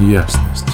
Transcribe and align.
ясность. 0.00 0.66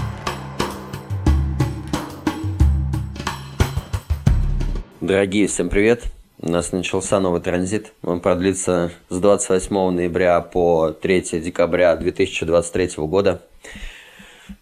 Дорогие, 5.00 5.46
всем 5.46 5.68
привет! 5.68 6.04
У 6.40 6.50
нас 6.50 6.72
начался 6.72 7.20
новый 7.20 7.40
транзит. 7.40 7.92
Он 8.02 8.20
продлится 8.20 8.90
с 9.08 9.18
28 9.18 9.90
ноября 9.90 10.40
по 10.40 10.90
3 10.90 11.40
декабря 11.40 11.96
2023 11.96 12.90
года. 13.06 13.40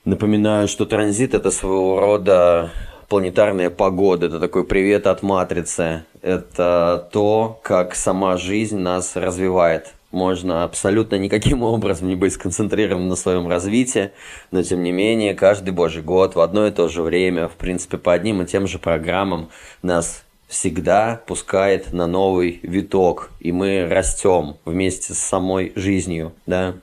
Напоминаю, 0.04 0.68
что 0.68 0.86
транзит– 0.86 1.34
это 1.34 1.50
своего 1.50 1.98
рода 1.98 2.70
планетарная 3.08 3.68
погода, 3.68 4.26
это 4.26 4.38
такой 4.38 4.64
привет 4.64 5.06
от 5.06 5.22
матрицы. 5.22 6.04
Это 6.22 7.08
то, 7.12 7.60
как 7.62 7.96
сама 7.96 8.36
жизнь 8.36 8.79
нас 8.79 9.16
развивает. 9.16 9.92
Можно 10.12 10.62
абсолютно 10.62 11.16
никаким 11.16 11.62
образом 11.64 12.08
не 12.08 12.14
быть 12.14 12.34
сконцентрированным 12.34 13.08
на 13.08 13.16
своем 13.16 13.48
развитии, 13.48 14.12
но 14.50 14.62
тем 14.62 14.82
не 14.82 14.92
менее, 14.92 15.34
каждый 15.34 15.71
божий 15.71 16.02
год 16.02 16.36
в 16.36 16.40
одно 16.40 16.66
и 16.66 16.71
то 16.71 16.88
же 16.88 17.02
время, 17.02 17.48
в 17.48 17.57
принципе, 17.57 17.98
по 17.98 18.12
одним 18.12 18.43
и 18.43 18.46
тем 18.46 18.66
же 18.66 18.79
программам 18.79 19.48
нас 19.82 20.22
всегда 20.52 21.22
пускает 21.26 21.94
на 21.94 22.07
новый 22.07 22.61
виток, 22.62 23.30
и 23.40 23.52
мы 23.52 23.88
растем 23.88 24.57
вместе 24.66 25.14
с 25.14 25.18
самой 25.18 25.72
жизнью, 25.76 26.35
да. 26.44 26.74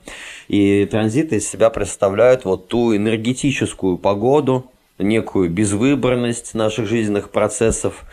И 0.48 0.84
транзиты 0.86 1.36
из 1.36 1.48
себя 1.48 1.70
представляют 1.70 2.44
вот 2.44 2.66
ту 2.66 2.96
энергетическую 2.96 3.96
погоду, 3.96 4.66
некую 4.98 5.50
безвыборность 5.50 6.54
наших 6.54 6.88
жизненных 6.88 7.30
процессов, 7.30 8.04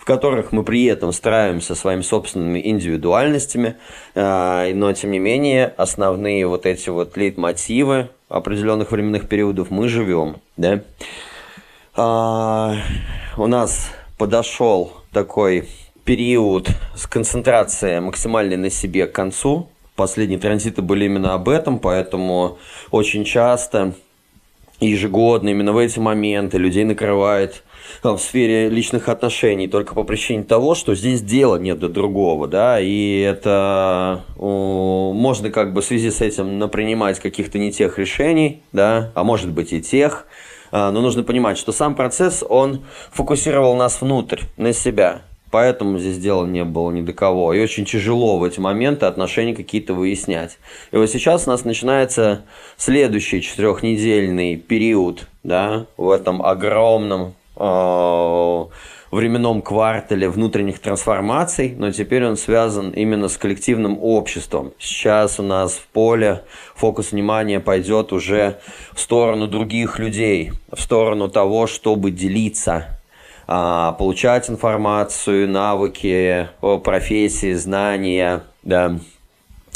в 0.00 0.06
которых 0.06 0.50
мы 0.50 0.64
при 0.64 0.86
этом 0.86 1.12
стараемся 1.12 1.74
своими 1.74 2.00
собственными 2.00 2.58
индивидуальностями, 2.66 3.76
а, 4.14 4.66
но 4.72 4.90
тем 4.94 5.10
не 5.10 5.18
менее 5.18 5.74
основные 5.76 6.46
вот 6.46 6.64
эти 6.64 6.88
вот 6.88 7.18
лейтмотивы 7.18 8.08
определенных 8.30 8.92
временных 8.92 9.28
периодов 9.28 9.70
мы 9.70 9.88
живем, 9.88 10.36
да. 10.56 10.80
А, 11.94 12.76
у 13.36 13.46
нас 13.46 13.90
подошел 14.16 14.94
такой 15.12 15.68
период 16.04 16.68
с 16.96 17.06
концентрацией 17.06 18.00
максимальной 18.00 18.56
на 18.56 18.70
себе 18.70 19.06
к 19.06 19.12
концу. 19.12 19.68
Последние 19.96 20.38
транзиты 20.38 20.80
были 20.80 21.04
именно 21.04 21.34
об 21.34 21.50
этом, 21.50 21.78
поэтому 21.78 22.56
очень 22.90 23.24
часто 23.24 23.92
ежегодно 24.80 25.50
именно 25.50 25.74
в 25.74 25.76
эти 25.76 25.98
моменты 25.98 26.56
людей 26.56 26.84
накрывает 26.84 27.62
в 28.02 28.18
сфере 28.18 28.68
личных 28.68 29.08
отношений 29.08 29.68
только 29.68 29.94
по 29.94 30.04
причине 30.04 30.44
того, 30.44 30.74
что 30.74 30.94
здесь 30.94 31.22
дела 31.22 31.56
нет 31.56 31.78
до 31.78 31.88
другого, 31.88 32.48
да, 32.48 32.80
и 32.80 33.20
это 33.20 34.24
можно 34.36 35.50
как 35.50 35.72
бы 35.72 35.82
в 35.82 35.84
связи 35.84 36.10
с 36.10 36.20
этим 36.20 36.58
напринимать 36.58 37.20
каких-то 37.20 37.58
не 37.58 37.72
тех 37.72 37.98
решений, 37.98 38.62
да, 38.72 39.12
а 39.14 39.24
может 39.24 39.50
быть 39.50 39.72
и 39.72 39.80
тех, 39.80 40.26
а, 40.72 40.90
но 40.90 41.00
нужно 41.00 41.22
понимать, 41.22 41.58
что 41.58 41.72
сам 41.72 41.94
процесс, 41.94 42.44
он 42.48 42.84
фокусировал 43.12 43.76
нас 43.76 44.00
внутрь, 44.00 44.40
на 44.56 44.72
себя. 44.72 45.22
Поэтому 45.50 45.98
здесь 45.98 46.18
дела 46.18 46.46
не 46.46 46.64
было 46.64 46.92
ни 46.92 47.00
до 47.00 47.12
кого. 47.12 47.52
И 47.52 47.60
очень 47.60 47.84
тяжело 47.84 48.38
в 48.38 48.44
эти 48.44 48.60
моменты 48.60 49.06
отношения 49.06 49.54
какие-то 49.54 49.94
выяснять. 49.94 50.58
И 50.92 50.96
вот 50.96 51.10
сейчас 51.10 51.46
у 51.46 51.50
нас 51.50 51.64
начинается 51.64 52.44
следующий 52.76 53.42
четырехнедельный 53.42 54.56
период, 54.56 55.26
да, 55.42 55.86
в 55.96 56.10
этом 56.10 56.40
огромном 56.40 57.22
э, 57.22 57.39
временном 59.10 59.60
квартале 59.60 60.28
внутренних 60.28 60.78
трансформаций, 60.78 61.74
но 61.76 61.90
теперь 61.90 62.24
он 62.24 62.36
связан 62.36 62.90
именно 62.90 63.28
с 63.28 63.36
коллективным 63.36 63.98
обществом. 64.00 64.72
Сейчас 64.78 65.40
у 65.40 65.42
нас 65.42 65.74
в 65.74 65.86
поле 65.88 66.42
фокус 66.74 67.12
внимания 67.12 67.60
пойдет 67.60 68.12
уже 68.12 68.58
в 68.92 69.00
сторону 69.00 69.48
других 69.48 69.98
людей, 69.98 70.52
в 70.72 70.80
сторону 70.80 71.28
того, 71.28 71.66
чтобы 71.66 72.10
делиться 72.10 73.00
а, 73.46 73.92
получать 73.92 74.48
информацию, 74.48 75.48
навыки, 75.48 76.48
профессии, 76.84 77.54
знания, 77.54 78.44
да, 78.62 78.96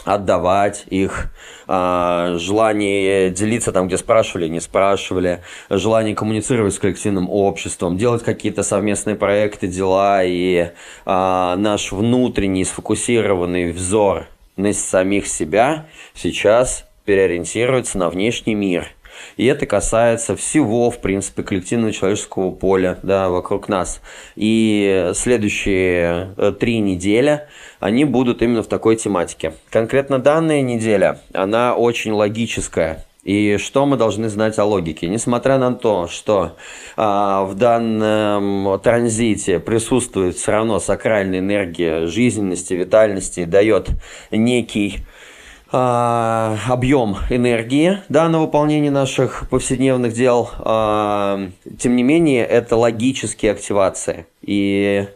отдавать 0.05 0.85
их, 0.89 1.33
а, 1.67 2.37
желание 2.39 3.31
делиться 3.31 3.73
там, 3.73 3.89
где 3.89 3.97
спрашивали, 3.97 4.49
не 4.49 4.61
спрашивали, 4.61 5.43
желание 5.71 6.15
коммуницировать 6.15 6.75
с 6.75 6.79
коллективным 6.79 7.29
обществом, 7.31 7.97
делать 7.97 8.23
какие-то 8.23 8.63
совместные 8.63 9.17
проекты, 9.17 9.67
дела 9.67 10.23
и 10.23 10.71
а, 11.07 11.57
наш 11.57 11.93
внутренний 11.93 12.65
сфокусированный 12.65 13.73
взор 13.73 14.27
на 14.57 14.73
самих 14.73 15.27
себя 15.27 15.87
сейчас 16.15 16.85
переориентируется 17.05 17.99
на 17.99 18.09
внешний 18.09 18.55
мир– 18.55 18.89
и 19.37 19.47
это 19.47 19.67
касается 19.67 20.37
всего, 20.37 20.91
в 20.91 20.99
принципе, 21.01 21.43
коллективного 21.43 21.93
человеческого 21.93 22.51
поля 22.51 22.99
да, 23.03 23.29
вокруг 23.29 23.69
нас. 23.69 24.01
И 24.37 25.11
следующие 25.15 26.35
э, 26.37 26.53
три 26.59 26.79
недели, 26.79 27.43
они 27.81 28.05
будут 28.05 28.43
именно 28.43 28.63
в 28.63 28.67
такой 28.67 28.97
тематике. 28.97 29.55
Конкретно 29.71 30.19
данная 30.19 30.63
неделя, 30.63 31.21
она 31.33 31.75
очень 31.75 32.13
логическая. 32.13 33.05
И 33.25 33.57
что 33.57 33.87
мы 33.87 33.97
должны 33.97 34.29
знать 34.29 34.59
о 34.59 34.65
логике? 34.65 35.09
Несмотря 35.09 35.57
на 35.57 35.75
то, 35.75 36.09
что 36.09 36.57
а, 36.97 37.45
в 37.45 37.55
данном 37.55 38.79
транзите 38.81 39.61
присутствует 39.61 40.37
все 40.37 40.53
равно 40.53 40.79
сакральная 40.79 41.39
энергия 41.39 42.07
жизненности, 42.07 42.75
витальности, 42.75 43.47
дает 43.47 43.89
некий 44.31 44.99
объем 45.71 47.17
энергии 47.31 47.99
да, 48.09 48.29
на 48.29 48.41
выполнение 48.41 48.91
наших 48.93 49.49
повседневных 49.51 50.13
дел. 50.13 50.51
А, 50.59 51.49
тем 51.79 51.97
не 51.97 52.03
менее, 52.03 52.45
это 52.45 52.77
логические 52.77 53.53
активации. 53.53 54.27
И 54.43 55.09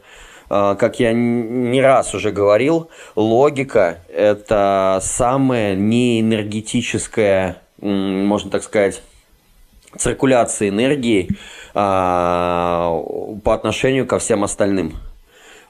а, 0.51 0.75
как 0.75 0.99
я 0.99 1.13
не 1.13 1.81
раз 1.81 2.15
уже 2.15 2.33
говорил, 2.33 2.89
логика– 3.15 3.99
это 4.13 4.99
самая 5.03 5.77
неэнергетическая, 5.77 7.59
можно 7.81 8.51
так 8.51 8.65
сказать, 8.65 9.03
циркуляция 9.97 10.71
энергии 10.71 11.29
по 11.73 12.91
отношению 13.45 14.07
ко 14.07 14.19
всем 14.19 14.43
остальным 14.43 14.95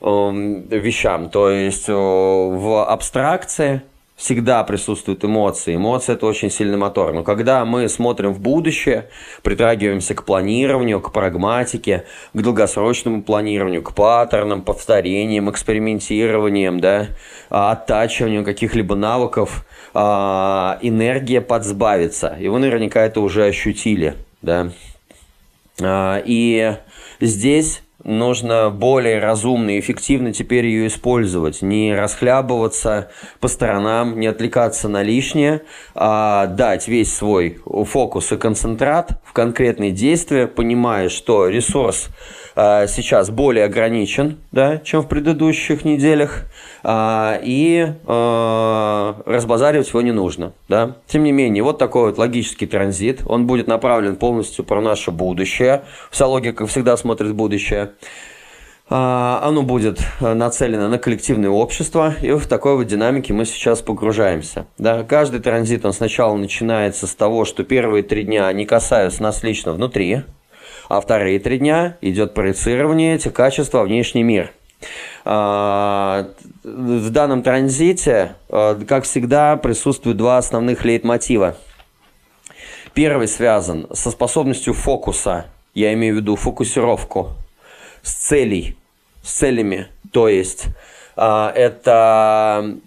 вещам. 0.00 1.28
То 1.28 1.50
есть 1.50 1.88
в 1.88 2.84
абстракции– 2.88 3.82
всегда 4.18 4.64
присутствуют 4.64 5.24
эмоции. 5.24 5.76
Эмоции– 5.76 6.12
это 6.14 6.26
очень 6.26 6.50
сильный 6.50 6.76
мотор. 6.76 7.14
Но 7.14 7.22
когда 7.22 7.64
мы 7.64 7.88
смотрим 7.88 8.34
в 8.34 8.40
будущее, 8.40 9.08
притрагиваемся 9.42 10.14
к 10.16 10.24
планированию, 10.24 11.00
к 11.00 11.12
прагматике, 11.12 12.04
к 12.34 12.42
долгосрочному 12.42 13.22
планированию, 13.22 13.80
к 13.80 13.94
паттернам, 13.94 14.62
повторениям, 14.62 15.48
экспериментированиям, 15.48 16.80
да, 16.80 17.06
оттачиванию 17.48 18.44
каких-либо 18.44 18.96
навыков, 18.96 19.64
а, 19.94 20.78
энергия 20.82 21.40
подсбавится. 21.40 22.36
И 22.40 22.48
вы 22.48 22.58
наверняка 22.58 23.02
это 23.02 23.20
уже 23.20 23.46
ощутили. 23.46 24.16
Да? 24.42 24.72
А, 25.80 26.20
и 26.24 26.76
здесь 27.20 27.82
нужно 28.04 28.70
более 28.70 29.18
разумно 29.18 29.70
и 29.70 29.80
эффективно 29.80 30.32
теперь 30.32 30.66
ее 30.66 30.86
использовать. 30.86 31.62
Не 31.62 31.94
расхлябываться 31.94 33.10
по 33.40 33.48
сторонам, 33.48 34.18
не 34.18 34.26
отвлекаться 34.26 34.88
на 34.88 35.02
лишнее, 35.02 35.62
а 35.94 36.46
дать 36.46 36.88
весь 36.88 37.14
свой 37.14 37.58
фокус 37.64 38.32
и 38.32 38.36
концентрат 38.36 39.20
в 39.24 39.32
конкретные 39.32 39.90
действия, 39.90 40.46
понимая, 40.46 41.08
что 41.08 41.48
ресурс 41.48 42.08
а, 42.54 42.86
сейчас 42.86 43.30
более 43.30 43.64
ограничен, 43.64 44.38
да, 44.52 44.78
чем 44.78 45.02
в 45.02 45.08
предыдущих 45.08 45.84
неделях, 45.84 46.44
и 46.84 47.94
а, 48.06 49.20
разбазаривать 49.26 49.88
его 49.88 50.00
не 50.02 50.12
нужно. 50.12 50.52
Да. 50.68 50.96
Тем 51.06 51.24
не 51.24 51.32
менее, 51.32 51.62
вот 51.62 51.78
такой 51.78 52.10
вот 52.10 52.18
логический 52.18 52.66
транзит, 52.66 53.22
он 53.26 53.46
будет 53.46 53.66
направлен 53.66 54.16
полностью 54.16 54.64
про 54.64 54.80
наше 54.80 55.10
будущее. 55.10 55.82
Вся 56.10 56.26
логика 56.26 56.66
всегда 56.66 56.96
смотрит 56.96 57.34
будущее. 57.34 57.92
Оно 58.88 59.64
будет 59.64 60.00
нацелено 60.18 60.88
на 60.88 60.98
коллективное 60.98 61.50
общество, 61.50 62.14
и 62.22 62.30
в 62.32 62.46
такой 62.46 62.74
вот 62.74 62.84
динамике 62.84 63.34
мы 63.34 63.44
сейчас 63.44 63.82
погружаемся. 63.82 64.66
Да, 64.78 65.02
каждый 65.02 65.40
транзит, 65.40 65.84
он 65.84 65.92
сначала 65.92 66.34
начинается 66.36 67.06
с 67.06 67.14
того, 67.14 67.44
что 67.44 67.64
первые 67.64 68.02
три 68.02 68.22
дня 68.24 68.50
не 68.54 68.64
касаются 68.64 69.22
нас 69.22 69.42
лично 69.42 69.72
внутри, 69.72 70.22
а 70.88 71.02
вторые 71.02 71.38
три 71.38 71.58
дня 71.58 71.98
идет 72.00 72.32
проецирование 72.32 73.16
этих 73.16 73.34
качеств 73.34 73.74
во 73.74 73.82
внешний 73.82 74.22
мир– 74.22 74.52
а, 74.57 74.57
в 75.24 77.10
данном 77.10 77.42
транзите, 77.42 78.36
а, 78.48 78.74
как 78.86 79.04
всегда, 79.04 79.56
присутствуют 79.56 80.16
два 80.16 80.38
основных 80.38 80.84
лейтмотива. 80.84 81.56
Первый 82.94 83.28
связан 83.28 83.86
со 83.92 84.10
способностью 84.10 84.74
фокуса, 84.74 85.46
я 85.74 85.92
имею 85.94 86.14
в 86.14 86.16
виду 86.18 86.36
фокусировку, 86.36 87.34
с 88.02 88.12
целей, 88.12 88.76
с 89.22 89.32
целями. 89.32 89.88
То 90.12 90.28
есть 90.28 90.66
а, 91.16 91.52
это 91.54 92.78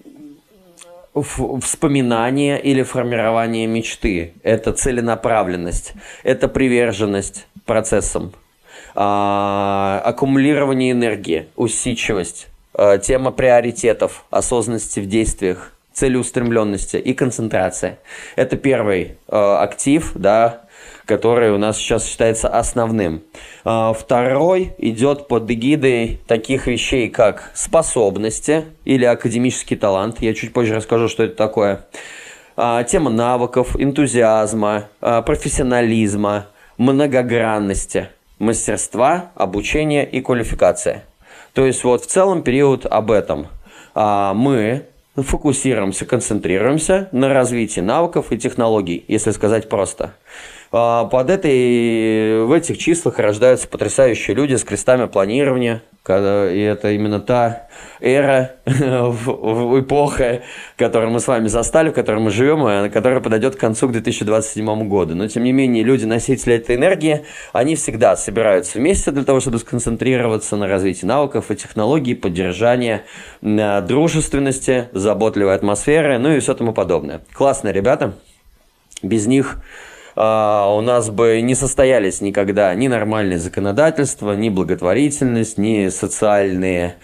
вспоминание 1.14 2.62
или 2.62 2.84
формирование 2.84 3.68
мечты. 3.68 4.34
Это 4.44 4.72
целенаправленность, 4.72 5.94
это 6.24 6.48
приверженность 6.48 7.48
процессам, 7.66 8.34
а, 8.96 10.02
аккумулирование 10.04 10.92
энергии, 10.92 11.48
усидчивость, 11.56 12.48
а, 12.74 12.98
тема 12.98 13.32
приоритетов, 13.32 14.26
осознанности 14.30 15.00
в 15.00 15.08
действиях, 15.08 15.74
целеустремленности 15.94 16.98
и 16.98 17.14
концентрация. 17.14 18.00
Это 18.36 18.58
первый 18.58 19.18
а, 19.28 19.62
актив, 19.62 20.12
да, 20.16 20.62
который 21.06 21.52
у 21.52 21.58
нас 21.58 21.78
сейчас 21.78 22.06
считается 22.06 22.48
основным. 22.48 23.24
А, 23.66 23.94
второй 23.94 24.74
идет 24.78 25.28
под 25.28 25.50
эгидой 25.52 26.20
таких 26.28 26.68
вещей, 26.68 27.10
как 27.10 27.52
способности 27.54 28.66
или 28.86 29.06
академический 29.06 29.76
талант. 29.76 30.22
Я 30.22 30.34
чуть 30.34 30.54
позже 30.54 30.76
расскажу, 30.76 31.08
что 31.08 31.24
это 31.24 31.36
такое. 31.36 31.86
А, 32.56 32.84
тема 32.84 33.10
навыков, 33.10 33.76
энтузиазма, 33.78 34.86
а, 35.02 35.22
профессионализма, 35.22 36.48
многогранности, 36.78 38.10
мастерства, 38.42 39.32
обучения 39.36 40.04
и 40.04 40.20
квалификация. 40.20 41.06
То 41.54 41.66
есть 41.66 41.84
вот 41.84 42.04
в 42.04 42.08
целом 42.08 42.42
период 42.44 42.86
об 42.86 43.12
этом. 43.12 43.48
Мы 43.96 44.86
фокусируемся, 45.16 46.06
концентрируемся 46.06 47.10
на 47.12 47.30
развитии 47.30 47.82
навыков 47.82 48.32
и 48.32 48.38
технологий, 48.38 49.06
если 49.08 49.32
сказать 49.32 49.70
просто. 49.70 50.14
А, 50.74 51.04
под 51.06 51.30
этой, 51.30 52.46
в 52.46 52.52
этих 52.54 52.78
числах 52.78 53.20
рождаются 53.20 53.68
потрясающие 53.68 54.34
люди 54.34 54.56
с 54.56 54.64
крестами 54.64 55.06
планирования, 55.06 55.84
и 56.08 56.12
это 56.62 56.92
именно 56.92 57.20
та 57.20 57.68
эра, 58.00 58.56
эпоха, 58.66 60.44
которую 60.78 61.12
мы 61.12 61.20
с 61.20 61.28
вами 61.28 61.50
застали, 61.50 61.90
в 61.90 61.94
которой 61.94 62.22
мы 62.22 62.32
живем, 62.32 62.66
и 62.68 62.90
которая 62.90 63.20
подойдет 63.20 63.58
к 63.58 63.60
концу 63.60 63.90
к 63.90 63.92
2027 63.92 64.88
году. 64.88 65.14
Но, 65.14 65.28
тем 65.28 65.44
не 65.44 65.52
менее, 65.52 65.84
люди-носители 65.84 66.56
этой 66.56 66.78
энергии, 66.78 67.26
они 67.52 67.76
всегда 67.76 68.16
собираются 68.16 68.80
вместе 68.80 69.12
для 69.12 69.26
того, 69.26 69.42
чтобы 69.42 69.60
сконцентрироваться 69.60 70.56
на 70.56 70.68
развитии 70.68 71.06
навыков 71.06 71.52
и 71.52 71.56
технологий, 71.58 72.16
поддержания 72.16 73.04
дружественности, 73.42 74.88
заботливой 74.94 75.54
атмосферы, 75.54 76.18
ну 76.18 76.32
и 76.32 76.40
все 76.40 76.54
тому 76.54 76.72
подобное. 76.72 77.22
Классные 77.34 77.74
ребята. 77.74 78.14
Без 79.04 79.28
них 79.28 79.58
а, 80.24 80.72
у 80.78 80.82
нас 80.82 81.10
бы 81.10 81.42
не 81.42 81.56
состоялись 81.56 82.22
никогда 82.22 82.76
ни 82.76 82.88
нормальное 82.88 83.40
законодательство, 83.40 84.34
ни 84.34 84.50
благотворительность, 84.50 85.58
ни 85.58 85.90
социальные 85.90 86.98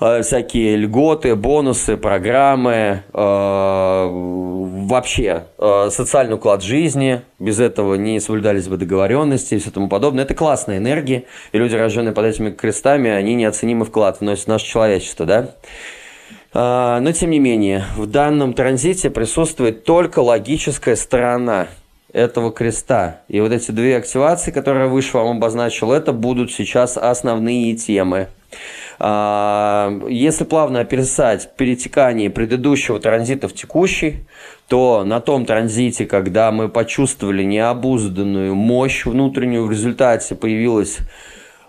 а, 0.00 0.20
всякие 0.22 0.74
льготы, 0.74 1.36
бонусы, 1.36 1.96
программы, 1.96 3.04
а, 3.12 4.08
вообще 4.10 5.44
социальный 5.58 6.34
уклад 6.34 6.64
жизни. 6.64 7.22
Без 7.38 7.60
этого 7.60 7.94
не 7.94 8.18
соблюдались 8.18 8.66
бы 8.66 8.78
договоренности 8.78 9.54
и 9.54 9.58
все 9.60 9.70
тому 9.70 9.88
подобное. 9.88 10.24
Это 10.24 10.34
классная 10.34 10.78
энергия, 10.78 11.26
и 11.52 11.58
люди, 11.58 11.76
рожденные 11.76 12.12
под 12.12 12.24
этими 12.24 12.50
крестами, 12.50 13.10
они 13.10 13.36
неоценимый 13.36 13.86
вклад 13.86 14.18
вносят 14.18 14.46
в 14.46 14.48
наше 14.48 14.66
человечество, 14.66 15.24
да? 15.24 15.54
Но, 16.52 17.12
тем 17.12 17.30
не 17.30 17.38
менее, 17.38 17.84
в 17.96 18.06
данном 18.06 18.54
транзите 18.54 19.08
присутствует 19.08 19.84
только 19.84 20.18
логическая 20.18 20.96
сторона– 20.96 21.68
этого 22.12 22.52
креста. 22.52 23.20
И 23.28 23.40
вот 23.40 23.52
эти 23.52 23.70
две 23.70 23.96
активации, 23.96 24.50
которые 24.50 24.84
я 24.84 24.90
выше 24.90 25.16
вам 25.16 25.36
обозначил, 25.36 25.92
это 25.92 26.12
будут 26.12 26.52
сейчас 26.52 26.96
основные 26.96 27.74
темы. 27.76 28.28
А, 28.98 29.98
если 30.08 30.44
плавно 30.44 30.80
описать 30.80 31.54
перетекание 31.56 32.30
предыдущего 32.30 33.00
транзита 33.00 33.48
в 33.48 33.54
текущий, 33.54 34.24
то 34.68 35.04
на 35.04 35.20
том 35.20 35.46
транзите, 35.46 36.06
когда 36.06 36.52
мы 36.52 36.68
почувствовали 36.68 37.42
необузданную 37.42 38.54
мощь 38.54 39.06
внутреннюю, 39.06 39.64
в 39.64 39.70
результате 39.70 40.34
появилась 40.34 40.98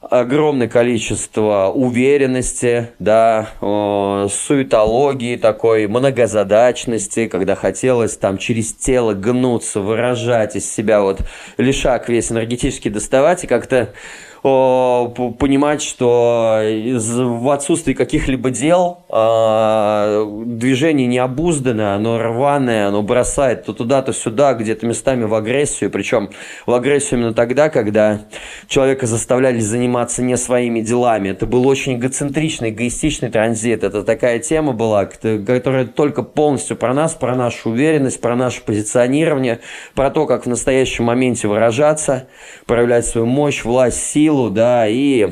огромное 0.02 0.68
количество 0.68 1.72
уверенности, 1.74 2.90
да, 3.00 3.50
э, 3.62 4.28
суетологии 4.30 5.36
такой, 5.36 5.88
многозадачности, 5.88 7.28
когда 7.28 7.56
хотелось 7.56 8.18
там 8.18 8.38
через 8.38 8.74
тело 8.74 9.14
гнуться, 9.14 9.80
выражать 9.80 10.56
из 10.56 10.72
себя 10.72 11.02
вот 11.02 11.22
лишак 11.58 12.10
весь 12.10 12.32
энергетически 12.32 12.90
доставать 12.90 13.44
и 13.44 13.48
как-то 13.48 13.94
понимать, 14.42 15.84
что 15.84 16.60
в 16.64 17.54
отсутствии 17.54 17.94
каких-либо 17.94 18.50
дел 18.50 19.04
э, 19.08 20.44
движение 20.46 21.06
необузданное, 21.06 21.96
оно 21.96 22.18
рваное, 22.18 22.88
оно 22.88 23.04
бросает 23.04 23.66
то 23.66 23.74
туда, 23.74 24.02
то 24.02 24.14
сюда, 24.14 24.56
где-то 24.56 24.88
местами 24.88 25.26
в 25.26 25.36
агрессию. 25.36 25.92
Причем 25.92 26.32
в 26.66 26.74
агрессию 26.74 27.20
именно 27.20 27.36
тогда, 27.36 27.70
когда 27.70 28.22
человека 28.68 29.06
заставляли 29.06 29.60
заниматься 29.60 30.24
не 30.24 30.36
своими 30.38 30.82
делами. 30.82 31.30
Это 31.30 31.46
был 31.46 31.68
очень 31.68 31.98
эгоцентричный, 31.98 32.72
эгоистичный 32.72 33.30
транзит. 33.30 33.84
Это 33.84 34.04
такая 34.04 34.40
тема 34.40 34.74
была, 34.74 35.06
которая 35.06 35.86
только 35.86 36.24
полностью 36.24 36.78
про 36.78 36.96
нас, 36.96 37.14
про 37.14 37.36
нашу 37.36 37.70
уверенность, 37.70 38.20
про 38.20 38.36
наше 38.36 38.64
позиционирование, 38.64 39.60
про 39.94 40.10
то, 40.10 40.26
как 40.26 40.46
в 40.46 40.50
настоящем 40.50 41.04
моменте 41.04 41.48
выражаться, 41.48 42.28
проявлять 42.66 43.06
свою 43.06 43.28
мощь, 43.28 43.64
власть, 43.64 44.02
силу 44.04 44.31
силу, 44.32 44.50
да, 44.50 44.88
и 44.88 45.30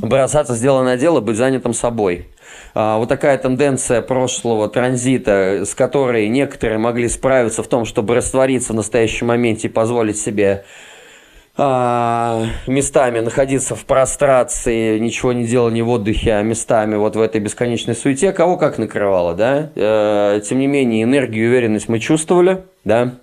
бросаться 0.00 0.54
сделанное 0.54 0.96
дело, 0.96 1.20
быть 1.20 1.36
занятым 1.36 1.72
собой. 1.72 2.26
А, 2.74 2.98
вот 2.98 3.08
такая 3.08 3.38
тенденция 3.38 4.02
прошлого 4.02 4.68
транзита, 4.68 5.64
с 5.64 5.74
которой 5.74 6.28
некоторые 6.28 6.78
могли 6.78 7.08
справиться 7.08 7.62
в 7.62 7.68
том, 7.68 7.84
чтобы 7.84 8.14
раствориться 8.14 8.72
в 8.72 8.76
настоящем 8.76 9.28
моменте 9.28 9.68
и 9.68 9.70
позволить 9.70 10.18
себе 10.18 10.64
а, 11.56 12.44
местами 12.66 13.20
находиться 13.20 13.74
в 13.74 13.84
прострации, 13.86 14.98
ничего 14.98 15.32
не 15.32 15.46
делания 15.46 15.82
в 15.82 15.88
отдыхе, 15.88 16.34
а 16.34 16.42
местами 16.42 16.96
вот 16.96 17.16
в 17.16 17.20
этой 17.20 17.40
бесконечной 17.40 17.94
суете, 17.94 18.32
кого 18.32 18.56
как 18.56 18.78
накрывало, 18.78 19.34
да. 19.34 19.70
Э, 19.74 20.40
тем 20.46 20.58
не 20.58 20.66
менее, 20.66 21.04
энергию 21.04 21.46
и 21.46 21.48
уверенность 21.48 21.88
мы 21.88 21.98
чувствовали, 21.98 22.64
да. 22.84 23.16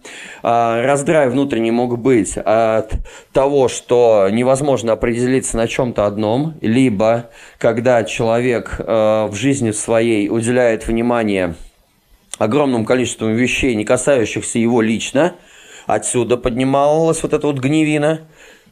А, 0.43 0.81
раздрай 0.83 1.29
внутренний 1.29 1.71
мог 1.71 1.97
быть 1.97 2.37
от 2.37 2.93
того, 3.33 3.67
что 3.67 4.27
невозможно 4.31 4.93
определиться 4.93 5.57
на 5.57 5.67
чем-то 5.67 6.05
одном, 6.05 6.55
либо 6.61 7.29
когда 7.57 8.03
человек 8.03 8.75
э, 8.79 9.27
в 9.29 9.35
жизни 9.35 9.71
своей 9.71 10.29
уделяет 10.29 10.87
внимание 10.87 11.55
огромному 12.37 12.85
количеству 12.85 13.27
вещей, 13.27 13.75
не 13.75 13.83
касающихся 13.85 14.59
его 14.59 14.81
лично, 14.81 15.33
Отсюда 15.87 16.35
поднималась 16.35 17.23
вот 17.23 17.31
эта 17.31 17.47
вот 17.47 17.59
гневина 17.59 18.27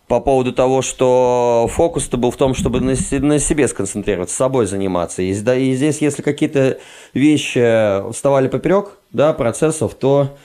по 0.08 0.20
поводу 0.20 0.51
того, 0.51 0.82
что 0.82 1.68
фокус-то 1.72 2.18
был 2.18 2.30
в 2.30 2.36
том, 2.36 2.54
чтобы 2.54 2.82
на, 2.82 2.94
на 3.22 3.39
себе 3.39 3.68
сконцентрироваться, 3.70 4.36
собой 4.36 4.68
заниматься. 4.68 5.22
И, 5.22 5.34
да, 5.39 5.56
и 5.56 5.74
здесь, 5.74 6.00
если 6.00 6.22
какие-то 6.22 6.77
вещи 7.13 8.12
вставали 8.12 8.50
поперек 8.50 8.98
да, 9.13 9.32
процессов, 9.32 9.96
то, 9.96 10.38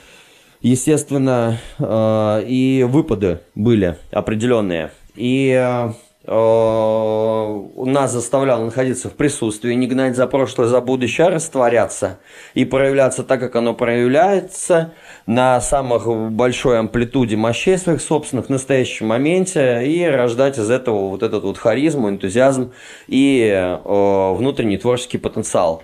естественно, 0.61 1.59
э, 1.79 2.45
и 2.47 2.87
выпады 2.89 3.41
были 3.55 3.97
определенные. 4.11 4.91
И 5.17 5.51
э, 5.53 5.93
нас 6.27 8.13
заставлял 8.13 8.63
находиться 8.63 9.09
в 9.09 9.15
присутствии, 9.15 9.75
не 9.75 9.87
гнать 9.87 10.17
за 10.17 10.27
прошлое, 10.27 10.69
за 10.69 10.81
будущее, 10.81 11.27
а 11.27 11.31
растворяться 11.31 12.19
и 12.55 12.65
проявляться 12.65 13.23
так, 13.23 13.41
как 13.41 13.57
оно 13.57 13.75
проявляется, 13.75 14.93
на 15.27 15.61
самых 15.61 16.07
большой 16.33 16.79
амплитуде 16.79 17.37
мощей 17.37 17.79
своих 17.79 18.01
собственных 18.01 18.47
в 18.47 18.51
настоящем 18.51 19.07
моменте 19.07 19.87
и 19.87 20.05
рождать 20.05 20.59
из 20.59 20.71
этого 20.71 21.09
вот 21.09 21.23
этот 21.23 21.45
вот 21.45 21.59
харизму, 21.59 22.09
энтузиазм 22.09 22.73
и 23.09 23.49
э, 23.51 24.35
внутренний 24.35 24.79
творческий 24.79 25.19
потенциал. 25.19 25.83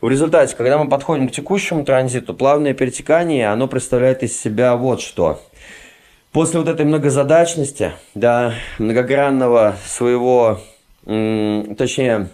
В 0.00 0.08
результате, 0.08 0.54
когда 0.56 0.78
мы 0.78 0.88
подходим 0.88 1.28
к 1.28 1.32
текущему 1.32 1.84
транзиту, 1.84 2.34
плавное 2.34 2.74
перетекание, 2.74 3.48
оно 3.48 3.68
представляет 3.68 4.22
из 4.22 4.38
себя 4.38 4.76
вот 4.76 5.00
что– 5.00 5.40
После 6.36 6.60
вот 6.60 6.68
этой 6.68 6.84
многозадачности, 6.84 7.92
да, 8.14 8.52
многогранного 8.78 9.74
своего, 9.86 10.60
точнее, 11.02 12.28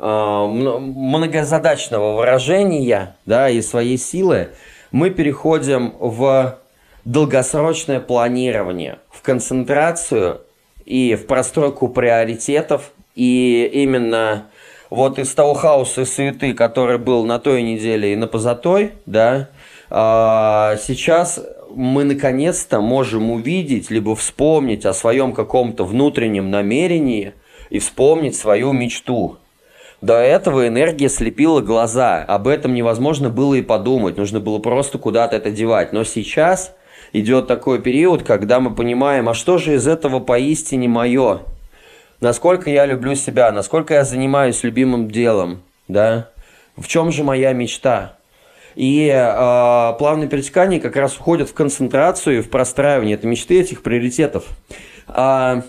а, 0.00 0.48
многозадачного 0.48 2.16
выражения, 2.16 3.14
да, 3.24 3.50
и 3.50 3.62
своей 3.62 3.98
силы, 3.98 4.48
мы 4.90 5.10
переходим 5.10 5.94
в 6.00 6.58
долгосрочное 7.04 8.00
планирование, 8.00 8.98
в 9.10 9.22
концентрацию 9.22 10.40
и 10.84 11.14
в 11.14 11.28
простройку 11.28 11.86
приоритетов. 11.86 12.90
И 13.14 13.70
именно 13.74 14.48
вот 14.90 15.18
из 15.18 15.34
того 15.34 15.54
хаоса 15.54 16.02
и 16.02 16.04
суеты, 16.04 16.54
который 16.54 16.98
был 16.98 17.24
на 17.24 17.38
той 17.38 17.62
неделе 17.62 18.12
и 18.12 18.16
на 18.16 18.26
позатой, 18.26 18.92
да, 19.06 19.48
а, 19.90 20.76
сейчас 20.82 21.40
мы 21.74 22.04
наконец-то 22.04 22.80
можем 22.80 23.30
увидеть, 23.30 23.90
либо 23.90 24.16
вспомнить 24.16 24.86
о 24.86 24.94
своем 24.94 25.32
каком-то 25.32 25.84
внутреннем 25.84 26.50
намерении 26.50 27.34
и 27.70 27.78
вспомнить 27.78 28.36
свою 28.36 28.72
мечту. 28.72 29.36
До 30.00 30.14
этого 30.14 30.68
энергия 30.68 31.08
слепила 31.08 31.60
глаза. 31.60 32.24
Об 32.24 32.46
этом 32.46 32.72
невозможно 32.72 33.30
было 33.30 33.54
и 33.54 33.62
подумать. 33.62 34.16
Нужно 34.16 34.38
было 34.38 34.60
просто 34.60 34.96
куда-то 34.98 35.36
это 35.36 35.50
девать. 35.50 35.92
Но 35.92 36.04
сейчас 36.04 36.72
идет 37.12 37.48
такой 37.48 37.82
период, 37.82 38.22
когда 38.22 38.60
мы 38.60 38.74
понимаем, 38.74 39.28
а 39.28 39.34
что 39.34 39.58
же 39.58 39.74
из 39.74 39.88
этого 39.88 40.20
поистине 40.20 40.88
мое? 40.88 41.40
Насколько 42.20 42.70
я 42.70 42.84
люблю 42.84 43.14
себя, 43.14 43.52
насколько 43.52 43.94
я 43.94 44.04
занимаюсь 44.04 44.64
любимым 44.64 45.08
делом, 45.10 45.62
да? 45.86 46.30
В 46.76 46.88
чем 46.88 47.12
же 47.12 47.22
моя 47.22 47.52
мечта? 47.52 48.16
И 48.74 49.08
э, 49.08 49.92
плавные 49.98 50.28
перетекания 50.28 50.80
как 50.80 50.96
раз 50.96 51.16
уходят 51.16 51.48
в 51.48 51.54
концентрацию, 51.54 52.42
в 52.42 52.50
простраивание 52.50 53.14
этой 53.14 53.26
мечты, 53.26 53.60
этих 53.60 53.82
приоритетов. 53.82 54.46
А, 55.06 55.62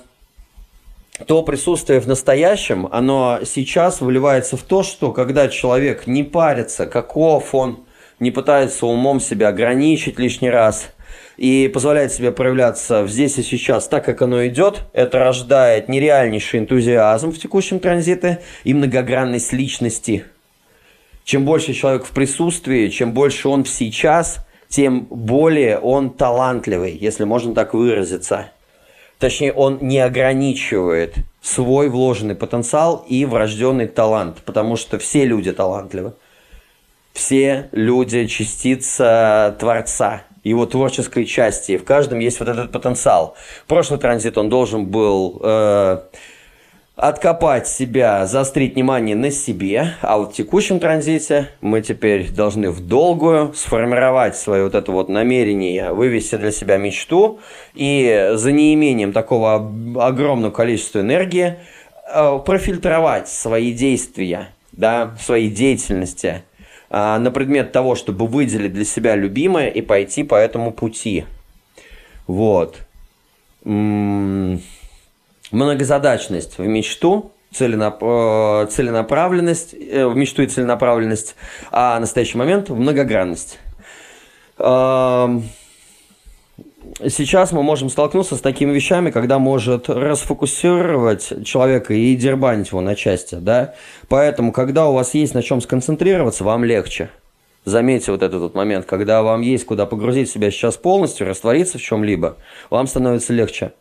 то 1.26 1.44
присутствие 1.44 2.00
в 2.00 2.08
настоящем, 2.08 2.88
оно 2.92 3.40
сейчас 3.46 4.02
выливается 4.02 4.58
в 4.58 4.64
то, 4.64 4.84
что 4.84 5.12
когда 5.12 5.50
человек 5.50 6.08
не 6.08 6.24
парится, 6.24 6.86
каков 6.86 7.54
он, 7.54 7.80
не 8.20 8.32
пытается 8.32 8.86
умом 8.86 9.20
себя 9.20 9.50
ограничить 9.50 10.20
лишний 10.20 10.50
раз 10.50 10.92
и 11.40 11.70
позволяет 11.70 12.12
себе 12.12 12.34
проявляться 12.34 13.08
здесь 13.08 13.38
и 13.38 13.44
сейчас 13.44 13.88
так, 13.88 14.04
как 14.04 14.22
оно 14.22 14.46
идет, 14.48 14.82
это 14.92 15.20
рождает 15.20 15.88
нереальнейший 15.88 16.60
энтузиазм 16.60 17.32
в 17.32 17.40
текущем 17.40 17.80
транзите 17.80 18.42
и 18.66 18.74
многогранность 18.74 19.54
личности. 19.54 20.26
Чем 21.24 21.46
больше 21.46 21.74
человек 21.74 22.04
в 22.04 22.12
присутствии, 22.12 22.90
чем 22.90 23.14
больше 23.14 23.48
он 23.48 23.64
в 23.64 23.70
сейчас, 23.70 24.46
тем 24.68 25.06
более 25.10 25.80
он 25.80 26.10
талантливый, 26.10 26.98
если 27.00 27.24
можно 27.24 27.56
так 27.56 27.74
выразиться. 27.74 28.52
Точнее, 29.18 29.54
он 29.54 29.78
не 29.80 30.00
ограничивает 30.00 31.16
свой 31.42 31.88
вложенный 31.88 32.36
потенциал 32.36 33.06
и 33.08 33.24
врожденный 33.24 33.88
талант, 33.88 34.40
потому 34.44 34.76
что 34.76 35.00
все 35.00 35.24
люди 35.24 35.54
талантливы. 35.54 36.16
Все 37.14 37.70
люди 37.72 38.28
частица 38.28 39.56
Творца, 39.60 40.24
его 40.44 40.66
творческой 40.66 41.26
части. 41.26 41.78
В 41.78 41.84
каждом 41.84 42.20
есть 42.20 42.40
вот 42.40 42.50
этот 42.50 42.72
потенциал. 42.72 43.36
Прошлый 43.68 44.00
транзит, 44.00 44.38
он 44.38 44.50
должен 44.50 44.86
был 44.86 45.40
э, 45.44 46.00
откопать 47.00 47.68
себя, 47.68 48.26
заострить 48.26 48.76
внимание 48.76 49.16
на 49.16 49.32
себе, 49.32 49.94
а 50.02 50.18
вот 50.18 50.34
в 50.34 50.36
текущем 50.36 50.80
транзите 50.80 51.50
мы 51.62 51.82
теперь 51.82 52.30
должны 52.30 52.72
в 52.72 52.86
долгую 52.86 53.54
сформировать 53.54 54.36
свое 54.36 54.66
вот 54.66 54.76
это 54.76 54.92
вот 54.92 55.08
намерение, 55.08 55.94
вывести 55.94 56.36
для 56.36 56.52
себя 56.52 56.78
мечту 56.78 57.40
и 57.74 58.32
за 58.34 58.52
неимением 58.52 59.14
такого 59.14 59.56
огромного 59.56 60.52
количества 60.52 61.00
энергии 61.00 61.56
э, 62.14 62.40
профильтровать 62.46 63.30
свои 63.30 63.72
действия, 63.72 64.50
да, 64.74 65.16
свои 65.22 65.50
деятельности 65.50 66.44
на 66.90 67.32
предмет 67.32 67.72
того, 67.72 67.96
чтобы 67.96 68.28
выделить 68.28 68.74
для 68.74 68.86
себя 68.86 69.16
любимое 69.16 69.70
и 69.70 69.82
пойти 69.82 70.24
по 70.24 70.36
этому 70.36 70.72
пути. 70.72 71.26
Вот. 72.28 72.78
М-м- 73.66 74.62
многозадачность 75.52 76.58
в 76.58 76.66
мечту, 76.66 77.32
целенап... 77.52 78.00
Э, 78.02 78.68
целенаправленность, 78.70 79.74
э, 79.74 80.06
в 80.06 80.16
мечту 80.16 80.44
и 80.44 80.48
целенаправленность, 80.48 81.36
а 81.72 81.98
в 81.98 82.02
настоящий 82.02 82.38
момент 82.38 82.70
в 82.70 82.80
многогранность. 82.80 83.60
Сейчас 87.08 87.54
мы 87.54 87.64
можем 87.64 87.90
столкнуться 87.90 88.36
с 88.36 88.42
такими 88.42 88.74
вещами, 88.74 89.10
когда 89.10 89.40
может 89.40 89.90
расфокусировать 89.90 91.46
человека 91.46 91.94
и 91.94 92.14
дербанить 92.18 92.70
его 92.70 92.82
на 92.82 92.94
части, 92.94 93.36
да? 93.36 93.74
Поэтому, 94.10 94.52
когда 94.52 94.90
у 94.90 94.94
вас 94.94 95.14
есть 95.14 95.34
на 95.34 95.42
чем 95.42 95.62
сконцентрироваться, 95.62 96.44
вам 96.44 96.66
легче. 96.66 97.10
Заметьте 97.64 98.12
вот 98.12 98.22
этот 98.22 98.42
вот 98.42 98.54
момент, 98.54 98.86
когда 98.86 99.24
вам 99.24 99.40
есть 99.40 99.66
куда 99.66 99.86
погрузить 99.86 100.30
себя 100.30 100.52
сейчас 100.52 100.76
полностью, 100.76 101.26
раствориться 101.26 101.78
в 101.78 101.82
чем-либо, 101.82 102.36
вам 102.70 102.86
становится 102.86 103.32
легче. 103.32 103.72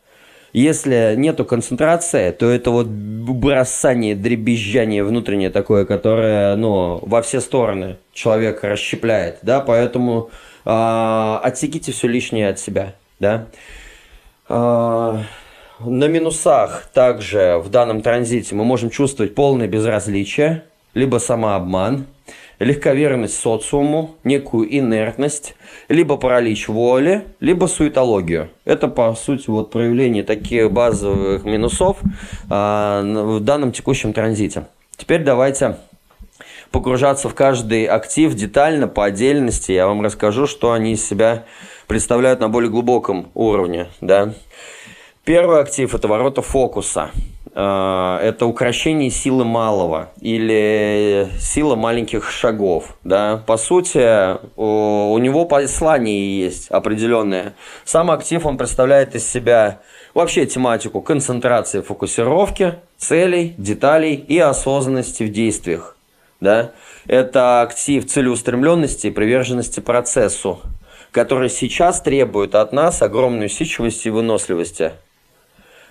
Если 0.53 1.15
нету 1.17 1.45
концентрации, 1.45 2.31
то 2.31 2.49
это 2.49 2.71
вот 2.71 2.87
бросание, 2.87 4.15
дребезжание 4.15 5.03
внутреннее 5.03 5.51
такое, 5.51 5.85
которое, 5.85 6.55
ну, 6.55 7.01
во 7.03 7.21
все 7.23 7.41
стороны 7.41 7.99
человека 8.13 8.69
расщепляет, 8.69 9.39
да, 9.43 9.61
поэтому 9.61 10.31
э, 10.65 11.39
отсеките 11.43 11.91
все 11.93 12.07
лишнее 12.07 12.49
от 12.49 12.59
себя, 12.59 12.95
да. 13.19 13.47
Э, 14.49 15.19
на 15.81 16.09
минусах 16.09 16.89
также 16.93 17.61
в 17.63 17.69
данном 17.69 18.03
транзите 18.03 18.55
мы 18.55 18.65
можем 18.65 18.91
чувствовать 18.91 19.35
полное 19.35 19.69
безразличие, 19.69 20.65
либо 20.95 21.19
самообман, 21.19 22.07
легковерность 22.59 23.39
социуму, 23.39 24.17
некую 24.25 24.77
инертность, 24.77 25.55
либо 25.89 26.17
паралич 26.17 26.69
воли, 26.69 27.25
либо 27.41 27.67
суетологию. 27.67 28.51
Это, 28.65 28.89
по 28.89 29.15
сути, 29.15 29.49
вот 29.49 29.71
проявление 29.71 30.25
таких 30.25 30.73
базовых 30.73 31.45
минусов 31.45 31.99
а, 32.51 33.03
в 33.03 33.41
данном 33.41 33.73
текущем 33.73 34.13
транзите. 34.13 34.67
Теперь 34.97 35.23
давайте 35.23 35.77
погружаться 36.73 37.29
в 37.29 37.35
каждый 37.35 37.87
актив 37.87 38.35
детально, 38.35 38.89
по 38.89 39.05
отдельности. 39.05 39.73
Я 39.73 39.87
вам 39.87 40.03
расскажу, 40.03 40.47
что 40.47 40.73
они 40.73 40.93
из 40.93 41.07
себя 41.07 41.45
представляют 41.89 42.39
на 42.39 42.49
более 42.49 42.71
глубоком 42.71 43.31
уровне. 43.35 43.89
Да? 44.01 44.35
Первый 45.25 45.61
актив– 45.61 45.93
это 45.95 46.07
ворота 46.07 46.43
фокуса. 46.43 47.11
А, 47.55 48.21
это 48.23 48.47
украшение 48.47 49.11
силы 49.11 49.45
малого 49.45 50.11
или 50.21 51.29
сила 51.41 51.75
маленьких 51.75 52.31
шагов. 52.31 52.97
Да? 53.03 53.43
По 53.47 53.57
сути, 53.57 54.37
у 54.57 55.19
него 55.19 55.45
послание 55.47 56.39
есть 56.45 56.69
определенное. 56.71 57.55
Сам 57.85 58.11
актив 58.11 58.47
он 58.47 58.59
представляет 58.59 59.17
из 59.17 59.29
себя 59.29 59.81
вообще 60.15 60.47
тематику 60.47 61.01
концентрации, 61.01 61.81
фокусировки, 61.81 62.75
целей, 62.97 63.55
деталей 63.59 64.15
и 64.15 64.39
осознанности 64.39 65.25
в 65.25 65.33
действиях. 65.33 65.97
Да? 66.41 66.73
Это 67.07 67.63
актив 67.63 68.07
целеустремленности 68.07 69.09
и 69.09 69.11
приверженности 69.11 69.81
процессу, 69.81 70.61
который 71.13 71.51
сейчас 71.51 72.01
требует 72.01 72.55
от 72.55 72.73
нас 72.73 73.03
огромной 73.03 73.47
усидчивости 73.47 74.09
и 74.09 74.11
выносливости– 74.11 74.93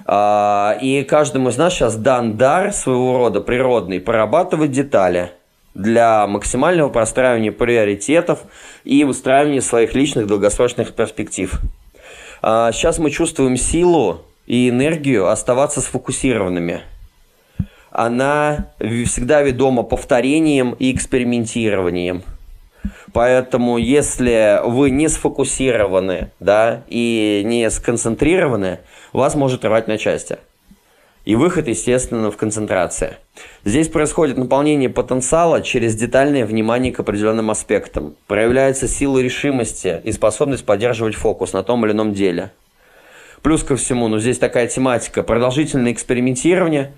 а, 0.05 0.77
и 0.81 1.03
каждому 1.03 1.50
из 1.50 1.57
нас 1.57 1.74
сейчас 1.74 1.97
дан 1.97 2.38
дар 2.38 2.71
своего 2.71 3.17
рода 3.17 3.41
природный 3.41 4.00
прорабатывать 4.00 4.71
детали 4.71 5.31
для 5.74 6.25
максимального 6.27 6.89
простраивания 6.89 7.51
приоритетов 7.51 8.39
и 8.83 9.03
выстраивания 9.03 9.62
своих 9.62 9.93
личных 9.95 10.27
долгосрочных 10.27 10.93
перспектив. 10.93 11.59
А, 12.41 12.71
сейчас 12.71 13.00
мы 13.00 13.12
чувствуем 13.12 13.57
силу 13.57 14.21
и 14.45 14.69
энергию 14.69 15.27
оставаться 15.27 15.81
сфокусированными. 15.81 16.81
Она 17.91 18.69
всегда 18.79 19.41
ведома 19.41 19.83
повторением 19.83 20.71
и 20.74 20.93
экспериментированием. 20.93 22.24
Поэтому, 23.13 23.77
если 23.77 24.59
вы 24.65 24.89
не 24.89 25.07
сфокусированы 25.07 26.31
да, 26.39 26.83
и 26.87 27.41
не 27.45 27.69
сконцентрированы, 27.69 28.79
вас 29.13 29.35
может 29.35 29.63
рвать 29.65 29.87
на 29.87 29.97
части. 29.97 30.37
И 31.27 31.35
выход, 31.35 31.67
естественно, 31.67 32.31
в 32.31 32.37
концентрации. 32.37 33.17
Здесь 33.65 33.89
происходит 33.89 34.37
наполнение 34.37 34.89
потенциала 34.89 35.61
через 35.61 35.93
детальное 35.93 36.45
внимание 36.45 36.93
к 36.93 37.01
определенным 37.01 37.51
аспектам. 37.51 38.15
Проявляется 38.27 38.87
сила 38.87 39.19
решимости 39.19 39.99
и 40.05 40.13
способность 40.13 40.65
поддерживать 40.65 41.15
фокус 41.15 41.51
на 41.51 41.63
том 41.63 41.85
или 41.85 41.91
ином 41.91 42.13
деле. 42.13 42.51
Плюс 43.41 43.61
ко 43.63 43.75
всему, 43.75 44.07
ну 44.07 44.19
здесь 44.19 44.37
такая 44.37 44.67
тематика. 44.67 45.21
Продолжительное 45.21 45.91
экспериментирование, 45.91 46.93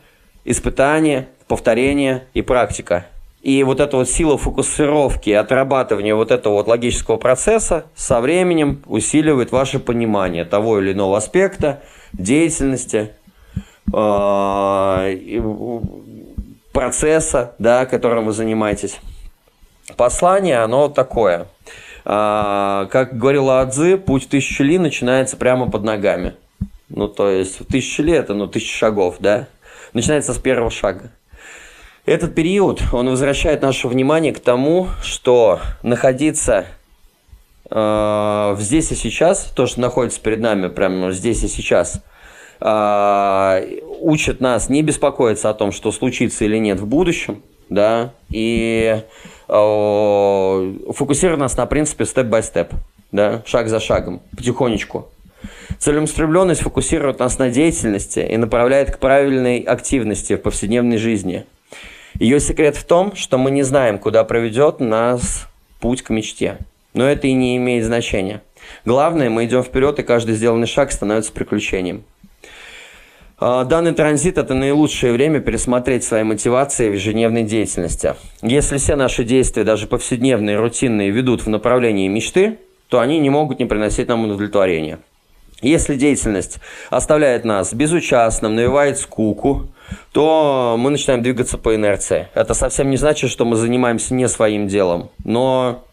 испытание, 0.46 1.28
повторение 1.48 2.26
и 2.36 2.44
практика. 2.44 3.08
И 3.42 3.64
вот 3.64 3.80
эта 3.80 3.96
вот 3.96 4.10
сила 4.10 4.38
фокусировки, 4.38 5.30
отрабатывания 5.30 6.14
вот 6.14 6.32
этого 6.32 6.56
вот 6.56 6.68
логического 6.68 7.16
процесса 7.18 7.86
со 7.96 8.20
временем 8.20 8.84
усиливает 8.86 9.52
ваше 9.52 9.80
понимание 9.80 10.44
того 10.44 10.80
или 10.80 10.92
иного 10.92 11.18
аспекта, 11.18 11.82
деятельности, 12.12 13.14
э, 13.94 15.42
процесса, 16.74 17.56
да, 17.60 17.86
которым 17.86 18.26
вы 18.26 18.34
занимаетесь. 18.34 19.00
Послание, 19.96 20.60
оно 20.60 20.90
такое. 20.90 21.48
Э, 22.04 22.88
как 22.92 23.18
говорил 23.18 23.50
Адзы, 23.52 23.98
путь 23.98 24.26
в 24.26 24.30
тысячу 24.30 24.64
ли 24.64 24.78
начинается 24.78 25.38
прямо 25.38 25.72
под 25.72 25.84
ногами. 25.84 26.36
Ну, 26.90 27.08
то 27.08 27.30
есть, 27.30 27.62
в 27.62 27.66
тысячу 27.66 28.04
ли 28.04 28.12
это, 28.12 28.34
ну, 28.34 28.48
тысяча 28.48 28.76
шагов, 28.76 29.18
да? 29.20 29.48
Начинается 29.94 30.34
с 30.34 30.40
первого 30.40 30.72
шага. 30.72 31.12
Этот 32.06 32.34
период, 32.34 32.82
он 32.92 33.10
возвращает 33.10 33.62
наше 33.62 33.88
внимание 33.88 34.34
к 34.34 34.40
тому, 34.40 34.88
что 35.04 35.60
находиться 35.84 36.66
э, 37.70 38.56
здесь 38.60 38.92
и 38.92 38.96
сейчас, 38.96 39.52
то, 39.56 39.68
что 39.68 39.82
находится 39.82 40.20
перед 40.22 40.40
нами 40.40 40.70
прямо 40.70 41.12
здесь 41.12 41.44
и 41.44 41.48
сейчас, 41.48 42.02
а, 42.62 43.62
учит 44.02 44.42
нас 44.42 44.70
не 44.70 44.82
беспокоиться 44.82 45.50
о 45.50 45.54
том, 45.54 45.72
что 45.72 45.92
случится 45.92 46.44
или 46.46 46.58
нет 46.58 46.80
в 46.80 46.86
будущем, 46.86 47.42
да, 47.70 48.14
и 48.30 49.02
а, 49.48 50.76
фокусирует 50.94 51.40
нас 51.40 51.56
на 51.56 51.66
принципе 51.66 52.06
степ-бай-степ, 52.06 52.74
да, 53.12 53.42
шаг 53.46 53.70
за 53.70 53.80
шагом, 53.80 54.22
потихонечку. 54.36 55.08
Целеустремленность 55.78 56.62
фокусирует 56.62 57.20
нас 57.20 57.40
на 57.40 57.50
деятельности 57.50 58.20
и 58.20 58.36
направляет 58.36 58.92
к 58.92 59.00
правильной 59.00 59.60
активности 59.60 60.36
в 60.36 60.42
повседневной 60.42 60.98
жизни. 60.98 61.46
Ее 62.20 62.42
секрет 62.42 62.76
в 62.76 62.84
том, 62.84 63.16
что 63.16 63.38
мы 63.38 63.50
не 63.50 63.64
знаем, 63.64 63.98
куда 63.98 64.26
проведет 64.26 64.82
нас 64.82 65.48
путь 65.80 66.02
к 66.02 66.10
мечте. 66.10 66.58
Но 66.94 67.10
это 67.10 67.28
и 67.28 67.34
не 67.34 67.56
имеет 67.56 67.86
значения. 67.86 68.42
Главное, 68.84 69.30
мы 69.30 69.46
идем 69.46 69.64
вперед, 69.64 70.00
и 70.00 70.04
каждый 70.04 70.36
сделанный 70.36 70.68
шаг 70.68 70.92
становится 70.92 71.32
приключением. 71.32 72.04
А, 73.38 73.64
данный 73.64 73.94
транзит– 73.94 74.38
это 74.38 74.54
наилучшее 74.54 75.14
время 75.14 75.40
пересмотреть 75.40 76.04
свои 76.04 76.24
мотивации 76.24 76.90
в 76.90 76.94
ежедневной 76.94 77.44
деятельности. 77.44 78.16
Если 78.42 78.78
все 78.80 78.98
наши 78.98 79.24
действия, 79.24 79.64
даже 79.64 79.88
повседневные, 79.88 80.58
рутинные, 80.58 81.12
ведут 81.12 81.46
в 81.46 81.48
направлении 81.48 82.10
мечты, 82.10 82.58
то 82.90 83.00
они 83.00 83.20
не 83.20 83.30
могут 83.30 83.60
не 83.60 83.66
приносить 83.66 84.10
нам 84.10 84.26
удовлетворения. 84.26 85.00
Если 85.62 85.96
деятельность 85.96 86.60
оставляет 86.90 87.46
нас 87.46 87.74
безучастным, 87.74 88.56
навевает 88.56 88.98
скуку, 88.98 89.70
то 90.12 90.76
мы 90.78 90.90
начинаем 90.90 91.22
двигаться 91.22 91.58
по 91.58 91.76
инерции. 91.76 92.28
Это 92.34 92.54
совсем 92.54 92.90
не 92.90 92.98
значит, 92.98 93.30
что 93.30 93.46
мы 93.46 93.56
занимаемся 93.56 94.14
не 94.14 94.28
своим 94.28 94.68
делом, 94.68 95.10
но 95.24 95.84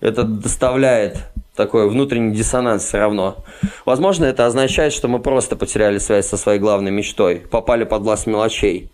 это 0.00 0.24
доставляет 0.24 1.18
такой 1.54 1.88
внутренний 1.88 2.34
диссонанс 2.34 2.84
все 2.84 2.98
равно. 2.98 3.36
Возможно, 3.84 4.24
это 4.24 4.46
означает, 4.46 4.92
что 4.92 5.08
мы 5.08 5.20
просто 5.20 5.56
потеряли 5.56 5.98
связь 5.98 6.26
со 6.26 6.36
своей 6.36 6.58
главной 6.58 6.90
мечтой, 6.90 7.36
попали 7.36 7.84
под 7.84 8.02
власть 8.02 8.26
мелочей. 8.26 8.90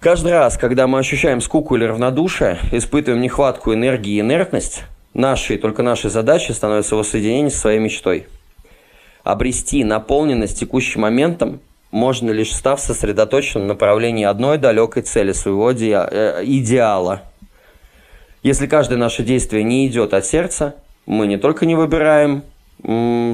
Каждый 0.00 0.32
раз, 0.32 0.58
когда 0.58 0.86
мы 0.86 0.98
ощущаем 0.98 1.40
скуку 1.40 1.76
или 1.76 1.84
равнодушие, 1.84 2.58
испытываем 2.72 3.22
нехватку 3.22 3.72
энергии 3.72 4.16
и 4.16 4.20
инертность, 4.20 4.84
нашей, 5.14 5.56
только 5.56 5.82
нашей 5.82 6.10
задачей 6.10 6.52
становится 6.52 6.96
воссоединение 6.96 7.50
со 7.50 7.58
своей 7.58 7.78
мечтой. 7.78 8.26
Обрести 9.24 9.82
наполненность 9.82 10.60
текущим 10.60 11.00
моментом 11.00 11.60
можно 11.90 12.30
лишь 12.30 12.52
став 12.54 12.80
сосредоточенным 12.80 13.64
в 13.64 13.68
направлении 13.68 14.24
одной 14.24 14.58
далекой 14.58 15.02
цели 15.02 15.32
своего 15.32 15.70
э, 15.70 16.42
идеала. 16.44 17.22
Если 18.42 18.66
каждое 18.66 18.96
наше 18.96 19.22
действие 19.22 19.62
не 19.62 19.86
идет 19.86 20.14
от 20.14 20.24
сердца, 20.24 20.76
мы 21.06 21.26
не 21.26 21.36
только 21.36 21.66
не 21.66 21.74
выбираем 21.74 22.42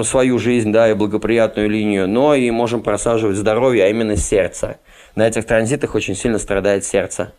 свою 0.03 0.39
жизнь, 0.39 0.71
да, 0.71 0.89
и 0.89 0.93
благоприятную 0.93 1.69
линию, 1.69 2.07
но 2.07 2.33
и 2.33 2.49
можем 2.49 2.81
просаживать 2.81 3.35
здоровье, 3.35 3.85
а 3.85 3.89
именно 3.89 4.15
сердце. 4.15 4.77
На 5.15 5.27
этих 5.27 5.45
транзитах 5.45 5.95
очень 5.95 6.15
сильно 6.15 6.39
страдает 6.39 6.85
сердце 6.85 7.33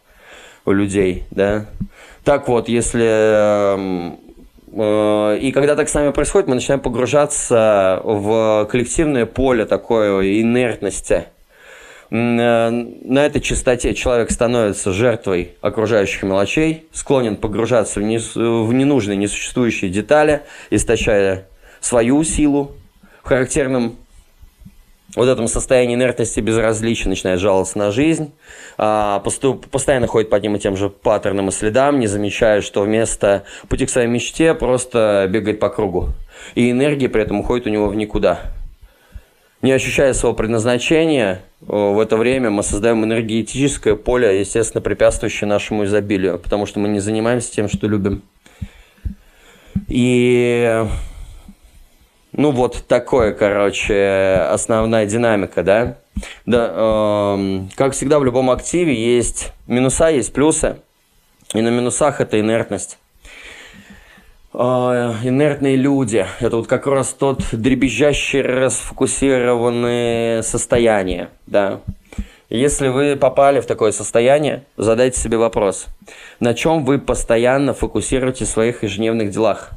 у 0.64 0.72
людей, 0.72 1.24
да. 1.30 1.66
Так 2.22 2.46
вот, 2.48 2.68
если 2.68 3.74
эм, 3.74 4.18
и 4.76 5.52
когда 5.52 5.76
так 5.76 5.88
с 5.88 5.94
нами 5.94 6.10
происходит, 6.10 6.48
мы 6.48 6.56
начинаем 6.56 6.80
погружаться 6.80 8.00
в 8.02 8.66
коллективное 8.70 9.24
поле 9.26 9.66
такой 9.66 10.40
инертности. 10.40 11.26
Э, 12.10 12.70
на 12.70 13.26
этой 13.26 13.40
частоте 13.40 13.94
человек 13.94 14.30
становится 14.30 14.92
жертвой 14.92 15.56
окружающих 15.60 16.22
мелочей, 16.22 16.86
склонен 16.92 17.36
погружаться 17.36 18.00
в 18.00 18.02
ненужные, 18.02 19.16
несуществующие 19.16 19.90
детали, 19.90 20.42
истощая 20.70 21.48
свою 21.80 22.22
силу. 22.24 22.72
В 23.22 23.28
характерном 23.28 23.96
вот 25.16 25.28
этом 25.28 25.48
состоянии 25.48 25.94
инертности 25.94 26.40
безразличия 26.40 27.08
начинает 27.08 27.40
жаловаться 27.40 27.78
на 27.78 27.90
жизнь, 27.90 28.32
а, 28.78 29.20
постоянно 29.20 30.06
ходит 30.06 30.30
по 30.30 30.36
одним 30.36 30.56
и 30.56 30.58
тем 30.58 30.76
же 30.76 30.90
паттернам 30.90 31.48
и 31.48 31.52
следам, 31.52 32.00
не 32.00 32.06
замечая, 32.06 32.60
что 32.60 32.82
вместо 32.82 33.44
пути 33.68 33.86
к 33.86 33.90
своей 33.90 34.08
мечте 34.08 34.54
просто 34.54 35.26
бегает 35.30 35.60
по 35.60 35.68
кругу. 35.68 36.08
И 36.54 36.70
энергия 36.70 37.08
при 37.08 37.22
этом 37.22 37.40
уходит 37.40 37.66
у 37.66 37.70
него 37.70 37.88
в 37.88 37.94
никуда. 37.94 38.40
Не 39.62 39.72
ощущая 39.72 40.12
своего 40.12 40.36
предназначения, 40.36 41.40
в 41.62 41.98
это 41.98 42.18
время 42.18 42.50
мы 42.50 42.62
создаем 42.62 43.02
энергетическое 43.02 43.94
поле, 43.94 44.40
естественно, 44.40 44.82
препятствующее 44.82 45.48
нашему 45.48 45.84
изобилию, 45.84 46.38
потому 46.38 46.66
что 46.66 46.80
мы 46.80 46.88
не 46.88 47.00
занимаемся 47.00 47.50
тем, 47.50 47.68
что 47.68 47.86
любим. 47.86 48.22
И 49.88 50.84
ну 52.36 52.50
вот 52.50 52.84
такое, 52.88 53.32
короче, 53.32 54.48
основная 54.50 55.06
динамика, 55.06 55.62
да. 55.62 55.98
Да, 56.46 56.72
э, 56.74 57.60
как 57.76 57.92
всегда 57.92 58.18
в 58.18 58.24
любом 58.24 58.50
активе 58.50 58.92
есть 58.94 59.52
минуса, 59.66 60.08
есть 60.08 60.32
плюсы. 60.32 60.78
И 61.54 61.60
на 61.60 61.68
минусах 61.68 62.20
это 62.20 62.40
инертность. 62.40 62.98
А, 64.52 65.14
инертные 65.22 65.76
люди. 65.76 66.26
Это 66.40 66.56
вот 66.56 66.66
как 66.66 66.88
раз 66.88 67.12
тот 67.12 67.44
дребезжащий, 67.52 68.40
расфокусированное 68.40 70.42
состояние, 70.42 71.28
да. 71.46 71.82
Если 72.50 72.88
вы 72.88 73.16
попали 73.16 73.60
в 73.60 73.66
такое 73.66 73.92
состояние, 73.92 74.64
задайте 74.76 75.20
себе 75.20 75.38
вопрос, 75.38 75.86
на 76.40 76.52
чем 76.54 76.84
вы 76.84 76.98
постоянно 76.98 77.74
фокусируете 77.74 78.44
в 78.44 78.48
своих 78.48 78.82
ежедневных 78.82 79.30
делах. 79.30 79.70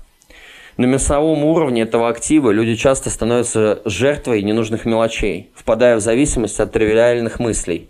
На 0.78 0.86
мясовом 0.86 1.44
уровне 1.44 1.82
этого 1.82 2.08
актива 2.10 2.52
люди 2.52 2.76
часто 2.76 3.10
становятся 3.10 3.82
жертвой 3.86 4.44
ненужных 4.44 4.86
мелочей, 4.86 5.50
впадая 5.56 5.98
в 5.98 6.00
зависимость 6.00 6.60
от 6.60 6.72
тривиальных 6.72 7.40
мыслей. 7.40 7.90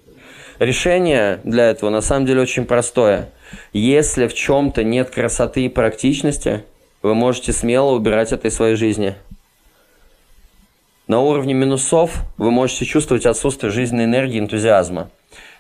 Решение 0.60 1.40
для 1.44 1.70
этого 1.70 1.90
на 1.90 2.02
самом 2.02 2.26
деле 2.26 2.42
очень 2.42 2.66
простое. 2.66 3.30
Если 3.74 4.28
в 4.28 4.34
чем-то 4.34 4.84
нет 4.84 5.10
красоты 5.10 5.66
и 5.66 5.70
практичности– 5.70 6.64
вы 7.02 7.16
можете 7.16 7.54
смело 7.54 7.92
убирать 7.92 8.32
это 8.32 8.48
из 8.48 8.56
своей 8.56 8.76
жизни. 8.76 9.16
На 11.08 11.22
уровне 11.22 11.54
минусов 11.54 12.24
вы 12.38 12.52
можете 12.52 12.86
чувствовать 12.86 13.26
отсутствие 13.26 13.72
жизненной 13.72 14.06
энергии 14.06 14.36
и 14.36 14.40
энтузиазма. 14.40 15.10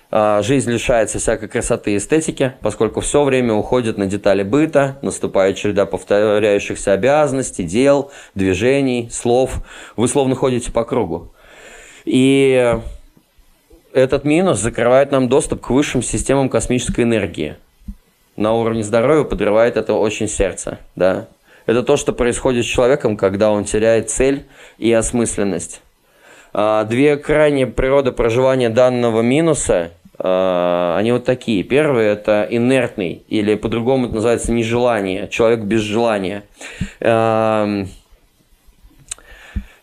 А, 0.09 0.41
жизнь 0.41 0.71
лишается 0.71 1.19
всякой 1.19 1.49
красоты 1.49 1.93
и 1.93 1.97
эстетики, 1.97 2.53
поскольку 2.61 3.01
все 3.01 3.23
время 3.23 3.53
уходит 3.53 3.97
на 3.97 4.05
детали 4.05 4.43
быта, 4.43 4.97
наступает 5.01 5.57
череда 5.57 5.85
повторяющихся 5.85 6.93
обязанностей, 6.93 7.63
дел, 7.63 8.11
движений, 8.35 9.09
слов. 9.11 9.61
Вы 9.95 10.07
словно 10.07 10.35
ходите 10.35 10.71
по 10.71 10.85
кругу. 10.85 11.31
И 12.05 12.77
этот 13.93 14.23
минус 14.23 14.59
закрывает 14.59 15.11
нам 15.11 15.27
доступ 15.29 15.61
к 15.61 15.69
высшим 15.69 16.01
системам 16.01 16.49
космической 16.49 17.01
энергии– 17.01 17.55
на 18.37 18.53
уровне 18.53 18.83
здоровья 18.83 19.23
подрывает 19.23 19.77
это 19.77 19.93
очень 19.93 20.27
сердце, 20.27 20.77
да. 20.95 21.25
Это 21.65 21.81
то, 21.81 21.97
что 21.97 22.13
происходит 22.13 22.65
с 22.65 22.67
человеком, 22.67 23.17
когда 23.17 23.51
он 23.51 23.65
теряет 23.65 24.11
цель 24.11 24.45
и 24.77 24.93
осмысленность. 24.93 25.81
А, 26.53 26.83
две 26.85 27.17
крайние 27.17 27.65
природы 27.65 28.11
проживания 28.11 28.69
данного 28.69 29.21
минуса, 29.21 29.91
они 30.19 31.11
вот 31.11 31.25
такие. 31.25 31.63
Первый– 31.63 32.05
это 32.07 32.47
инертный, 32.49 33.23
или 33.27 33.55
по-другому 33.55 34.05
это 34.05 34.15
называется 34.15 34.51
нежелание, 34.51 35.27
человек 35.27 35.61
без 35.61 35.81
желания 35.81 36.43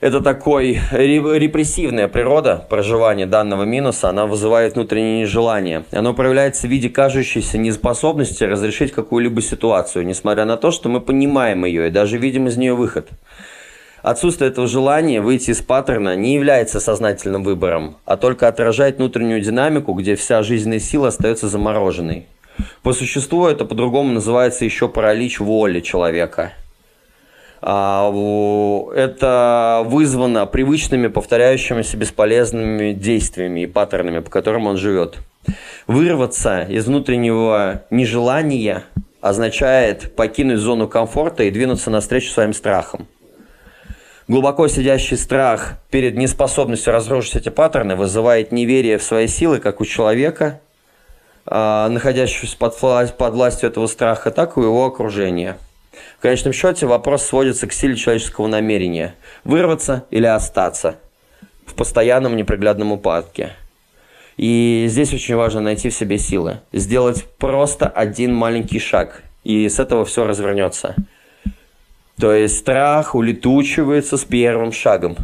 это 0.04 0.20
такой 0.20 0.78
репрессивная 0.92 2.08
природа 2.08 2.66
проживания 2.68 3.24
данного 3.24 3.62
минуса, 3.62 4.10
она 4.10 4.26
вызывает 4.26 4.74
внутреннее 4.74 5.22
нежелание. 5.22 5.84
Оно 5.92 6.12
проявляется 6.12 6.66
в 6.66 6.70
виде 6.70 6.90
кажущейся 6.90 7.56
неспособности 7.56 8.44
разрешить 8.44 8.92
какую-либо 8.92 9.40
ситуацию, 9.40 10.04
несмотря 10.04 10.44
на 10.44 10.58
то, 10.58 10.72
что 10.72 10.90
мы 10.90 11.00
понимаем 11.00 11.64
ее 11.64 11.88
и 11.88 11.90
даже 11.90 12.18
видим 12.18 12.48
из 12.48 12.58
нее 12.58 12.74
выход. 12.74 13.08
Отсутствие 14.04 14.50
этого 14.50 14.68
желания 14.68 15.20
выйти 15.22 15.50
из 15.50 15.62
паттерна 15.62 16.14
не 16.14 16.34
является 16.34 16.78
сознательным 16.78 17.42
выбором, 17.42 17.96
а 18.04 18.16
только 18.16 18.48
отражает 18.48 18.98
внутреннюю 18.98 19.40
динамику, 19.40 19.94
где 19.94 20.14
вся 20.14 20.42
жизненная 20.42 20.78
сила 20.78 21.08
остается 21.08 21.48
замороженной. 21.48 22.26
По 22.82 22.92
существу 22.92 23.46
это 23.46 23.64
по-другому 23.64 24.12
называется 24.12 24.66
еще 24.66 24.88
паралич 24.88 25.40
воли 25.40 25.80
человека– 25.80 26.52
а, 27.66 28.12
это 28.94 29.82
вызвано 29.86 30.44
привычными 30.44 31.06
повторяющимися 31.06 31.96
бесполезными 31.96 32.92
действиями 32.92 33.60
и 33.60 33.66
паттернами, 33.66 34.18
по 34.18 34.28
которым 34.28 34.66
он 34.66 34.76
живет. 34.76 35.16
Вырваться 35.86 36.64
из 36.64 36.86
внутреннего 36.86 37.84
нежелания 37.88 38.84
означает 39.22 40.14
покинуть 40.14 40.58
зону 40.58 40.88
комфорта 40.88 41.44
и 41.44 41.50
двинуться 41.50 41.88
навстречу 41.88 42.30
своим 42.30 42.52
страхам. 42.52 43.06
Глубоко 44.26 44.68
сидящий 44.68 45.16
страх 45.16 45.74
перед 45.90 46.16
неспособностью 46.16 46.92
разрушить 46.92 47.36
эти 47.36 47.48
паттерны 47.50 47.96
вызывает 47.96 48.52
неверие 48.52 48.98
в 48.98 49.02
свои 49.02 49.26
силы 49.26 49.58
как 49.58 49.80
у 49.80 49.84
человека, 49.84 50.60
а, 51.46 51.88
находящегося 51.88 52.56
под, 52.56 52.78
под 53.16 53.34
властью 53.34 53.68
этого 53.68 53.86
страха, 53.86 54.30
так 54.30 54.56
и 54.56 54.60
у 54.60 54.64
его 54.64 54.86
окружения– 54.86 55.58
в 56.18 56.22
конечном 56.22 56.52
счете 56.52 56.86
вопрос 56.86 57.24
сводится 57.24 57.66
к 57.66 57.72
силе 57.72 57.96
человеческого 57.96 58.46
намерения– 58.46 59.14
вырваться 59.44 60.04
или 60.10 60.26
остаться. 60.26 60.96
в 61.66 61.74
постоянном 61.74 62.36
неприглядном 62.36 62.92
упадке. 62.92 63.52
И 64.36 64.84
здесь 64.88 65.14
очень 65.14 65.34
важно 65.34 65.62
найти 65.62 65.88
в 65.88 65.94
себе 65.94 66.18
силы. 66.18 66.60
Сделать 66.72 67.24
просто 67.38 67.88
один 67.88 68.34
маленький 68.34 68.78
шаг. 68.78 69.22
И 69.44 69.66
с 69.66 69.80
этого 69.80 70.04
все 70.04 70.26
развернется. 70.26 70.94
То 72.18 72.32
есть 72.32 72.58
страх 72.58 73.14
улетучивается 73.14 74.16
с 74.16 74.24
первым 74.24 74.72
шагом. 74.72 75.16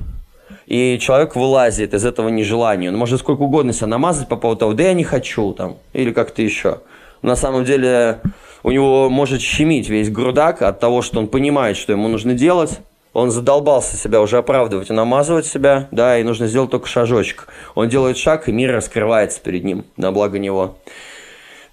И 0.66 0.98
человек 1.00 1.35
вылазит 1.37 1.94
из 1.94 2.05
этого 2.05 2.29
нежелания. 2.29 2.90
Он 2.90 2.96
может 2.96 3.20
сколько 3.20 3.42
угодно 3.42 3.72
себя 3.72 3.88
намазать 3.88 4.29
по 4.29 4.37
поводу 4.37 4.61
того, 4.61 4.72
да 4.72 4.85
я 4.85 4.92
не 4.92 5.05
хочу 5.05 5.53
там, 5.53 5.79
или 5.92 6.12
как-то 6.12 6.42
еще. 6.42 6.81
На 7.22 7.37
самом 7.37 7.64
деле 7.64 8.20
у 8.62 8.70
него 8.70 9.09
может 9.09 9.40
щемить 9.40 9.88
весь 9.88 10.11
грудак 10.11 10.62
от 10.62 10.81
того, 10.81 11.03
что 11.03 11.18
он 11.18 11.29
понимает, 11.29 11.76
что 11.76 11.92
ему 11.92 12.09
нужно 12.09 12.35
делать, 12.35 12.79
он 13.12 13.31
задолбался 13.31 13.96
себя 13.96 14.20
уже 14.20 14.38
оправдывать 14.38 14.90
и 14.90 14.92
намазывать 14.92 15.46
себя, 15.46 15.88
да, 15.90 16.18
и 16.18 16.22
нужно 16.22 16.46
сделать 16.46 16.70
только 16.70 16.87
шажочек. 16.87 17.48
Он 17.74 17.88
делает 17.88 18.16
шаг, 18.16 18.48
и 18.48 18.53
мир 18.53 18.72
раскрывается 18.72 19.40
перед 19.40 19.64
ним 19.64 19.85
на 19.96 20.12
благо 20.12 20.38
него. 20.38 20.79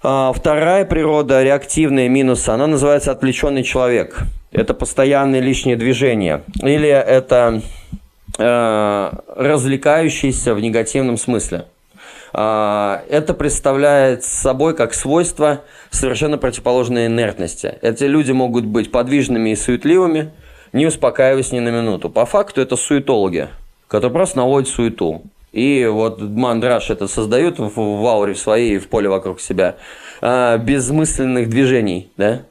А, 0.02 0.32
вторая 0.32 0.84
природа, 0.84 1.42
реактивная 1.42 2.08
минус, 2.08 2.48
она 2.48 2.66
называется 2.66 3.12
отвлеченный 3.12 3.62
человек. 3.62 4.24
Это 4.52 4.74
постоянное 4.74 5.40
лишнее 5.40 5.76
движение. 5.76 6.42
Или 6.62 6.88
это 6.88 7.62
э, 8.38 9.10
развлекающийся 9.36 10.54
в 10.54 10.60
негативном 10.60 11.16
смысле. 11.16 11.66
А, 12.32 13.02
это 13.08 13.34
представляет 13.34 14.24
собой 14.24 14.74
как 14.74 14.94
свойство 14.94 15.62
совершенно 15.90 16.38
противоположной 16.38 17.06
инертности. 17.06 17.78
Эти 17.82 18.04
люди 18.04 18.32
могут 18.32 18.64
быть 18.64 18.90
подвижными 18.90 19.50
и 19.50 19.56
суетливыми, 19.56 20.30
не 20.72 20.86
успокаиваясь 20.86 21.52
ни 21.52 21.60
на 21.60 21.70
минуту. 21.70 22.10
По 22.10 22.26
факту 22.26 22.60
это 22.60 22.76
суетологи, 22.76 23.48
которые 23.86 24.12
просто 24.12 24.38
наводят 24.38 24.68
суету. 24.68 25.22
И 25.52 25.86
вот 25.90 26.20
мандраж 26.20 26.90
это 26.90 27.08
создают 27.08 27.58
в, 27.58 27.74
в 27.74 28.06
ауре 28.06 28.34
своей, 28.34 28.78
в 28.78 28.88
поле 28.88 29.08
вокруг 29.08 29.40
себя, 29.40 29.76
а, 30.20 30.58
безмысленных 30.58 31.48
движений, 31.48 32.10
да? 32.16 32.42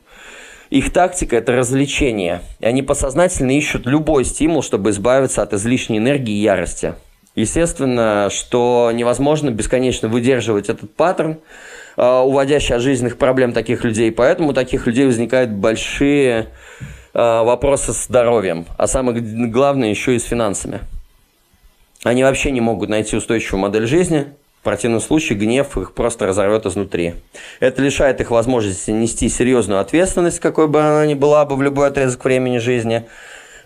Их 0.70 0.92
тактика– 0.92 1.36
это 1.38 1.54
развлечение. 1.54 2.42
И 2.60 2.66
они 2.66 2.82
подсознательно 2.82 3.52
ищут 3.52 3.86
любой 3.86 4.26
стимул, 4.26 4.62
чтобы 4.62 4.90
избавиться 4.90 5.42
от 5.42 5.54
излишней 5.54 5.98
энергии 5.98 6.36
и 6.36 6.42
ярости. 6.42 6.96
Естественно, 7.36 8.30
что 8.32 8.92
невозможно 8.94 9.52
бесконечно 9.52 10.08
выдерживать 10.08 10.70
этот 10.70 10.96
паттерн, 10.96 11.38
а, 11.96 12.24
уводящий 12.24 12.76
от 12.76 12.82
жизненных 12.82 13.18
проблем 13.18 13.54
таких 13.54 13.84
людей. 13.84 14.12
Поэтому 14.12 14.50
у 14.50 14.54
таких 14.54 14.88
людей 14.88 15.06
возникают 15.06 15.52
большие 15.52 16.48
Э, 17.20 17.42
вопросы 17.44 17.94
с 17.94 18.06
здоровьем, 18.06 18.68
а 18.78 18.86
самое 18.86 19.20
главное 19.20 19.90
еще 19.90 20.16
и 20.16 20.20
с 20.20 20.24
финансами. 20.26 20.82
Они 22.04 22.22
вообще 22.22 22.52
не 22.52 22.62
могут 22.62 22.90
найти 22.90 23.18
устойчивую 23.18 23.60
модель 23.60 23.88
жизни, 23.88 24.28
противном 24.68 25.00
случае 25.00 25.40
гнев 25.40 25.78
их 25.78 25.94
просто 25.94 26.28
разорвет 26.28 26.66
изнутри. 26.66 27.14
Это 27.62 27.82
лишает 27.82 28.20
их 28.20 28.32
возможности 28.32 28.92
нести 28.92 29.30
серьезную 29.30 29.80
ответственность, 29.80 30.42
какой 30.42 30.68
бы 30.68 30.82
она 30.82 31.06
ни 31.06 31.14
была 31.14 31.46
бы 31.46 31.56
в 31.56 31.62
любой 31.62 31.88
отрезок 31.88 32.26
времени 32.26 32.58
жизни. 32.58 33.06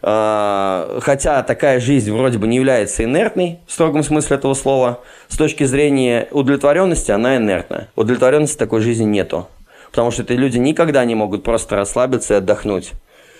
Э, 0.04 1.00
хотя 1.02 1.42
такая 1.42 1.80
жизнь 1.80 2.12
вроде 2.12 2.38
бы 2.38 2.48
не 2.48 2.58
является 2.58 3.04
инертной 3.04 3.58
в 3.66 3.72
строгом 3.72 4.04
смысле 4.04 4.36
этого 4.36 4.54
слова, 4.54 5.00
с 5.28 5.38
точки 5.38 5.64
зрения 5.64 6.28
удовлетворенности 6.30 7.10
она 7.10 7.38
инертна. 7.38 7.88
Удовлетворенности 7.96 8.60
такой 8.60 8.82
жизни 8.82 9.06
нету. 9.06 9.48
Потому 9.90 10.12
что 10.12 10.22
эти 10.22 10.34
люди 10.34 10.60
никогда 10.60 11.04
не 11.04 11.16
могут 11.16 11.42
просто 11.44 11.78
расслабиться 11.78 12.36
и 12.36 12.38
отдохнуть. 12.38 12.92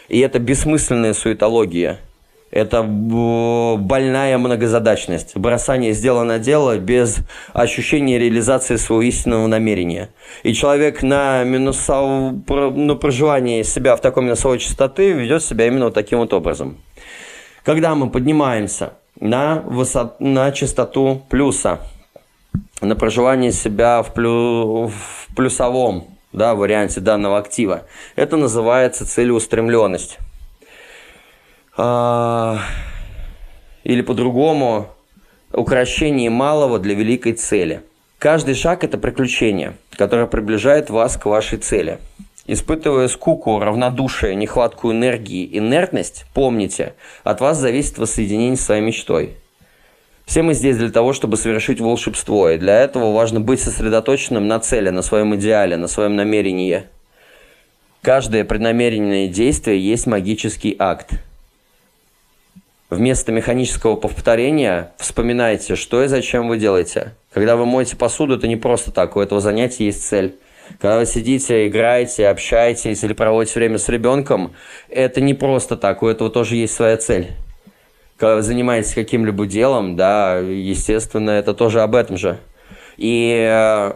И 0.10 0.20
это 0.20 0.40
бессмысленная 0.40 1.14
суетология. 1.14 2.00
Это 2.52 2.84
больная 2.84 4.38
многозадачность. 4.38 5.38
Бросание 5.38 5.94
сделано 5.94 6.38
дело 6.38 6.78
без 6.78 7.20
ощущения 7.54 8.20
реализации 8.20 8.76
своего 8.76 9.02
истинного 9.04 9.48
намерения. 9.48 10.10
И 10.44 10.54
человек 10.54 11.02
на, 11.02 11.46
минусов... 11.46 12.34
на 12.50 12.96
проживание 12.96 13.64
себя 13.64 13.96
в 13.96 14.02
такой 14.02 14.24
минусовой 14.24 14.60
частоты 14.60 15.14
ведет 15.14 15.44
себя 15.44 15.68
именно 15.68 15.86
вот 15.86 15.94
таким 15.94 16.20
вот 16.20 16.34
образом. 16.34 16.78
Когда 17.64 17.96
мы 17.96 18.10
поднимаемся 18.10 18.94
на, 19.18 19.62
высот... 19.66 20.20
на 20.20 20.52
частоту 20.52 21.22
плюса, 21.30 21.80
на 22.82 22.98
проживание 22.98 23.54
себя 23.54 24.04
в, 24.04 24.14
плю... 24.14 24.88
в 24.88 25.36
плюсовом 25.38 26.06
да, 26.34 26.54
варианте 26.56 27.00
данного 27.00 27.38
актива. 27.38 27.84
Это 28.18 28.36
называется 28.36 29.06
целеустремленность. 29.06 30.18
А, 31.84 32.60
или 33.84 34.04
по-другому, 34.04 34.90
укращение 35.52 36.30
малого 36.30 36.78
для 36.78 36.94
великой 36.94 37.34
цели. 37.34 37.82
Каждый 38.20 38.54
шаг– 38.54 38.84
это 38.86 39.00
приключение, 39.00 39.74
которое 39.96 40.28
приближает 40.28 40.92
вас 40.92 41.18
к 41.18 41.26
вашей 41.26 41.58
цели. 41.58 41.98
Испытывая 42.46 43.08
скуку, 43.08 43.58
равнодушие, 43.58 44.36
нехватку 44.36 44.92
энергии, 44.92 45.50
инертность, 45.58 46.26
помните, 46.36 46.94
от 47.24 47.42
вас 47.42 47.58
зависит 47.58 47.98
воссоединение 47.98 48.58
с 48.58 48.66
своей 48.66 48.82
мечтой– 48.82 49.32
все 50.28 50.44
мы 50.44 50.54
здесь 50.54 50.78
для 50.78 50.92
того, 50.92 51.12
чтобы 51.12 51.36
совершить 51.36 51.82
волшебство, 51.82 52.52
и 52.52 52.58
для 52.58 52.80
этого 52.80 53.12
важно 53.12 53.42
быть 53.42 53.60
сосредоточенным 53.60 54.48
на 54.48 54.62
цели, 54.62 54.90
на 54.90 55.02
своем 55.02 55.36
идеале, 55.36 55.76
на 55.76 55.88
своем 55.88 56.16
намерении. 56.16 56.84
Каждое 58.02 58.46
преднамеренное 58.46 59.28
действие 59.28 59.86
есть 59.86 60.08
магический 60.08 60.74
акт. 60.80 61.16
Вместо 62.92 63.32
механического 63.32 63.96
повторения 63.96 64.92
вспоминайте, 64.98 65.78
что 65.78 66.04
и 66.04 66.08
зачем 66.08 66.50
вы 66.50 66.58
делаете. 66.58 67.16
Когда 67.34 67.56
вы 67.56 67.66
моете 67.66 67.96
посуду, 67.96 68.36
это 68.36 68.50
не 68.50 68.58
просто 68.58 68.92
так, 68.92 69.16
у 69.16 69.22
этого 69.22 69.40
занятия 69.40 69.86
есть 69.86 70.06
цель. 70.06 70.36
Когда 70.78 71.00
вы 71.00 71.06
сидите, 71.06 71.68
играете, 71.68 72.28
общаетесь 72.28 73.02
или 73.04 73.14
проводите 73.14 73.60
время 73.60 73.78
с 73.78 73.88
ребенком, 73.88 74.52
это 74.90 75.22
не 75.22 75.34
просто 75.34 75.78
так, 75.78 76.04
у 76.04 76.08
этого 76.08 76.30
тоже 76.30 76.58
есть 76.58 76.74
своя 76.74 76.98
цель 76.98 77.30
когда 78.18 78.36
вы 78.36 78.44
занимаетесь 78.44 78.94
каким-либо 78.94 79.48
делом, 79.48 79.96
да, 79.96 80.38
естественно, 80.38 81.32
это 81.32 81.56
тоже 81.56 81.82
об 81.82 81.96
этом 81.96 82.18
же. 82.18 82.38
И 82.98 83.36
э, 83.50 83.94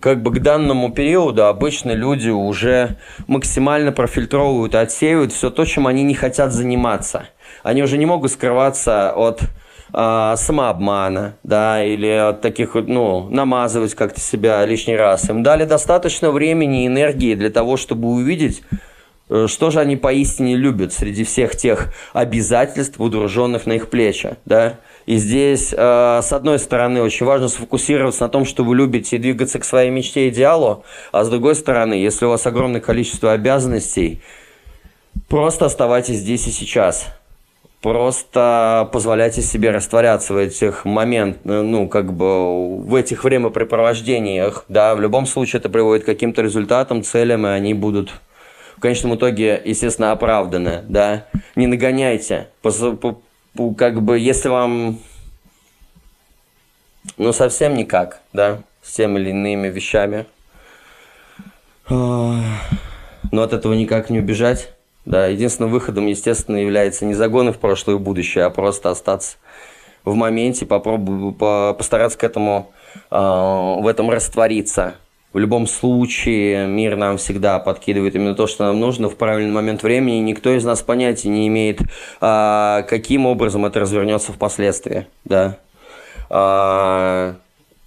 как 0.00 0.22
бы 0.22 0.32
к 0.32 0.40
данному 0.40 0.90
периоду 0.90 1.46
обычно 1.46 1.92
люди 1.92 2.30
уже 2.30 2.96
максимально 3.28 3.92
профильтровывают, 3.92 4.74
отсеивают 4.74 5.32
все 5.32 5.50
то, 5.50 5.64
чем 5.64 5.86
они 5.86 6.02
не 6.02 6.14
хотят 6.14 6.52
заниматься. 6.52 7.28
Они 7.62 7.82
уже 7.82 7.98
не 7.98 8.06
могут 8.06 8.30
скрываться 8.32 9.12
от 9.12 9.42
э, 9.92 10.34
самообмана, 10.36 11.36
да, 11.42 11.84
или 11.84 12.08
от 12.08 12.40
таких, 12.40 12.74
ну, 12.74 13.28
намазывать 13.30 13.94
как-то 13.94 14.20
себя 14.20 14.64
лишний 14.66 14.96
раз. 14.96 15.28
Им 15.30 15.42
дали 15.42 15.64
достаточно 15.64 16.30
времени 16.30 16.84
и 16.84 16.86
энергии 16.86 17.34
для 17.34 17.50
того, 17.50 17.76
чтобы 17.76 18.08
увидеть, 18.08 18.62
Э, 19.30 19.46
что 19.48 19.70
же 19.70 19.80
они 19.80 19.96
поистине 19.96 20.56
любят 20.56 20.92
среди 20.92 21.24
всех 21.24 21.56
тех 21.56 21.92
обязательств, 22.12 23.00
удруженных 23.00 23.64
на 23.64 23.74
их 23.74 23.88
плечи, 23.88 24.36
да? 24.44 24.80
И 25.06 25.16
здесь, 25.16 25.72
э, 25.72 26.20
с 26.22 26.32
одной 26.32 26.58
стороны, 26.58 27.00
очень 27.00 27.24
важно 27.24 27.48
сфокусироваться 27.48 28.24
на 28.24 28.28
том, 28.28 28.44
что 28.44 28.64
вы 28.64 28.76
любите, 28.76 29.16
и 29.16 29.18
двигаться 29.18 29.58
к 29.60 29.64
своей 29.64 29.90
мечте, 29.90 30.28
идеалу, 30.28 30.84
а 31.12 31.24
с 31.24 31.30
другой 31.30 31.54
стороны, 31.54 31.94
если 31.94 32.26
у 32.26 32.30
вас 32.30 32.46
огромное 32.46 32.80
количество 32.80 33.32
обязанностей, 33.32 34.20
просто 35.28 35.66
оставайтесь 35.66 36.16
здесь 36.16 36.46
и 36.48 36.50
сейчас. 36.50 37.06
Просто 37.80 38.90
позволяйте 38.92 39.40
себе 39.40 39.70
растворяться 39.70 40.34
в 40.34 40.36
этих 40.36 40.84
моментах, 40.84 41.40
ну, 41.44 41.88
как 41.88 42.12
бы 42.12 42.78
в 42.78 42.94
этих 42.94 43.24
времяпрепровождениях, 43.24 44.66
да, 44.68 44.94
в 44.94 45.00
любом 45.00 45.24
случае 45.24 45.60
это 45.60 45.70
приводит 45.70 46.02
к 46.02 46.06
каким-то 46.06 46.42
результатам, 46.42 47.02
целям, 47.02 47.46
и 47.46 47.50
они 47.50 47.72
будут 47.72 48.12
в 48.76 48.80
конечном 48.80 49.14
итоге, 49.14 49.60
естественно, 49.64 50.12
оправданы, 50.12 50.82
да. 50.88 51.26
Не 51.56 51.66
нагоняйте. 51.66 52.48
Как 53.78 54.02
бы, 54.02 54.18
если 54.18 54.48
вам, 54.50 54.98
ну, 57.16 57.32
совсем 57.32 57.74
никак, 57.74 58.20
да, 58.34 58.62
с 58.82 58.92
теми 58.92 59.18
или 59.20 59.30
иными 59.30 59.68
вещами, 59.68 60.26
но 61.88 62.42
от 63.32 63.54
этого 63.54 63.72
никак 63.72 64.10
не 64.10 64.18
убежать. 64.18 64.74
Да, 65.10 65.26
единственным 65.26 65.72
выходом, 65.72 66.06
естественно, 66.06 66.54
является 66.54 67.04
не 67.04 67.14
загоны 67.14 67.52
в 67.52 67.58
прошлое 67.58 67.96
и 67.96 67.98
будущее, 67.98 68.44
а 68.44 68.50
просто 68.50 68.90
остаться 68.90 69.38
в 70.04 70.14
моменте, 70.14 70.66
попробовать 70.66 71.36
постараться 71.76 72.16
к 72.16 72.22
этому, 72.22 72.70
э, 73.10 73.16
в 73.16 73.88
этом 73.88 74.08
раствориться, 74.08 74.94
в 75.32 75.38
любом 75.40 75.66
случае 75.66 76.68
мир 76.68 76.94
нам 76.94 77.16
всегда 77.16 77.58
подкидывает 77.58 78.14
именно 78.14 78.36
то, 78.36 78.46
что 78.46 78.66
нам 78.66 78.78
нужно 78.78 79.08
в 79.08 79.16
правильный 79.16 79.50
момент 79.50 79.82
времени. 79.82 80.18
Никто 80.18 80.54
из 80.54 80.64
нас 80.64 80.80
понятия 80.80 81.28
не 81.28 81.48
имеет, 81.48 81.80
а, 82.20 82.82
каким 82.82 83.26
образом 83.26 83.66
это 83.66 83.80
развернется 83.80 84.32
впоследствии. 84.32 85.08
Да? 85.24 85.56
А, 86.28 87.34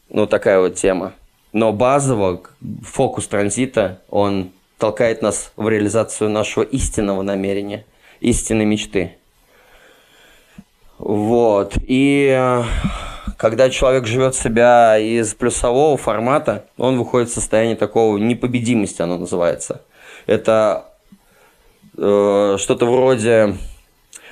ну, 0.09 0.27
такая 0.27 0.59
вот 0.59 0.75
тема. 0.75 1.13
Но 1.53 1.71
базово 1.71 2.41
фокус 2.83 3.27
транзита, 3.27 4.01
он 4.09 4.51
толкает 4.83 5.21
нас 5.21 5.53
в 5.55 5.69
реализацию 5.69 6.29
нашего 6.29 6.65
истинного 6.65 7.21
намерения, 7.21 7.85
истинной 8.19 8.65
мечты. 8.65 9.15
Вот. 10.97 11.75
И 11.87 12.27
э, 12.37 12.63
когда 13.37 13.69
человек 13.69 14.05
живет 14.05 14.35
себя 14.35 14.97
из 14.97 15.35
плюсового 15.35 15.95
формата, 15.95 16.65
он 16.77 16.97
выходит 16.97 17.29
в 17.29 17.33
состояние 17.33 17.77
такого 17.77 18.17
непобедимости, 18.17 19.01
оно 19.01 19.17
называется. 19.17 19.83
Это 20.25 20.83
э, 21.97 22.57
что-то 22.59 22.85
вроде 22.85 23.55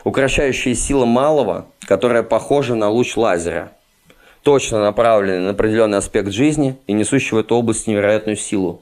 укращающая 0.03 0.75
сила 0.75 1.05
малого, 1.05 1.67
которая 1.87 2.23
похожа 2.23 2.75
на 2.75 2.89
луч 2.89 3.15
лазера, 3.15 3.71
точно 4.43 4.81
направленный 4.81 5.45
на 5.45 5.51
определенный 5.51 5.99
аспект 5.99 6.33
жизни 6.33 6.75
и 6.87 6.91
несущий 6.91 7.37
в 7.37 7.39
эту 7.39 7.55
область 7.55 7.87
невероятную 7.87 8.35
силу. 8.35 8.81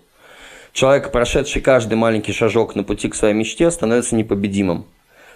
Человек, 0.79 1.11
прошедший 1.11 1.61
каждый 1.61 1.95
маленький 1.95 2.31
шажок 2.31 2.73
на 2.73 2.85
пути 2.85 3.09
к 3.09 3.15
своей 3.15 3.33
мечте, 3.33 3.69
становится 3.69 4.15
непобедимым. 4.15 4.85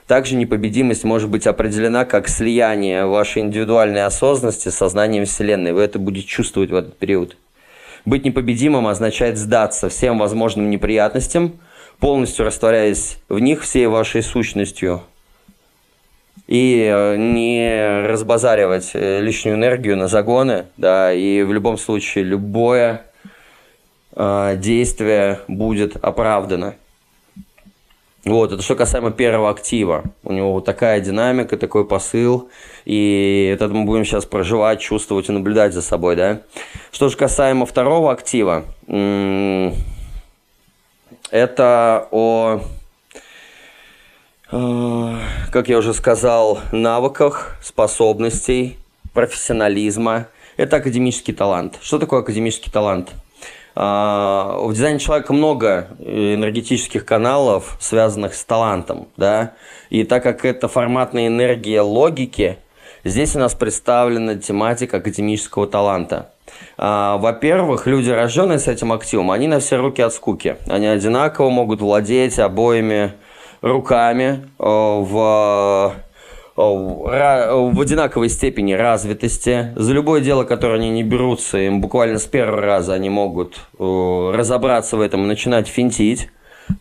Также 0.08 0.38
непобедимость 0.38 1.04
может 1.04 1.30
быть 1.30 1.48
определена 1.48 2.06
как 2.06 2.30
слияние 2.30 3.06
вашей 3.08 3.42
индивидуальной 3.42 4.06
осознанности 4.06 4.70
с 4.70 4.76
сознанием 4.76 5.26
Вселенной. 5.26 5.74
Вы 5.74 5.82
это 5.82 6.00
будете 6.00 6.26
чувствовать 6.26 6.70
в 6.70 6.76
этот 6.76 6.98
период. 6.98 7.36
Быть 8.06 8.24
непобедимым 8.24 8.88
означает 8.88 9.38
сдаться 9.38 9.90
всем 9.90 10.18
возможным 10.18 10.70
неприятностям, 10.70 11.60
полностью 12.00 12.46
растворяясь 12.46 13.18
в 13.28 13.38
них 13.40 13.64
всей 13.64 13.88
вашей 13.88 14.24
сущностью, 14.24 15.02
и 16.48 16.90
э, 16.90 17.18
не 17.18 18.08
разбазаривать 18.08 18.92
э, 18.94 19.20
лишнюю 19.20 19.58
энергию 19.58 19.98
на 19.98 20.08
загоны, 20.08 20.68
да, 20.78 21.12
и 21.12 21.44
в 21.44 21.52
любом 21.52 21.78
случае 21.78 22.24
любое 22.24 23.08
э, 24.16 24.56
действие 24.58 25.40
будет 25.48 25.98
оправдано. 26.04 26.76
Вот, 28.26 28.54
это 28.54 28.62
что 28.62 28.76
касаемо 28.76 29.12
первого 29.12 29.50
актива. 29.50 30.04
У 30.24 30.32
него 30.32 30.54
вот 30.54 30.66
такая 30.66 31.02
динамика, 31.02 31.58
такой 31.58 31.86
посыл, 31.86 32.50
и 32.86 33.52
это 33.54 33.68
мы 33.68 33.84
будем 33.84 34.06
сейчас 34.06 34.26
проживать, 34.26 34.80
чувствовать 34.80 35.28
и 35.28 35.34
наблюдать 35.34 35.74
за 35.74 35.82
собой, 35.82 36.16
да. 36.16 36.42
Что 36.92 37.10
же 37.10 37.18
касаемо 37.18 37.66
второго 37.66 38.14
актива, 38.14 38.64
это 41.32 42.08
о 42.12 42.62
Э, 44.56 45.18
как 45.52 45.68
я 45.68 45.80
уже 45.80 45.96
сказал, 45.96 46.60
навыках, 46.72 47.58
способностей, 47.60 48.78
профессионализма. 49.12 50.28
Это 50.58 50.76
академический 50.76 51.34
талант. 51.34 51.80
Что 51.82 51.98
такое 51.98 52.20
академический 52.20 52.72
талант? 52.72 53.14
А, 53.76 54.58
в 54.60 54.74
дизайне 54.74 55.00
человека 55.00 55.34
много 55.34 55.88
энергетических 56.00 57.06
каналов, 57.06 57.78
связанных 57.80 58.36
с 58.36 58.44
талантом, 58.44 59.08
да, 59.18 59.54
и 59.90 60.04
так 60.04 60.24
как 60.24 60.46
это 60.46 60.68
форматная 60.68 61.28
энергия 61.28 61.82
логики, 61.82 62.58
здесь 63.04 63.36
у 63.36 63.40
нас 63.40 63.54
представлена 63.56 64.36
тематика 64.36 64.98
академического 64.98 65.68
таланта. 65.68 66.30
А, 66.78 67.18
во-первых, 67.18 67.88
люди, 67.88 68.10
рожденные 68.10 68.60
с 68.60 68.68
этим 68.68 68.92
активом, 68.92 69.32
они 69.32 69.48
на 69.48 69.60
все 69.60 69.78
руки 69.78 70.02
от 70.02 70.14
скуки. 70.14 70.58
Они 70.68 70.86
одинаково 70.86 71.50
могут 71.50 71.82
владеть 71.82 72.38
обоими 72.40 73.14
руками 73.62 74.50
э, 74.60 74.64
в 74.64 75.94
в 76.56 77.82
одинаковой 77.82 78.30
степени 78.30 78.74
развитости. 78.74 79.74
За 79.76 79.94
любое 79.94 80.22
дело, 80.22 80.44
которое 80.44 80.76
они 80.76 80.90
не 80.90 81.04
берутся, 81.04 81.58
им 81.58 81.82
буквально 81.82 82.20
с 82.20 82.26
первого 82.26 82.62
раза 82.62 82.94
они 82.94 83.10
могут 83.10 83.60
э, 83.80 84.32
разобраться 84.36 84.98
в 84.98 85.02
этом 85.02 85.24
и 85.24 85.28
начинать 85.28 85.68
финтить. 85.68 86.30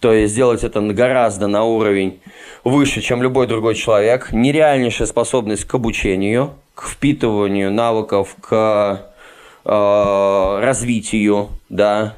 То 0.00 0.12
есть 0.12 0.35
сделать 0.35 0.62
это 0.62 0.80
гораздо 0.80 1.46
на 1.48 1.64
уровень 1.64 2.20
выше, 2.64 3.00
чем 3.00 3.22
любой 3.22 3.46
другой 3.46 3.74
человек. 3.74 4.30
Нереальнейшая 4.32 5.08
способность 5.08 5.64
к 5.64 5.74
обучению, 5.74 6.54
к 6.74 6.87
впитыванию 6.87 7.72
навыков, 7.72 8.37
к 8.40 9.06
э, 9.64 10.58
развитию, 10.61 11.48
да, 11.68 12.14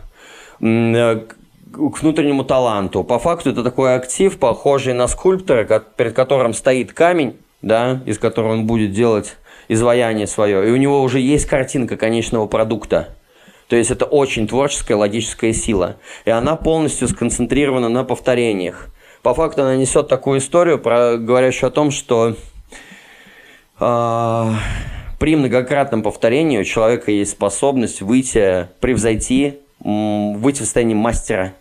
к 1.75 2.01
внутреннему 2.01 2.45
таланту. 2.45 3.05
По 3.05 3.19
факту 3.19 3.51
это 3.51 3.63
такой 3.63 3.97
актив, 3.97 4.39
похожий 4.39 4.95
на 4.95 5.09
скульптора, 5.09 5.65
перед 5.97 6.15
которым 6.15 6.55
стоит 6.55 6.93
камень, 6.93 7.37
да, 7.63 8.01
из 8.07 8.19
которого 8.19 8.53
он 8.53 8.67
будет 8.67 8.93
делать 8.93 9.37
изваяние 9.69 10.27
свое. 10.27 10.69
И 10.69 10.71
у 10.71 10.77
него 10.77 11.03
уже 11.03 11.21
есть 11.21 11.47
картинка 11.47 11.97
конечного 11.97 12.47
продукта. 12.47 13.17
То 13.69 13.77
есть 13.77 13.91
это 13.91 14.05
очень 14.05 14.47
творческая, 14.47 14.95
логическая 14.95 15.53
сила. 15.53 15.97
И 16.25 16.31
она 16.31 16.57
полностью 16.57 17.09
сконцентрирована 17.09 17.89
на 17.89 18.05
повторениях. 18.05 18.89
По 19.23 19.35
факту 19.35 19.63
она 19.63 19.75
несет 19.77 20.09
такую 20.09 20.39
историю, 20.39 20.79
про, 20.79 21.17
говорящую 21.17 21.69
о 21.69 21.71
том, 21.71 21.91
что 21.91 22.37
э, 23.81 24.51
при 25.19 25.37
многократном 25.37 26.03
повторении 26.03 26.59
у 26.59 26.65
человека 26.65 27.11
есть 27.11 27.33
способность 27.33 28.03
выйти, 28.03 28.69
превзойти, 28.81 29.61
выйти 29.81 30.59
в 30.59 30.65
состояние 30.65 30.97
мастера 30.97 31.55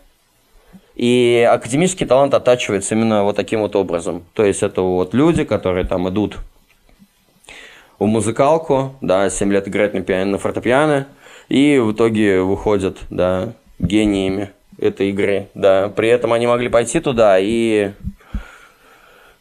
и 0.94 1.48
академический 1.50 2.06
талант 2.06 2.34
оттачивается 2.34 2.94
именно 2.94 3.24
вот 3.24 3.36
таким 3.36 3.60
вот 3.60 3.74
образом. 3.76 4.24
То 4.34 4.44
есть 4.44 4.62
это 4.62 4.82
вот 4.82 5.14
люди, 5.14 5.44
которые 5.44 5.86
там 5.86 6.08
идут 6.08 6.38
в 7.98 8.06
музыкалку, 8.06 8.94
да, 9.00 9.28
7 9.30 9.52
лет 9.52 9.68
играют 9.68 9.94
на, 9.94 10.02
пиано, 10.02 10.32
на 10.32 10.38
фортепиано, 10.38 11.06
и 11.48 11.78
в 11.78 11.92
итоге 11.92 12.40
выходят, 12.40 12.98
да, 13.10 13.52
гениями 13.78 14.50
этой 14.78 15.10
игры, 15.10 15.48
да. 15.54 15.88
При 15.88 16.08
этом 16.08 16.32
они 16.32 16.46
могли 16.46 16.68
пойти 16.68 17.00
туда 17.00 17.38
и 17.38 17.92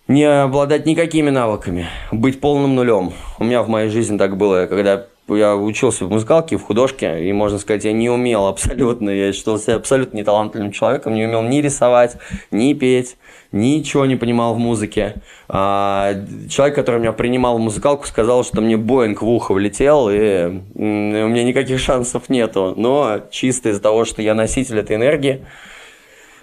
не 0.08 0.24
обладать 0.24 0.86
никакими 0.86 1.30
навыками, 1.30 1.88
быть 2.12 2.40
полным 2.42 2.76
нулем. 2.76 3.14
У 3.40 3.44
меня 3.44 3.64
в 3.64 3.70
моей 3.70 3.90
жизни 3.90 4.18
так 4.18 4.38
было, 4.38 4.66
когда 4.66 5.06
я 5.28 5.56
учился 5.56 6.06
в 6.06 6.10
музыкалке, 6.10 6.58
в 6.58 6.64
художке, 6.64 7.28
и, 7.28 7.32
можно 7.32 7.58
сказать, 7.58 7.86
я 7.86 7.94
не 7.94 8.10
умел 8.10 8.48
абсолютно, 8.48 9.10
я 9.10 9.32
считал 9.32 9.58
себя 9.58 9.76
абсолютно 9.76 10.18
неталантливым 10.18 10.72
человеком, 10.72 11.16
не 11.16 11.26
умел 11.26 11.42
ни 11.44 11.62
рисовать, 11.62 12.18
ни 12.52 12.74
петь, 12.74 13.16
ничего 13.52 14.06
не 14.06 14.16
понимал 14.16 14.54
в 14.54 14.60
музыке. 14.60 15.16
А, 15.48 16.14
человек, 16.50 16.76
который 16.76 17.00
меня 17.00 17.14
принимал 17.14 17.58
в 17.58 17.62
музыкалку, 17.62 18.06
сказал, 18.06 18.44
что 18.44 18.62
мне 18.62 18.76
Боинг 18.76 19.22
в 19.22 19.30
ухо 19.30 19.54
влетел, 19.54 20.10
и 20.10 20.48
у 20.76 20.82
меня 20.82 21.44
никаких 21.44 21.80
шансов 21.80 22.30
нету. 22.30 22.74
Но 22.76 23.22
чисто 23.32 23.70
из-за 23.70 23.82
того, 23.82 24.04
что 24.06 24.22
я 24.22 24.34
носитель 24.34 24.80
этой 24.80 24.98
энергии, 24.98 25.46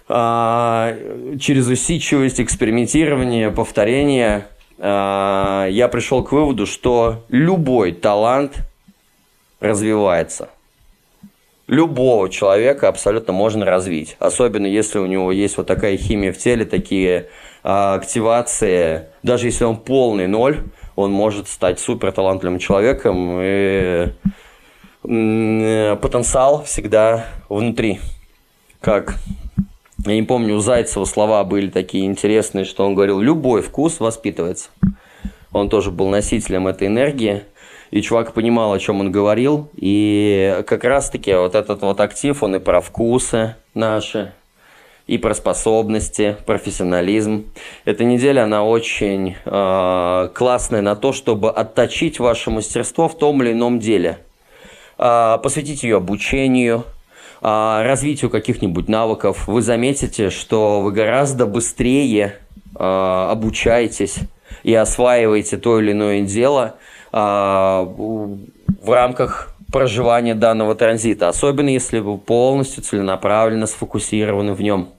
а, 0.09 0.97
через 1.39 1.69
усидчивость, 1.69 2.41
экспериментирование, 2.41 3.51
повторение, 3.51 4.47
а, 4.79 5.67
я 5.69 5.89
пришел 5.89 6.25
к 6.25 6.33
выводу, 6.33 6.65
что 6.65 7.27
любой 7.29 7.93
талант– 7.93 8.55
развивается. 9.61 10.49
Любого 11.67 12.29
человека 12.29 12.89
абсолютно 12.89 13.33
можно 13.33 13.65
развить, 13.65 14.17
особенно 14.19 14.67
если 14.67 14.99
у 14.99 15.07
него 15.07 15.31
есть 15.31 15.57
вот 15.57 15.69
такая 15.69 15.97
химия 15.97 16.33
в 16.33 16.39
теле, 16.39 16.65
такие 16.65 17.29
а, 17.63 17.95
активации. 17.95 19.07
Даже 19.23 19.47
если 19.47 19.65
он 19.65 19.77
полный 19.77 20.27
ноль, 20.27 20.65
он 20.97 21.13
может 21.13 21.49
стать 21.49 21.79
супер 21.79 22.11
талантливым 22.11 22.59
человеком. 22.59 23.39
И 23.41 24.09
потенциал 25.03 26.65
всегда 26.65 27.27
внутри. 27.49 28.01
Как 28.81 29.15
я 30.07 30.15
не 30.15 30.23
помню, 30.23 30.57
у 30.57 30.61
Зайцева 30.61 31.05
слова 31.05 31.45
были 31.45 31.71
такие 31.71 32.07
интересные, 32.07 32.65
что 32.65 32.87
он 32.87 32.95
говорил, 32.95 33.21
любой 33.21 33.63
вкус 33.63 34.01
воспитывается. 34.01 34.71
Он 35.53 35.69
тоже 35.69 35.91
был 35.91 36.09
носителем 36.09 36.69
этой 36.69 36.87
энергии 36.87 37.45
и 37.91 38.03
чувак 38.03 38.33
понимал, 38.33 38.73
о 38.73 38.79
чем 38.79 39.01
он 39.01 39.11
говорил, 39.11 39.69
и 39.75 40.63
как 40.67 40.85
раз-таки 40.85 41.35
вот 41.35 41.55
этот 41.55 41.83
вот 41.83 42.01
актив, 42.01 42.41
он 42.43 42.57
и 42.57 42.59
про 42.59 42.81
вкусы 42.81 43.57
наши, 43.75 44.33
и 45.07 45.19
про 45.19 45.35
способности, 45.35 46.37
профессионализм. 46.47 47.47
Эта 47.85 48.05
неделя, 48.05 48.45
она 48.45 48.65
очень 48.65 49.35
э, 49.45 50.29
классная 50.35 50.83
на 50.83 50.95
то, 50.95 51.13
чтобы 51.13 51.51
отточить 51.51 52.21
ваше 52.21 52.51
мастерство 52.51 53.09
в 53.09 53.19
том 53.19 53.43
или 53.43 53.51
ином 53.51 53.81
деле. 53.81 54.19
Э, 54.97 55.39
посвятить 55.43 55.83
ее 55.83 55.97
обучению, 55.97 56.85
э, 57.43 57.83
развитию 57.83 58.31
каких-нибудь 58.31 58.89
навыков. 58.89 59.49
Вы 59.49 59.63
заметите, 59.63 60.31
что 60.31 60.81
вы 60.81 60.93
гораздо 60.93 61.45
быстрее 61.45 62.37
э, 62.79 63.27
обучаетесь 63.33 64.19
и 64.63 64.73
осваиваете 64.75 65.57
то 65.57 65.81
или 65.81 65.91
иное 65.91 66.21
дело– 66.21 66.77
в 67.13 68.39
рамках 68.87 69.55
проживания 69.73 70.35
данного 70.35 70.75
транзита, 70.75 71.29
особенно 71.29 71.69
если 71.69 72.01
вы 72.01 72.19
полностью 72.19 72.83
целенаправленно 72.83 73.67
сфокусированы 73.67 74.55
в 74.55 74.61
нем. 74.61 74.91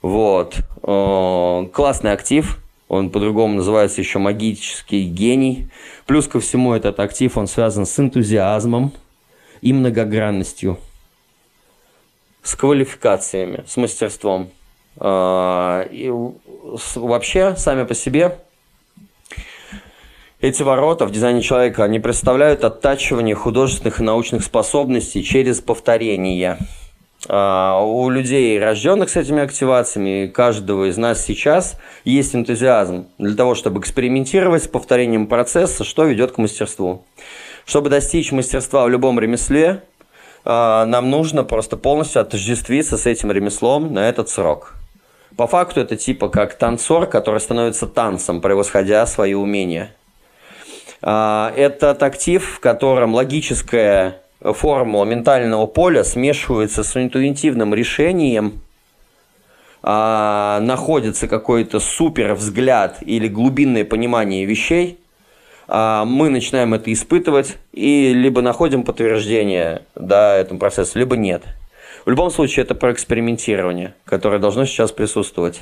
Вот. 0.00 0.56
Классный 0.82 2.12
актив, 2.12 2.58
он 2.88 3.10
по-другому 3.10 3.54
называется 3.54 4.00
еще 4.00 4.18
магический 4.18 5.04
гений. 5.04 5.68
Плюс 6.06 6.26
ко 6.28 6.40
всему 6.40 6.74
этот 6.74 6.98
актив, 7.00 7.36
он 7.38 7.46
связан 7.46 7.86
с 7.86 7.98
энтузиазмом 7.98 8.92
и 9.60 9.72
многогранностью, 9.72 10.78
с 12.42 12.56
квалификациями, 12.56 13.64
с 13.66 13.76
мастерством. 13.76 14.50
А, 14.96 15.86
и 15.90 16.12
вообще, 16.96 17.54
сами 17.56 17.84
по 17.84 17.94
себе, 17.94 18.38
Эти 20.42 20.64
ворота 20.64 21.06
в 21.06 21.12
дизайне 21.12 21.40
человека, 21.40 21.84
они 21.84 22.00
представляют 22.00 22.64
оттачивание 22.64 23.36
художественных 23.36 24.00
и 24.00 24.02
научных 24.02 24.42
способностей 24.42 25.22
через 25.22 25.60
повторение. 25.60 26.58
А, 27.28 27.80
у 27.80 28.10
людей, 28.10 28.58
рожденных 28.58 29.08
с 29.10 29.14
этими 29.14 29.40
активациями, 29.40 30.26
каждого 30.26 30.90
из 30.90 30.96
нас 30.96 31.24
сейчас 31.24 31.78
есть 32.04 32.34
энтузиазм 32.34 33.06
для 33.18 33.36
того, 33.36 33.54
чтобы 33.54 33.78
экспериментировать 33.78 34.64
с 34.64 34.66
повторением 34.66 35.28
процесса, 35.28 35.84
что 35.84 36.06
ведет 36.06 36.32
к 36.32 36.38
мастерству. 36.38 37.04
Чтобы 37.64 37.88
достичь 37.88 38.32
мастерства 38.32 38.84
в 38.84 38.88
любом 38.88 39.20
ремесле, 39.20 39.84
а, 40.44 40.84
нам 40.86 41.08
нужно 41.08 41.44
просто 41.44 41.76
полностью 41.76 42.20
отождествиться 42.20 42.98
с 42.98 43.06
этим 43.06 43.30
ремеслом 43.30 43.94
на 43.94 44.08
этот 44.08 44.28
срок. 44.28 44.74
По 45.36 45.46
факту 45.46 45.78
это 45.78 45.96
типа 45.96 46.28
как 46.28 46.58
танцор, 46.58 47.06
который 47.06 47.38
становится 47.38 47.86
танцем, 47.86 48.40
превосходя 48.40 49.06
свои 49.06 49.34
умения. 49.34 49.94
А, 51.02 51.52
этот 51.56 52.02
актив, 52.02 52.44
в 52.44 52.60
котором 52.60 53.14
логическая 53.14 54.18
формула 54.40 55.04
ментального 55.04 55.66
поля 55.66 56.04
смешивается 56.04 56.82
с 56.84 56.96
интуитивным 56.96 57.74
решением, 57.74 58.60
а, 59.82 60.60
находится 60.60 61.26
какой-то 61.26 61.80
супер 61.80 62.34
взгляд 62.34 62.98
или 63.00 63.26
глубинное 63.26 63.84
понимание 63.84 64.44
вещей, 64.44 64.98
а, 65.66 66.04
мы 66.04 66.28
начинаем 66.28 66.74
это 66.74 66.92
испытывать 66.92 67.56
и 67.72 68.12
либо 68.12 68.42
находим 68.42 68.84
подтверждение 68.84 69.82
да, 69.94 70.36
этому 70.36 70.60
процессу, 70.60 70.98
либо 70.98 71.16
нет. 71.16 71.42
В 72.04 72.10
любом 72.10 72.30
случае, 72.30 72.64
это 72.64 72.74
про 72.74 72.92
экспериментирование, 72.92 73.94
которое 74.04 74.38
должно 74.38 74.64
сейчас 74.64 74.92
присутствовать. 74.92 75.60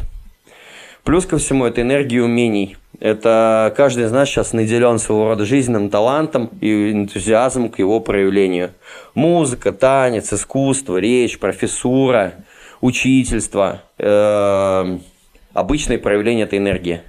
Плюс 1.05 1.27
ко 1.27 1.39
всему, 1.39 1.65
это 1.65 1.81
энергия 1.83 2.23
умений. 2.23 2.77
Это 3.01 3.73
каждый 3.77 4.05
из 4.05 4.13
нас 4.13 4.29
сейчас 4.29 4.53
наделен 4.53 4.99
своего 4.99 5.29
рода 5.29 5.45
жизненным 5.45 5.91
талантом 5.91 6.51
и 6.61 6.93
энтузиазмом 6.93 7.71
к 7.71 7.79
его 7.79 7.99
проявлению. 8.01 8.73
Музыка, 9.15 9.73
танец, 9.73 10.33
искусство, 10.33 10.99
речь, 10.99 11.39
профессура, 11.39 12.35
учительство 12.81 13.83
э,– 13.99 14.99
обычные 15.53 15.99
проявления 15.99 16.43
этой 16.43 16.59
энергии. 16.59 17.03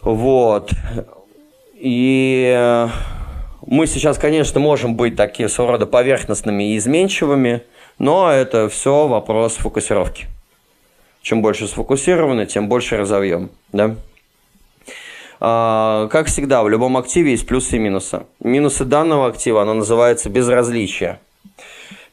Вот. 0.00 0.72
И 1.74 2.52
э, 2.56 2.88
мы 3.66 3.86
сейчас, 3.86 4.18
конечно, 4.18 4.60
можем 4.60 4.96
быть 4.96 5.16
такие 5.16 5.48
своего 5.48 5.72
рода 5.72 5.86
поверхностными 5.86 6.72
и 6.72 6.76
изменчивыми, 6.76 7.62
но 7.98 8.30
это 8.30 8.68
все 8.68 9.06
вопрос 9.06 9.54
фокусировки. 9.56 10.26
Чем 11.22 11.40
больше 11.40 11.68
сфокусированы, 11.68 12.46
тем 12.46 12.68
больше 12.68 12.96
разовьем. 12.96 13.50
Да? 13.72 13.94
А, 15.44 16.06
как 16.06 16.28
всегда, 16.28 16.62
в 16.62 16.68
любом 16.68 16.96
активе 16.96 17.32
есть 17.32 17.48
плюсы 17.48 17.74
и 17.74 17.78
минусы. 17.80 18.26
Минусы 18.38 18.84
данного 18.84 19.26
актива, 19.26 19.62
оно 19.62 19.74
называется 19.74 20.30
безразличие. 20.30 21.18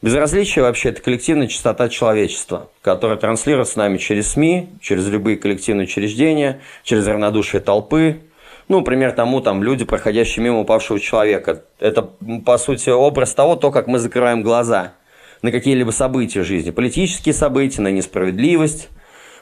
Безразличие 0.02 0.64
вообще 0.64 0.88
это 0.88 1.00
коллективная 1.00 1.46
частота 1.46 1.88
человечества, 1.88 2.70
которая 2.82 3.16
транслируется 3.18 3.78
нами 3.78 3.98
через 3.98 4.32
СМИ, 4.32 4.70
через 4.80 5.06
любые 5.06 5.36
коллективные 5.36 5.84
учреждения, 5.84 6.60
через 6.82 7.06
равнодушие 7.06 7.60
толпы. 7.60 8.20
Ну, 8.66 8.82
пример 8.82 9.12
тому, 9.12 9.40
там, 9.40 9.62
люди, 9.62 9.84
проходящие 9.84 10.42
мимо 10.42 10.58
упавшего 10.58 10.98
человека. 10.98 11.62
Это, 11.78 12.10
по 12.44 12.58
сути, 12.58 12.90
образ 12.90 13.32
того, 13.32 13.54
то, 13.54 13.70
как 13.70 13.86
мы 13.86 14.00
закрываем 14.00 14.42
глаза 14.42 14.94
на 15.40 15.52
какие-либо 15.52 15.92
события 15.92 16.42
жизни. 16.42 16.72
Политические 16.72 17.32
события, 17.32 17.80
на 17.80 17.92
несправедливость, 17.92 18.88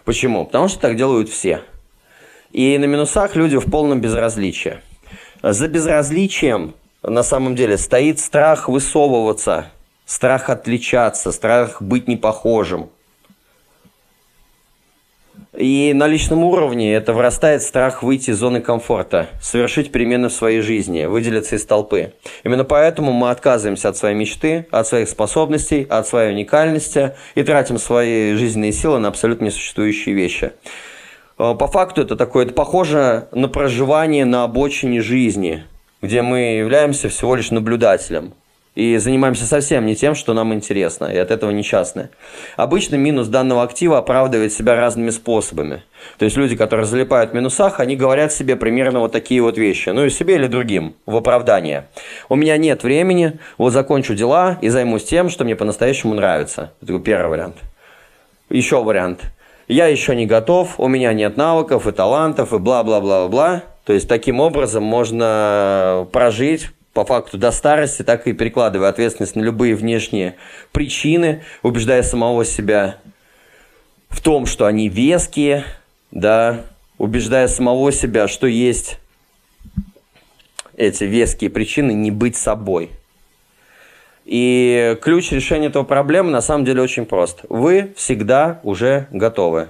Почему? 0.08 0.46
Потому 0.46 0.68
что 0.68 0.80
так 0.80 0.96
делают 0.96 1.28
все. 1.28 1.60
И 2.52 2.78
на 2.78 2.86
минусах 2.86 3.36
люди 3.36 3.58
в 3.58 3.70
полном 3.70 4.00
безразличии. 4.00 4.78
За 5.42 5.68
безразличием 5.68 6.74
на 7.02 7.22
самом 7.22 7.54
деле 7.54 7.76
стоит 7.76 8.18
страх 8.18 8.68
высовываться, 8.68 9.70
страх 10.06 10.50
отличаться, 10.50 11.30
страх 11.32 11.82
быть 11.82 12.08
непохожим. 12.08 12.90
И 15.56 15.92
на 15.92 16.06
личном 16.06 16.44
уровне 16.44 16.94
это 16.94 17.12
вырастает 17.12 17.62
страх 17.62 18.02
выйти 18.02 18.30
из 18.30 18.38
зоны 18.38 18.60
комфорта, 18.60 19.28
совершить 19.40 19.90
перемены 19.90 20.28
в 20.28 20.32
своей 20.32 20.60
жизни, 20.60 21.04
выделиться 21.06 21.56
из 21.56 21.64
толпы. 21.64 22.12
Именно 22.44 22.64
поэтому 22.64 23.12
мы 23.12 23.30
отказываемся 23.30 23.88
от 23.88 23.96
своей 23.96 24.14
мечты, 24.14 24.66
от 24.70 24.86
своих 24.86 25.08
способностей, 25.08 25.84
от 25.88 26.06
своей 26.06 26.32
уникальности 26.32 27.14
и 27.34 27.42
тратим 27.42 27.78
свои 27.78 28.34
жизненные 28.34 28.72
силы 28.72 29.00
на 29.00 29.08
абсолютно 29.08 29.46
несуществующие 29.46 30.14
вещи. 30.14 30.52
Э, 31.38 31.54
по 31.54 31.66
факту 31.68 32.02
это 32.02 32.16
такое, 32.16 32.44
это 32.44 32.54
похоже 32.54 33.28
на 33.32 33.48
проживание 33.48 34.24
на 34.24 34.44
обочине 34.44 35.00
жизни, 35.00 35.64
где 36.02 36.22
мы 36.22 36.58
являемся 36.58 37.08
всего 37.08 37.34
лишь 37.34 37.50
наблюдателем 37.50 38.34
и 38.74 38.96
занимаемся 38.98 39.44
совсем 39.44 39.86
не 39.86 39.96
тем, 39.96 40.14
что 40.14 40.34
нам 40.34 40.54
интересно, 40.54 41.06
и 41.06 41.16
от 41.16 41.32
этого 41.32 41.50
несчастны. 41.50 42.10
Обычно 42.56 42.94
минус 42.94 43.26
данного 43.26 43.64
актива 43.64 43.98
оправдывает 43.98 44.52
себя 44.52 44.76
разными 44.76 45.10
способами. 45.10 45.82
То 46.16 46.26
есть 46.26 46.36
люди, 46.36 46.54
которые 46.54 46.86
залипают 46.86 47.32
в 47.32 47.34
минусах, 47.34 47.80
они 47.80 47.96
говорят 47.96 48.32
себе 48.32 48.54
примерно 48.54 49.00
вот 49.00 49.10
такие 49.10 49.42
вот 49.42 49.58
вещи, 49.58 49.88
ну 49.88 50.04
и 50.04 50.10
себе 50.10 50.36
или 50.36 50.46
другим, 50.46 50.94
в 51.06 51.16
оправдание. 51.16 51.88
У 52.28 52.36
меня 52.36 52.56
нет 52.56 52.84
времени, 52.84 53.40
вот 53.56 53.72
закончу 53.72 54.14
дела 54.14 54.58
и 54.60 54.68
займусь 54.68 55.02
тем, 55.02 55.28
что 55.28 55.42
мне 55.42 55.56
по-настоящему 55.56 56.14
нравится. 56.14 56.72
Это 56.80 56.96
первый 57.00 57.30
вариант. 57.30 57.56
Еще 58.48 58.80
вариант. 58.80 59.22
Я 59.68 59.86
еще 59.86 60.16
не 60.16 60.24
готов, 60.24 60.80
у 60.80 60.88
меня 60.88 61.12
нет 61.12 61.36
навыков 61.36 61.86
и 61.86 61.92
талантов 61.92 62.54
и 62.54 62.58
бла-бла-бла-бла. 62.58 63.64
То 63.84 63.92
есть 63.92 64.08
таким 64.08 64.40
образом 64.40 64.82
можно 64.82 66.08
прожить 66.10 66.70
по 66.94 67.04
факту 67.04 67.36
до 67.36 67.50
старости, 67.50 68.02
так 68.02 68.26
и 68.26 68.32
перекладывая 68.32 68.88
ответственность 68.88 69.36
на 69.36 69.42
любые 69.42 69.74
внешние 69.74 70.36
причины, 70.72 71.44
убеждая 71.62 72.02
самого 72.02 72.46
себя 72.46 72.96
в 74.08 74.22
том, 74.22 74.46
что 74.46 74.64
они 74.64 74.88
веские, 74.88 75.64
да, 76.10 76.62
убеждая 76.96 77.46
самого 77.46 77.92
себя, 77.92 78.26
что 78.26 78.46
есть 78.46 78.98
эти 80.78 81.04
веские 81.04 81.50
причины 81.50 81.92
не 81.92 82.10
быть 82.10 82.36
собой. 82.36 82.90
И 84.28 84.98
ключ 85.00 85.32
решения 85.32 85.68
этого 85.68 85.84
проблемы 85.84 86.30
на 86.30 86.42
самом 86.42 86.66
деле 86.66 86.82
очень 86.82 87.06
прост. 87.06 87.40
Вы 87.48 87.94
всегда 87.96 88.60
уже 88.62 89.06
готовы. 89.10 89.68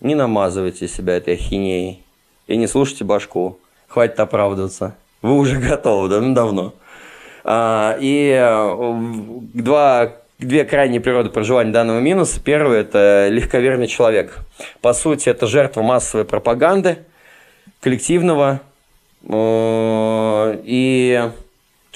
Не 0.00 0.14
намазывайте 0.14 0.86
себя 0.86 1.16
этой 1.16 1.34
ахинеей 1.34 2.04
и 2.46 2.56
не 2.56 2.68
слушайте 2.68 3.02
башку 3.02 3.58
хватит 3.88 4.20
оправдываться. 4.20 4.94
Вы 5.22 5.36
уже 5.36 5.58
готовы, 5.58 6.08
да, 6.08 6.20
ну, 6.20 6.34
давно. 6.34 6.74
А, 7.42 7.96
и 7.98 8.30
э, 8.30 8.94
два, 9.54 10.12
две 10.38 10.64
крайние 10.64 11.00
природы 11.00 11.30
проживания 11.30 11.72
данного 11.72 11.98
минуса. 11.98 12.40
Первый– 12.40 12.78
это 12.80 13.26
легковерный 13.28 13.88
человек. 13.88 14.38
По 14.80 14.92
сути, 14.92 15.28
это 15.28 15.48
жертва 15.48 15.82
массовой 15.82 16.24
пропаганды, 16.24 16.98
коллективного, 17.80 18.60
э, 19.24 20.60
и 20.64 21.30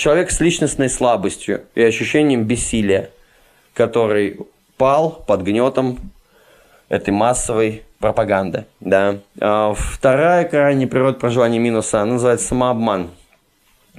человек 0.02 0.32
с 0.32 0.40
личностной 0.40 0.90
слабостью 0.90 1.62
и 1.76 1.82
ощущением 1.82 2.42
бессилия, 2.42 3.10
который 3.72 4.40
пал 4.76 5.22
под 5.28 5.42
гнетом 5.42 5.96
этой 6.88 7.10
массовой 7.10 7.84
пропаганды. 8.00 8.66
Да. 8.80 9.20
А 9.40 9.74
вторая 9.74 10.44
крайняя 10.44 10.88
природа 10.88 11.20
проживания 11.20 11.60
минуса 11.60 12.04
называется 12.04 12.48
самообман. 12.48 13.10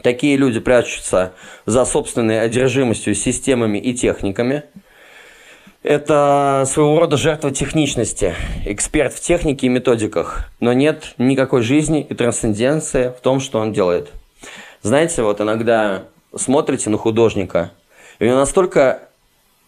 Такие 0.01 0.35
люди 0.35 0.59
прячутся 0.59 1.31
за 1.65 1.85
собственной 1.85 2.41
одержимостью 2.41 3.15
системами 3.15 3.77
и 3.77 3.93
техниками. 3.93 4.63
Это 5.83 6.65
своего 6.67 6.99
рода 6.99 7.15
жертва 7.15 7.51
техничности, 7.51 8.35
эксперт 8.65 9.13
в 9.13 9.21
технике 9.21 9.67
и 9.67 9.69
методиках, 9.69 10.49
но 10.59 10.73
нет 10.73 11.13
никакой 11.17 11.61
жизни 11.61 12.01
и 12.01 12.13
трансценденции 12.13 13.13
в 13.17 13.21
том, 13.21 13.39
что 13.39 13.59
он 13.59 13.71
делает. 13.71 14.11
Знаете, 14.83 15.23
вот 15.23 15.39
иногда 15.39 16.03
смотрите 16.35 16.89
на 16.89 16.97
художника, 16.97 17.71
и 18.19 18.27
он 18.27 18.35
настолько 18.35 19.07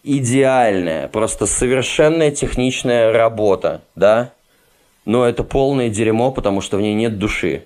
идеальная, 0.02 1.08
просто 1.08 1.46
совершенная 1.46 2.30
техничная 2.30 3.10
работа, 3.12 3.80
да, 3.94 4.32
но 5.06 5.24
это 5.24 5.42
полное 5.42 5.88
дерьмо, 5.88 6.32
потому 6.32 6.60
что 6.60 6.76
в 6.76 6.82
ней 6.82 6.92
нет 6.92 7.18
души. 7.18 7.64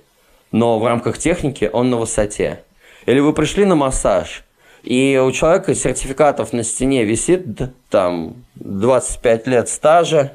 Но 0.53 0.78
в 0.78 0.86
рамках 0.86 1.18
техники 1.18 1.68
он 1.72 1.90
на 1.90 1.96
высоте. 1.96 2.62
Или 3.07 3.18
вы 3.18 3.32
пришли 3.32 3.64
на 3.64 3.74
массаж, 3.74 4.44
и 4.84 5.20
у 5.20 5.32
человека 5.32 5.74
сертификатов 5.74 6.53
на 6.53 6.62
стене 6.62 7.05
висит 7.05 7.44
там 7.88 8.44
25 8.55 9.48
лет 9.48 9.68
стажа, 9.68 10.34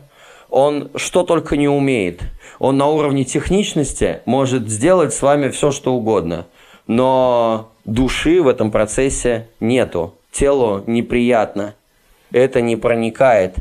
он 0.50 0.92
что 0.96 1.24
только 1.24 1.56
не 1.56 1.70
умеет. 1.70 2.24
Он 2.60 2.76
на 2.76 2.88
уровне 2.88 3.24
техничности 3.24 4.22
может 4.26 4.68
сделать 4.70 5.14
с 5.14 5.22
вами 5.22 5.50
все, 5.50 5.72
что 5.72 5.94
угодно. 5.94 6.46
Но 6.88 7.72
души 7.84 8.42
в 8.42 8.48
этом 8.48 8.72
процессе 8.72 9.48
нету. 9.60 10.14
Телу 10.32 10.84
неприятно. 10.86 11.76
Это 12.32 12.62
не 12.62 12.76
проникает 12.76 13.56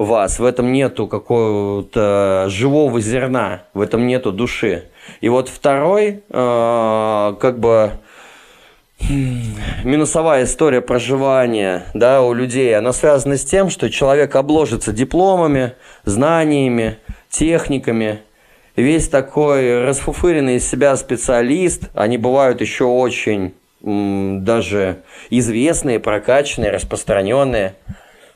вас, 0.00 0.38
в 0.38 0.44
этом 0.44 0.72
нету 0.72 1.06
какого-то 1.06 2.46
живого 2.48 3.00
зерна, 3.00 3.64
в 3.74 3.82
этом 3.82 4.06
нету 4.06 4.32
души. 4.32 4.88
И 5.20 5.28
вот 5.28 5.50
второй, 5.50 6.22
э, 6.30 7.34
как 7.38 7.58
бы 7.58 7.90
минусовая 9.84 10.44
история 10.44 10.80
проживания 10.80 11.84
да, 11.92 12.22
у 12.22 12.32
людей, 12.32 12.76
она 12.76 12.92
связана 12.92 13.36
с 13.36 13.44
тем, 13.44 13.68
что 13.68 13.90
человек 13.90 14.36
обложится 14.36 14.92
дипломами, 14.92 15.74
знаниями, 16.04 16.96
техниками, 17.28 18.20
весь 18.80 19.08
такой 19.08 19.84
расфуфыренный 19.84 20.56
из 20.56 20.68
себя 20.68 20.96
специалист, 20.96 21.90
они 21.94 22.18
бывают 22.18 22.60
еще 22.60 22.84
очень 22.84 23.54
даже 23.82 25.02
известные, 25.30 26.00
прокачанные, 26.00 26.70
распространенные. 26.70 27.74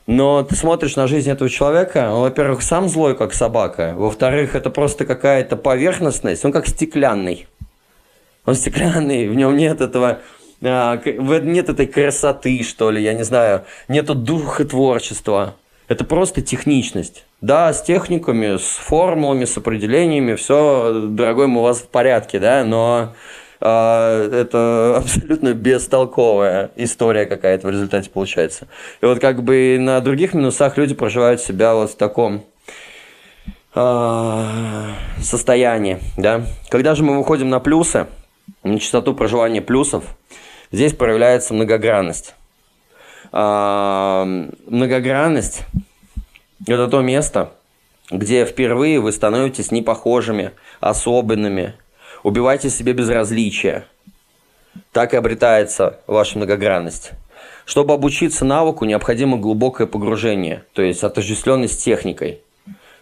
Но 0.07 0.43
ты 0.43 0.55
смотришь 0.55 0.97
на 0.97 1.07
жизнь 1.07 1.31
этого 1.31 1.49
человека, 1.49 2.11
он, 2.13 2.23
во-первых, 2.23 2.63
сам 2.63 2.89
злой, 2.89 3.17
как 3.17 3.33
собака. 3.33 3.95
Во-вторых, 3.97 4.55
это 4.55 4.71
просто 4.71 5.07
какая-то 5.07 5.57
поверхностность, 5.57 6.45
он 6.45 6.53
как 6.53 6.67
стеклянный. 6.67 7.47
Он 8.45 8.55
стеклянный, 8.55 9.29
в 9.29 9.35
нем 9.35 9.57
нет 9.57 9.81
этого 9.81 10.21
а, 10.63 11.01
нет 11.05 11.69
этой 11.69 11.87
красоты, 11.87 12.63
что 12.63 12.91
ли, 12.91 13.03
я 13.03 13.13
не 13.15 13.23
знаю, 13.23 13.65
нету 13.89 14.15
духа 14.15 14.65
творчества. 14.65 15.57
Это 15.89 16.05
просто 16.05 16.41
техничность. 16.41 17.25
Да, 17.45 17.75
с 17.75 17.83
техниками, 17.83 18.57
с 18.57 18.63
формулами, 18.63 19.45
с 19.45 19.59
определениями, 19.59 20.35
все, 20.35 21.09
дорогой 21.11 21.47
мой, 21.47 21.61
у 21.61 21.65
вас 21.65 21.81
в 21.81 21.89
порядке, 21.89 22.39
да, 22.39 22.65
но 22.65 23.13
э, 23.61 24.31
это 24.33 24.95
абсолютно 25.05 25.53
бестолковая 25.53 26.71
история 26.77 27.27
какая-то 27.27 27.67
в 27.67 27.71
результате 27.71 28.09
получается. 28.09 28.67
И 29.03 29.05
вот 29.05 29.19
как 29.19 29.43
бы 29.43 29.77
на 29.79 30.01
других 30.01 30.33
минусах 30.33 30.79
люди 30.79 30.95
проживают 30.95 31.43
себя 31.43 31.75
вот 31.75 31.91
в 31.91 31.97
таком 31.97 32.47
э, 33.75 34.45
состоянии, 35.21 35.99
да. 36.17 36.47
Когда 36.71 36.95
же 36.95 37.05
мы 37.05 37.19
выходим 37.19 37.51
на 37.51 37.61
плюсы, 37.61 38.07
на 38.63 38.79
частоту 38.79 39.13
проживания 39.13 39.61
плюсов, 39.61 40.05
здесь 40.73 40.95
проявляется 40.95 41.53
многогранность. 41.53 42.37
А, 43.33 44.25
многогранность– 44.67 45.61
это 46.67 46.89
то 46.89 47.03
место, 47.03 47.53
где 48.11 48.45
впервые 48.45 49.01
вы 49.01 49.13
становитесь 49.13 49.71
непохожими, 49.71 50.53
особенными, 50.81 51.75
убивайте 52.23 52.71
себе 52.71 52.93
безразличие. 52.93 53.85
Так 54.93 55.15
и 55.15 55.17
обретается 55.17 56.01
ваша 56.07 56.39
многогранность. 56.39 57.13
Чтобы 57.65 57.95
обучиться 57.95 58.45
навыку, 58.45 58.85
необходимо 58.85 59.39
глубокое 59.39 59.87
погружение, 59.87 60.65
то 60.73 60.83
есть 60.83 61.05
отождествленность 61.05 61.81
с 61.81 61.83
техникой. 61.83 62.41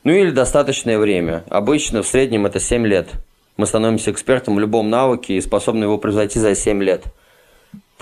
Ну 0.04 0.12
или 0.12 0.30
достаточное 0.30 0.98
время. 0.98 1.44
Обычно 1.48 2.02
в 2.02 2.06
среднем 2.06 2.46
это 2.46 2.60
7 2.60 2.86
лет. 2.86 3.10
Мы 3.56 3.66
становимся 3.66 4.10
экспертом 4.10 4.56
в 4.56 4.60
любом 4.60 4.90
навыке 4.90 5.34
и 5.34 5.40
способны 5.40 5.84
его 5.84 5.98
превзойти 5.98 6.38
за 6.38 6.54
7 6.54 6.82
лет– 6.82 7.04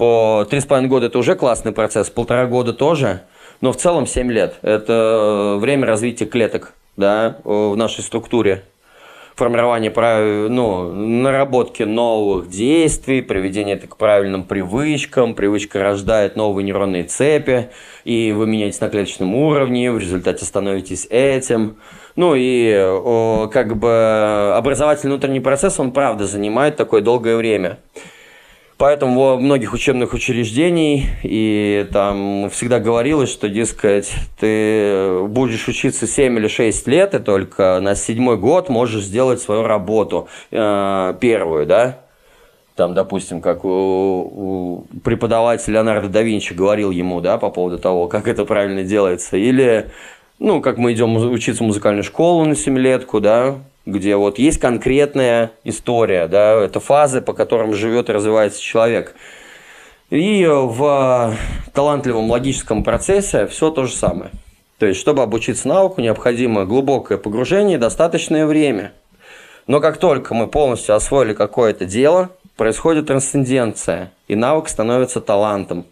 по 0.01 0.47
3,5 0.51 0.87
года 0.87 1.07
это 1.09 1.19
уже 1.19 1.35
классный 1.35 1.73
процесс, 1.73 2.09
полтора 2.09 2.47
года 2.47 2.73
тоже, 2.73 3.21
но 3.61 3.73
в 3.73 3.77
целом 3.77 4.07
7 4.07 4.31
лет. 4.31 4.57
Это 4.63 5.57
время 5.61 5.87
развития 5.87 6.27
клеток 6.27 6.75
да, 6.97 7.39
в 7.45 7.77
нашей 7.77 8.03
структуре. 8.03 8.65
Формирование, 9.37 9.91
ну, 10.51 10.93
наработки 10.93 11.83
новых 11.85 12.51
действий, 12.51 13.23
приведение 13.23 13.77
это 13.77 13.87
к 13.87 13.97
правильным 13.97 14.45
привычкам. 14.45 15.35
Привычка 15.35 15.79
рождает 15.83 16.37
новые 16.37 16.63
нейронные 16.65 17.05
цепи, 17.05 17.71
и 18.05 18.33
вы 18.33 18.47
меняетесь 18.47 18.81
на 18.83 18.91
клеточном 18.91 19.35
уровне, 19.35 19.91
в 19.93 19.99
результате 19.99 20.45
становитесь 20.45 21.07
этим. 21.09 21.77
Ну 22.17 22.35
и 22.37 23.49
как 23.51 23.79
бы 23.79 24.53
образовательный 24.57 25.13
внутренний 25.13 25.41
процесс, 25.41 25.81
он 25.81 25.93
правда 25.93 26.27
занимает 26.27 26.77
такое 26.77 27.01
долгое 27.01 27.37
время. 27.37 27.79
Поэтому 28.81 29.21
во 29.21 29.37
многих 29.37 29.75
учебных 29.75 30.15
учреждений 30.15 31.05
и 31.23 31.87
там 31.93 32.49
всегда 32.49 32.79
говорилось, 32.81 33.31
что, 33.31 33.51
дескать, 33.51 34.11
ты 34.39 35.21
будешь 35.29 35.69
учиться 35.69 36.07
7 36.07 36.39
или 36.39 36.49
6 36.49 36.87
лет, 36.87 37.13
и 37.15 37.19
только 37.19 37.79
на 37.83 37.95
седьмой 37.95 38.39
год 38.39 38.71
можешь 38.71 39.05
сделать 39.05 39.43
свою 39.43 39.65
работу 39.65 40.29
э, 40.51 41.15
первую, 41.21 41.67
да? 41.67 41.99
Там, 42.75 42.95
допустим, 42.95 43.43
как 43.43 43.67
у, 43.67 43.69
у 43.69 44.87
преподаватель 45.05 45.75
Леонардо 45.75 46.09
да 46.09 46.23
Винчи 46.23 46.55
говорил 46.55 46.91
ему, 46.91 47.21
да, 47.21 47.37
по 47.37 47.51
поводу 47.51 47.79
того, 47.79 48.09
как 48.09 48.27
это 48.27 48.47
правильно 48.47 48.83
делается. 48.83 49.37
Или, 49.37 49.91
ну, 50.39 50.63
как 50.63 50.79
мы 50.79 50.95
идем 50.95 51.17
учиться 51.17 51.63
в 51.63 51.67
музыкальную 51.67 52.03
школу 52.03 52.47
на 52.47 52.57
семилетку, 52.57 53.21
да, 53.21 53.59
где 53.87 54.17
вот 54.17 54.39
есть 54.39 54.59
конкретная 54.59 55.53
история, 55.65 56.29
да, 56.29 56.55
это 56.63 56.81
фазы, 56.81 57.21
по 57.21 57.33
которым 57.33 57.75
живет 57.75 58.09
и 58.09 58.13
развивается 58.13 58.61
человек. 58.61 59.15
И 60.11 60.45
в 60.47 61.37
талантливом 61.73 62.31
логическом 62.31 62.83
процессе 62.83 63.47
все 63.47 63.71
то 63.71 63.85
же 63.85 63.93
самое. 63.93 64.31
То 64.79 64.87
есть, 64.87 64.99
чтобы 64.99 65.23
обучиться 65.23 65.69
науку, 65.69 66.01
необходимо 66.01 66.65
глубокое 66.65 67.19
погружение 67.19 67.77
и 67.77 67.81
достаточное 67.81 68.47
время. 68.47 68.93
Но 69.67 69.81
как 69.81 69.99
только 69.99 70.35
мы 70.35 70.49
полностью 70.49 70.95
освоили 70.95 71.33
какое-то 71.33 71.85
дело, 71.85 72.31
происходит 72.57 73.07
трансценденция, 73.07 74.13
и 74.27 74.35
навык 74.35 74.69
становится 74.69 75.21
талантом. 75.21 75.85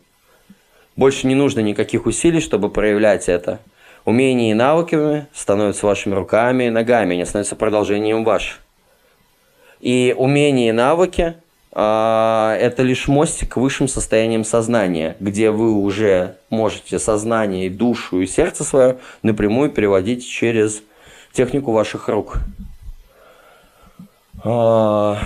Больше 0.97 1.27
не 1.27 1.35
нужно 1.35 1.61
никаких 1.61 2.07
усилий, 2.07 2.41
чтобы 2.41 2.71
проявлять 2.71 3.29
это– 3.29 3.61
Умения 4.09 4.53
и 4.53 4.55
навыки 4.55 5.27
становятся 5.35 5.85
вашими 5.85 6.15
руками 6.15 6.65
и 6.65 6.71
ногами, 6.71 7.13
они 7.13 7.27
становятся 7.27 7.57
продолжением 7.57 8.25
ваш. 8.25 8.59
И 9.81 10.15
умения 10.17 10.71
и 10.71 10.73
навыки 10.73 11.35
а, 11.73 12.57
это 12.59 12.83
лишь 12.83 13.07
мостик 13.07 13.53
к 13.53 13.57
высшим 13.59 13.87
состояниям 13.87 14.45
сознания, 14.45 15.15
где 15.21 15.51
вы 15.51 15.75
уже 15.75 16.37
можете 16.49 16.99
сознание, 16.99 17.67
и 17.67 17.69
душу 17.69 18.23
и 18.23 18.27
сердце 18.27 18.65
свое 18.65 18.97
напрямую 19.23 19.69
переводить 19.69 20.27
через 20.27 20.81
технику 21.35 21.73
ваших 21.73 22.09
рук. 22.09 22.39
А, 24.43 25.19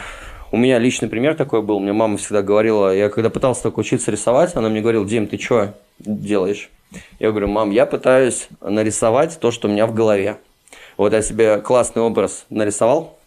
у 0.52 0.58
меня 0.58 0.78
личный 0.78 1.08
пример 1.08 1.34
такой 1.34 1.62
был. 1.62 1.80
Мне 1.80 1.94
мама 1.94 2.18
всегда 2.18 2.42
говорила, 2.42 2.94
я 2.94 3.08
когда 3.08 3.30
пытался 3.30 3.64
только 3.64 3.80
учиться 3.80 4.10
рисовать, 4.10 4.54
она 4.54 4.68
мне 4.68 4.82
говорила, 4.82 5.04
Дим, 5.04 5.26
ты 5.26 5.38
что 5.38 5.74
делаешь? 5.98 6.70
Я 7.18 7.30
говорю, 7.30 7.48
мам, 7.48 7.70
я 7.70 7.86
пытаюсь 7.86 8.48
нарисовать 8.60 9.38
то, 9.40 9.50
что 9.50 9.66
у 9.66 9.70
меня 9.70 9.86
в 9.86 9.94
голове. 9.94 10.36
Вот 10.98 11.14
я 11.14 11.22
себе 11.22 11.58
классный 11.58 12.02
образ 12.02 12.44
нарисовал 12.50 13.18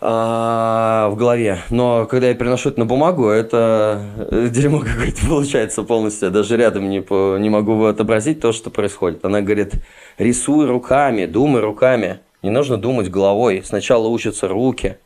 а, 0.00 1.10
в 1.10 1.16
голове, 1.16 1.60
но 1.70 2.06
когда 2.06 2.26
я 2.26 2.34
переношу 2.34 2.70
это 2.70 2.80
на 2.80 2.86
бумагу, 2.86 3.28
это 3.28 4.02
дерьмо 4.50 4.80
какое-то 4.80 5.26
получается 5.28 5.84
полностью. 5.84 6.26
Я 6.26 6.32
даже 6.32 6.56
рядом 6.56 6.90
не, 6.90 7.02
по, 7.02 7.36
не 7.38 7.50
могу 7.50 7.84
отобразить 7.84 8.40
то, 8.40 8.50
что 8.50 8.70
происходит. 8.70 9.24
Она 9.24 9.42
говорит, 9.42 9.74
рисуй 10.18 10.66
руками, 10.66 11.26
думай 11.26 11.60
руками. 11.60 12.18
Не 12.42 12.50
нужно 12.50 12.78
думать 12.78 13.10
головой. 13.10 13.62
Сначала 13.64 14.08
учатся 14.08 14.48
руки, 14.48 14.96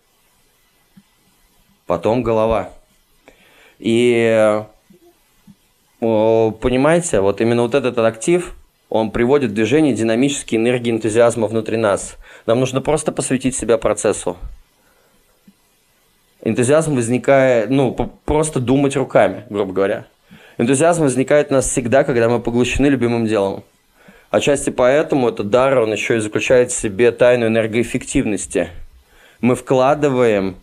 потом 1.86 2.22
голова. 2.22 2.70
И 3.78 4.62
понимаете, 6.00 7.20
вот 7.20 7.40
именно 7.40 7.62
вот 7.62 7.74
этот 7.74 7.98
актив, 7.98 8.54
он 8.88 9.10
приводит 9.10 9.50
в 9.50 9.54
движение 9.54 9.94
динамические 9.94 10.60
энергии 10.60 10.90
энтузиазма 10.90 11.46
внутри 11.46 11.76
нас. 11.76 12.16
Нам 12.46 12.60
нужно 12.60 12.80
просто 12.80 13.12
посвятить 13.12 13.56
себя 13.56 13.78
процессу. 13.78 14.36
Энтузиазм 16.42 16.94
возникает, 16.94 17.70
ну, 17.70 17.92
просто 18.26 18.60
думать 18.60 18.96
руками, 18.96 19.44
грубо 19.48 19.72
говоря. 19.72 20.06
Энтузиазм 20.58 21.04
возникает 21.04 21.50
у 21.50 21.54
нас 21.54 21.66
всегда, 21.66 22.04
когда 22.04 22.28
мы 22.28 22.38
поглощены 22.38 22.86
любимым 22.86 23.26
делом. 23.26 23.64
Отчасти 24.30 24.70
поэтому 24.70 25.28
этот 25.28 25.48
дар, 25.48 25.78
он 25.78 25.92
еще 25.92 26.16
и 26.16 26.20
заключает 26.20 26.70
в 26.70 26.76
себе 26.76 27.12
тайну 27.12 27.46
энергоэффективности. 27.46 28.68
Мы 29.40 29.54
вкладываем 29.54 30.50
э, 30.50 30.54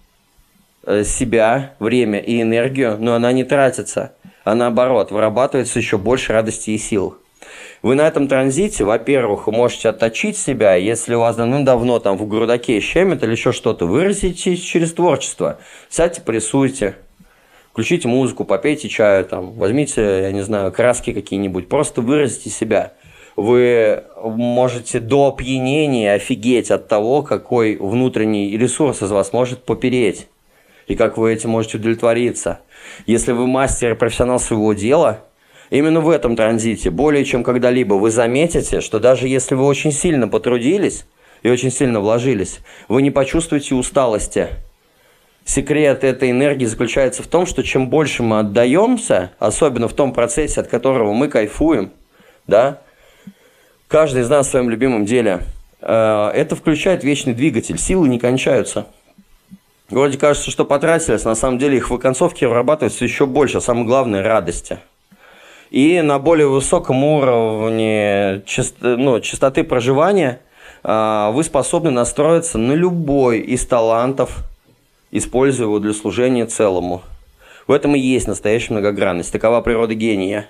себя, 0.86 1.74
время 1.80 2.20
и 2.20 2.42
энергию, 2.42 2.98
но 3.00 3.14
она 3.14 3.32
не 3.32 3.44
тратится– 3.44 4.14
а 4.44 4.56
наоборот, 4.56 5.12
вырабатывается 5.12 5.80
еще 5.80 5.98
больше 5.98 6.34
радости 6.34 6.72
и 6.72 6.78
сил. 6.78 7.18
Вы 7.82 7.96
на 7.96 8.08
этом 8.08 8.28
транзите, 8.28 8.84
во-первых, 8.84 9.48
можете 9.48 9.90
отточить 9.90 10.38
себя, 10.38 10.76
если 10.76 11.16
у 11.16 11.20
вас 11.20 11.36
давно 11.36 12.00
там 12.00 12.18
в 12.18 12.28
грудаке 12.28 12.80
щемит 12.80 13.24
или 13.24 13.32
еще 13.32 13.52
что-то, 13.52 13.86
выразите 13.86 14.56
через 14.56 14.94
творчество. 14.94 15.60
Сядьте, 15.90 16.22
порисуйте, 16.22 16.96
включите 17.72 18.08
музыку, 18.08 18.46
попейте 18.46 18.88
чаю, 18.88 19.26
там, 19.26 19.54
возьмите, 19.54 20.02
я 20.02 20.32
не 20.32 20.42
знаю, 20.42 20.72
краски 20.72 21.14
какие-нибудь, 21.14 21.70
просто 21.70 22.02
выразите 22.02 22.52
себя. 22.52 22.94
Вы 23.36 24.04
можете 24.24 25.00
до 25.00 25.30
опьянения 25.30 26.14
офигеть 26.14 26.70
от 26.70 26.88
того, 26.88 27.24
какой 27.24 27.78
внутренний 27.78 28.56
ресурс 28.58 29.02
из 29.02 29.10
вас 29.10 29.34
может 29.34 29.64
попереть, 29.64 30.28
и 30.92 30.96
как 30.96 31.18
вы 31.18 31.34
этим 31.34 31.52
можете 31.52 31.78
удовлетвориться– 31.78 32.60
если 33.06 33.32
вы 33.32 33.48
мастер 33.48 33.92
и 33.92 33.96
профессионал 33.96 34.40
своего 34.40 34.74
дела, 34.74 35.26
Именно 35.70 36.02
в 36.02 36.10
этом 36.10 36.36
транзите, 36.36 36.90
более 36.90 37.24
чем 37.24 37.46
когда-либо, 37.46 37.94
вы 37.94 38.12
заметите, 38.12 38.82
что 38.82 39.00
даже 39.00 39.30
если 39.30 39.56
вы 39.56 39.64
очень 39.64 39.94
сильно 39.94 40.28
потрудились 40.28 41.06
и 41.44 41.50
очень 41.50 41.72
сильно 41.72 42.02
вложились, 42.02 42.60
вы 42.90 43.02
не 43.02 43.10
почувствуете 43.10 43.76
усталости. 43.76 44.50
Секрет 45.46 46.04
этой 46.04 46.32
энергии 46.32 46.66
заключается 46.66 47.24
в 47.24 47.28
том, 47.28 47.46
что 47.46 47.64
чем 47.64 47.90
больше 47.90 48.22
мы 48.22 48.40
отдаемся, 48.40 49.32
особенно 49.40 49.88
в 49.88 49.94
том 49.94 50.12
процессе, 50.12 50.60
от 50.60 50.68
которого 50.68 51.14
мы 51.14 51.30
кайфуем, 51.30 51.94
да, 52.48 52.82
каждый 53.88 54.24
из 54.24 54.30
нас 54.30 54.48
в 54.48 54.52
своем 54.52 54.70
любимом 54.70 55.06
деле, 55.06 55.40
э, 55.80 56.32
это 56.36 56.58
включает 56.58 57.06
вечный 57.06 57.34
двигатель, 57.34 57.78
силы 57.78 58.10
не 58.10 58.20
кончаются. 58.20 58.88
Вроде 59.92 60.18
кажется, 60.18 60.50
что 60.50 60.66
потратились, 60.66 61.26
на 61.26 61.36
самом 61.36 61.60
деле 61.60 61.78
их 61.78 61.90
в 61.90 61.94
оконцовке 61.94 62.48
вырабатывается 62.48 63.04
еще 63.04 63.26
больше, 63.26 63.62
самое 63.62 63.86
главное– 63.86 64.24
радости– 64.24 64.80
и 65.72 66.02
на 66.02 66.20
более 66.20 66.48
высоком 66.48 67.02
уровне 67.06 68.44
часто, 68.46 68.98
ну, 68.98 69.22
частоты 69.22 69.64
проживания 69.64 70.42
а, 70.84 71.32
вы 71.32 71.46
способны 71.46 71.92
настроиться 71.92 72.58
на 72.58 72.74
любой 72.74 73.40
из 73.40 73.66
талантов, 73.66 74.44
используя 75.12 75.68
его 75.68 75.80
для 75.80 75.94
служения 75.94 76.46
целому. 76.46 77.02
В 77.68 77.72
этом 77.72 77.96
и 77.96 78.00
есть 78.00 78.28
настоящая 78.28 78.74
многогранность. 78.74 79.32
Такова 79.32 79.62
природа 79.62 79.96
гения. 79.96 80.46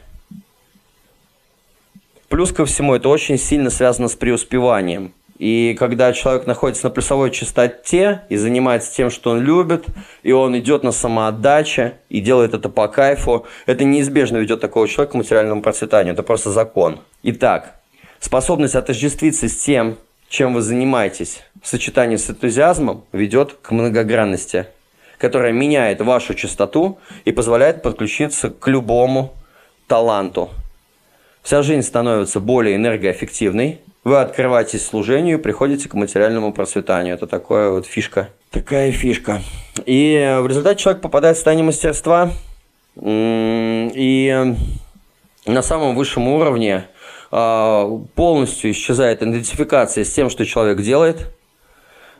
Плюс 2.27 2.51
ко 2.51 2.65
всему, 2.65 2.95
это 2.95 3.07
очень 3.07 3.37
сильно 3.37 3.69
связано 3.69 4.07
с 4.07 4.15
преуспеванием– 4.15 5.13
и 5.41 5.73
когда 5.73 6.13
человек 6.13 6.45
находится 6.45 6.85
на 6.85 6.91
плюсовой 6.91 7.31
частоте 7.31 8.21
и 8.29 8.35
занимается 8.35 8.93
тем, 8.93 9.09
что 9.09 9.31
он 9.31 9.41
любит, 9.41 9.87
и 10.21 10.31
он 10.33 10.55
идет 10.59 10.83
на 10.83 10.91
самоотдаче 10.91 11.95
и 12.09 12.21
делает 12.21 12.53
это 12.53 12.69
по 12.69 12.87
кайфу, 12.87 13.47
это 13.65 13.83
неизбежно 13.83 14.37
ведет 14.37 14.61
такого 14.61 14.87
человека 14.87 15.13
к 15.13 15.15
материальному 15.15 15.63
процветанию. 15.63 16.13
Это 16.13 16.21
просто 16.21 16.51
закон. 16.51 16.99
Итак, 17.23 17.73
способность 18.19 18.75
отождествиться 18.75 19.49
с 19.49 19.55
тем, 19.55 19.97
чем 20.29 20.53
вы 20.53 20.61
занимаетесь, 20.61 21.41
в 21.59 21.67
сочетании 21.67 22.17
с 22.17 22.29
энтузиазмом 22.29 23.05
ведет 23.11 23.53
к 23.63 23.71
многогранности, 23.71 24.67
которая 25.17 25.53
меняет 25.53 26.01
вашу 26.01 26.35
частоту 26.35 26.99
и 27.25 27.31
позволяет 27.31 27.81
подключиться 27.81 28.51
к 28.51 28.67
любому 28.67 29.33
таланту. 29.87 30.51
Вся 31.41 31.63
жизнь 31.63 31.81
становится 31.81 32.39
более 32.39 32.75
энергоэффективной, 32.75 33.79
вы 34.03 34.19
открываетесь 34.19 34.85
служению, 34.85 35.39
приходите 35.39 35.87
к 35.87 35.93
материальному 35.93 36.53
процветанию. 36.53 37.15
Это 37.15 37.27
такая 37.27 37.69
вот 37.69 37.85
фишка. 37.85 38.29
Такая 38.49 38.91
фишка. 38.91 39.41
И 39.85 40.37
в 40.41 40.47
результате 40.47 40.81
человек 40.81 41.01
попадает 41.01 41.35
в 41.35 41.39
состояние 41.39 41.65
мастерства. 41.65 42.31
И 42.95 44.55
на 45.45 45.61
самом 45.61 45.95
высшем 45.95 46.27
уровне 46.27 46.85
а, 47.31 47.87
полностью 48.15 48.71
исчезает 48.71 49.23
идентификация 49.23 50.03
с 50.03 50.11
тем, 50.11 50.29
что 50.29 50.45
человек 50.45 50.81
делает– 50.81 51.27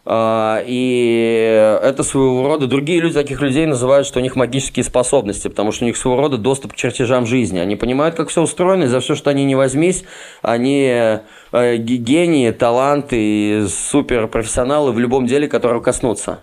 и 0.06 1.80
это 1.84 2.04
своего 2.04 2.48
рода... 2.48 2.66
Другие 2.66 3.00
люди 3.00 3.14
таких 3.14 3.40
людей 3.42 3.68
называют, 3.68 4.08
что 4.08 4.20
у 4.20 4.22
них 4.22 4.36
магические 4.36 4.84
способности, 4.84 5.48
потому 5.48 5.72
что 5.72 5.84
у 5.84 5.88
них 5.88 5.96
своего 5.96 6.20
рода 6.20 6.38
доступ 6.38 6.74
к 6.74 6.76
чертежам 6.76 7.28
жизни. 7.28 7.60
Они 7.60 7.76
понимают, 7.76 8.16
как 8.16 8.30
все 8.30 8.42
устроено, 8.42 8.86
и 8.86 8.88
за 8.88 9.00
все, 9.00 9.14
что 9.14 9.30
они 9.30 9.46
не 9.46 9.56
возьмись, 9.56 10.04
они 10.42 11.20
э, 11.52 11.78
гении, 11.78 12.50
таланты, 12.50 13.68
суперпрофессионалы 13.68 14.92
в 14.92 14.98
любом 14.98 15.28
деле, 15.28 15.48
которого 15.48 15.82
коснутся. 15.82 16.40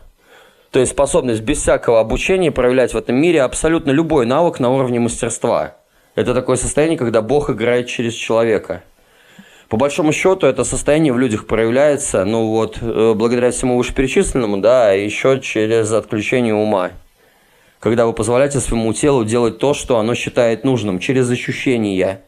То 0.70 0.78
есть 0.78 0.92
способность 0.92 1.42
без 1.42 1.58
всякого 1.58 1.98
обучения 1.98 2.52
проявлять 2.52 2.94
в 2.94 2.96
этом 2.96 3.16
мире 3.16 3.42
абсолютно 3.42 3.90
любой 3.90 4.26
навык 4.26 4.60
на 4.60 4.70
уровне 4.70 5.00
мастерства. 5.00 5.74
Это 6.14 6.32
такое 6.34 6.56
состояние, 6.56 6.98
когда 6.98 7.22
Бог 7.22 7.50
играет 7.50 7.88
через 7.88 8.14
человека– 8.14 8.84
по 9.68 9.76
большому 9.76 10.12
счету 10.12 10.46
это 10.46 10.64
состояние 10.64 11.12
в 11.12 11.18
людях 11.18 11.46
проявляется, 11.46 12.24
ну 12.24 12.48
вот, 12.48 12.78
э, 12.80 13.12
благодаря 13.14 13.50
всему 13.50 13.76
вышеперечисленному, 13.76 14.58
да, 14.58 14.92
еще 14.92 15.40
через 15.40 15.92
отключение 15.92 16.54
ума. 16.54 16.92
Когда 17.78 18.06
вы 18.06 18.14
позволяете 18.14 18.60
своему 18.60 18.94
телу 18.94 19.24
делать 19.26 19.58
то, 19.58 19.74
что 19.74 19.98
оно 19.98 20.14
считает 20.14 20.64
нужным, 20.64 20.98
через 20.98 21.30
ощущения. 21.30 22.22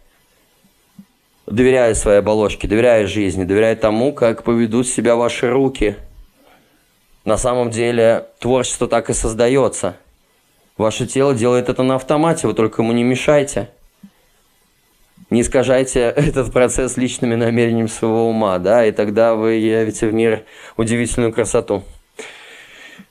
Доверяя 1.46 1.94
своей 1.94 2.18
оболочке, 2.18 2.68
доверяя 2.68 3.06
жизни, 3.06 3.44
доверяя 3.44 3.74
тому, 3.74 4.12
как 4.12 4.44
поведут 4.44 4.86
себя 4.86 5.16
ваши 5.16 5.50
руки. 5.50 5.96
На 7.24 7.38
самом 7.38 7.70
деле 7.70 8.26
творчество 8.38 8.86
так 8.86 9.08
и 9.08 9.14
создается. 9.14 9.96
Ваше 10.76 11.06
тело 11.06 11.34
делает 11.34 11.70
это 11.70 11.82
на 11.82 11.96
автомате, 11.96 12.46
вы 12.46 12.54
только 12.54 12.82
ему 12.82 12.92
не 12.92 13.02
мешайте 13.02 13.70
не 15.30 15.40
искажайте 15.40 16.00
этот 16.16 16.52
процесс 16.52 16.96
личными 16.96 17.34
намерениями 17.34 17.86
своего 17.86 18.28
ума, 18.28 18.58
да, 18.58 18.84
и 18.84 18.92
тогда 18.92 19.34
вы 19.34 19.54
явите 19.54 20.08
в 20.08 20.14
мир 20.14 20.44
удивительную 20.76 21.32
красоту. 21.32 21.82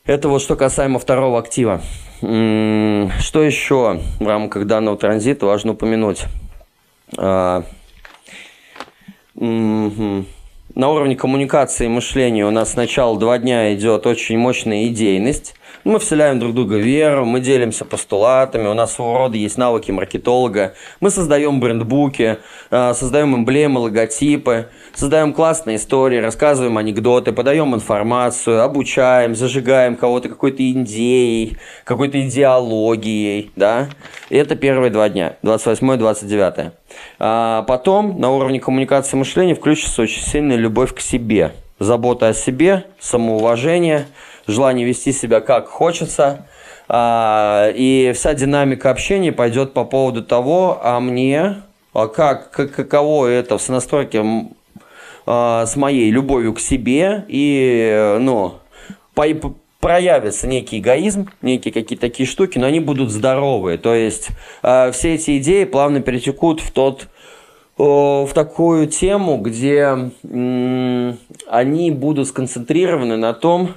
Это 0.06 0.28
вот 0.30 0.42
что 0.42 0.56
касаемо 0.56 1.00
второго 1.00 1.40
актива. 1.40 1.82
Что 2.20 3.44
еще 3.44 4.02
в 4.20 4.28
рамках 4.28 4.66
данного 4.66 4.98
транзита 4.98 5.46
важно 5.46 5.74
упомянуть? 5.74 6.26
А, 7.18 7.64
на 9.36 10.26
уровне 10.76 11.16
коммуникации 11.16 11.86
и 11.86 11.90
мышления 11.90 12.46
у 12.46 12.52
нас 12.52 12.72
сначала 12.74 13.18
два 13.18 13.38
дня 13.38 13.74
идет 13.74 14.06
очень 14.06 14.38
мощная 14.38 14.88
идейность, 14.88 15.56
мы 15.84 16.00
вселяем 16.00 16.40
друг 16.40 16.54
друга 16.54 16.78
веру, 16.78 17.26
мы 17.26 17.40
делимся 17.40 17.86
постулатами, 17.86 18.68
у 18.68 18.74
нас 18.74 18.94
своего 18.94 19.18
рода 19.18 19.38
есть 19.38 19.58
навыки 19.58 19.92
маркетолога, 19.92 20.74
мы 21.00 21.10
создаем 21.10 21.60
брендбуки, 21.60 22.38
э, 22.70 22.94
создаем 22.94 23.36
эмблемы, 23.36 23.80
логотипы, 23.80 24.70
создаем 24.94 25.34
классные 25.34 25.78
истории, 25.78 26.18
рассказываем 26.18 26.78
анекдоты, 26.78 27.32
подаем 27.32 27.74
информацию, 27.76 28.62
обучаем, 28.62 29.36
зажигаем 29.36 29.96
кого-то 29.96 30.30
какой-то 30.30 30.70
идеей, 30.72 31.58
какой-то 31.86 32.22
идеологией, 32.28 33.52
да. 33.56 33.90
И 34.30 34.38
это 34.38 34.56
первые 34.56 34.92
два 34.92 35.10
дня, 35.10 35.38
28-29. 35.44 36.72
А 37.20 37.64
потом 37.64 38.20
на 38.20 38.32
уровне 38.32 38.60
коммуникации 38.60 39.16
мышления 39.16 39.56
включится 39.56 40.02
очень 40.02 40.22
сильная 40.22 40.58
любовь 40.58 40.94
к 40.94 41.00
себе, 41.00 41.54
забота 41.80 42.28
о 42.28 42.34
себе, 42.34 42.86
самоуважение– 43.00 44.08
желание 44.50 44.86
вести 44.86 45.12
себя 45.12 45.42
как 45.42 45.68
хочется. 45.68 46.46
А, 46.88 47.72
и 47.76 48.12
вся 48.16 48.34
динамика 48.34 48.90
общения 48.90 49.32
пойдет 49.32 49.74
по 49.74 49.86
поводу 49.86 50.24
того, 50.24 50.80
а 50.82 51.00
мне, 51.00 51.62
а 51.94 52.08
как, 52.08 52.50
как 52.50 52.72
каково 52.72 53.28
это 53.28 53.58
в 53.58 53.62
сонастройке 53.62 54.26
а, 55.26 55.66
с 55.66 55.76
моей 55.76 56.10
любовью 56.10 56.54
к 56.54 56.60
себе 56.60 57.26
и, 57.28 58.18
ну, 58.20 58.56
по, 59.14 59.26
проявится 59.80 60.48
некий 60.48 60.80
эгоизм, 60.80 61.30
некие 61.42 61.72
какие-то 61.72 62.02
такие 62.02 62.28
штуки, 62.28 62.58
но 62.58 62.68
они 62.68 62.80
будут 62.80 63.12
здоровые. 63.12 63.78
То 63.78 63.94
есть 63.94 64.30
э, 64.62 64.92
все 64.92 65.16
эти 65.16 65.38
идеи 65.38 65.64
плавно 65.64 66.02
перетекут 66.02 66.60
в 66.60 66.72
тот 66.72 67.08
в 67.78 68.30
такую 68.34 68.88
тему, 68.88 69.38
где 69.38 70.12
э, 70.22 71.14
они 71.48 71.92
будут 71.92 72.28
сконцентрированы 72.28 73.16
на 73.16 73.34
том, 73.34 73.70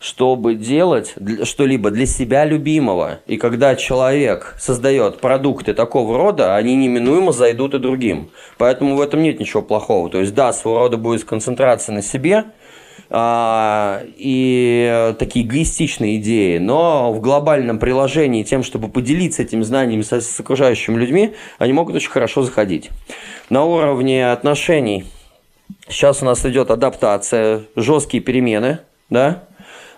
чтобы 0.00 0.54
делать 0.54 1.14
что-либо 1.44 1.90
для 1.90 2.06
себя 2.06 2.46
любимого. 2.46 3.20
И 3.26 3.36
когда 3.36 3.76
человек 3.76 4.56
создает 4.58 5.20
продукты 5.20 5.74
такого 5.74 6.16
рода, 6.16 6.56
они 6.56 6.74
неминуемо 6.74 7.32
зайдут 7.32 7.74
и 7.74 7.78
другим. 7.78 8.30
Поэтому 8.56 8.96
в 8.96 9.00
этом 9.02 9.22
нет 9.22 9.38
ничего 9.38 9.60
плохого. 9.60 10.08
То 10.08 10.18
есть, 10.18 10.34
да, 10.34 10.54
своего 10.54 10.78
рода 10.78 10.96
будет 10.96 11.24
концентрация 11.24 11.94
на 11.94 12.00
себе, 12.02 12.46
а, 13.12 14.02
и 14.16 15.14
такие 15.18 15.44
эгоистичные 15.44 16.16
идеи, 16.16 16.58
но 16.58 17.12
в 17.12 17.20
глобальном 17.20 17.78
приложении 17.78 18.42
тем, 18.42 18.62
чтобы 18.62 18.88
поделиться 18.88 19.42
этими 19.42 19.62
знаниями 19.62 20.02
с, 20.02 20.12
с 20.12 20.40
окружающими 20.40 20.96
людьми, 20.96 21.34
они 21.58 21.72
могут 21.72 21.96
очень 21.96 22.10
хорошо 22.10 22.42
заходить. 22.42 22.88
На 23.50 23.64
уровне 23.64 24.30
отношений 24.30 25.04
сейчас 25.88 26.22
у 26.22 26.24
нас 26.24 26.46
идет 26.46 26.70
адаптация, 26.70 27.64
жесткие 27.74 28.22
перемены, 28.22 28.78
да, 29.10 29.42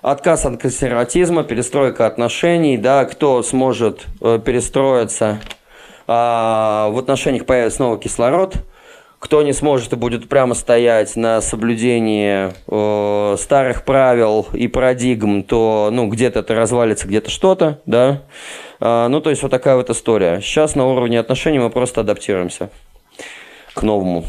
отказ 0.03 0.45
от 0.45 0.61
консерватизма, 0.61 1.45
перестройка 1.45 2.07
отношений, 2.07 2.77
да, 2.77 3.05
кто 3.05 3.43
сможет 3.43 4.07
э, 4.21 4.41
перестроиться, 4.45 5.41
а, 6.09 6.89
в 6.91 6.99
отношениях 6.99 7.47
появится 7.47 7.77
снова 7.77 7.99
кислород, 7.99 8.57
кто 9.21 9.43
не 9.43 9.53
сможет 9.53 9.93
и 9.93 9.97
будет 9.97 10.29
прямо 10.29 10.55
стоять 10.55 11.15
на 11.15 11.41
соблюдении 11.41 12.51
э, 12.67 13.37
старых 13.37 13.85
правил 13.85 14.49
и 14.53 14.67
парадигм, 14.67 15.45
то 15.45 15.91
ну, 15.93 16.09
где-то 16.09 16.41
это 16.41 16.57
развалится, 16.57 17.07
где-то 17.07 17.31
что-то, 17.31 17.81
да. 17.87 18.23
А, 18.81 19.07
ну, 19.09 19.21
то 19.21 19.31
есть 19.31 19.43
вот 19.43 19.53
такая 19.53 19.77
вот 19.77 19.91
история. 19.91 20.41
Сейчас 20.41 20.75
на 20.75 20.87
уровне 20.87 21.21
отношений 21.21 21.61
мы 21.61 21.71
просто 21.71 22.01
адаптируемся 22.01 22.71
к 23.75 23.83
новому, 23.83 24.25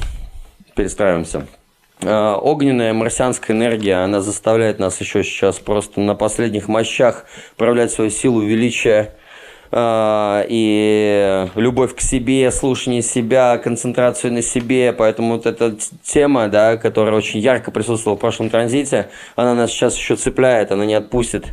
перестраиваемся. 0.76 1.48
Э, 2.04 2.36
огненная 2.40 2.94
марсианская 2.94 3.56
энергия, 3.56 4.04
она 4.04 4.22
заставляет 4.22 4.80
нас 4.80 5.00
еще 5.00 5.24
сейчас 5.24 5.60
просто 5.60 6.00
на 6.02 6.16
последних 6.16 6.68
мощах 6.68 7.26
проявлять 7.58 7.92
свою 7.92 8.10
силу 8.10 8.42
величия, 8.42 9.16
а, 9.76 10.46
и 10.50 11.48
любовь 11.56 11.96
к 11.96 12.00
себе, 12.02 12.52
слушание 12.52 13.02
себя, 13.02 13.58
концентрацию 13.58 14.32
на 14.32 14.44
себе. 14.44 14.94
Поэтому 14.94 15.34
вот 15.34 15.48
эта 15.48 15.76
тема, 16.04 16.48
да, 16.48 16.78
которая 16.78 17.16
очень 17.16 17.40
ярко 17.40 17.72
присутствовала 17.72 18.16
в 18.16 18.22
прошлом 18.22 18.52
транзите, 18.52 19.10
она 19.36 19.56
нас 19.56 19.72
сейчас 19.72 19.98
еще 19.98 20.16
цепляет, 20.16 20.72
она 20.72 20.86
не 20.86 20.94
отпустит 20.94 21.48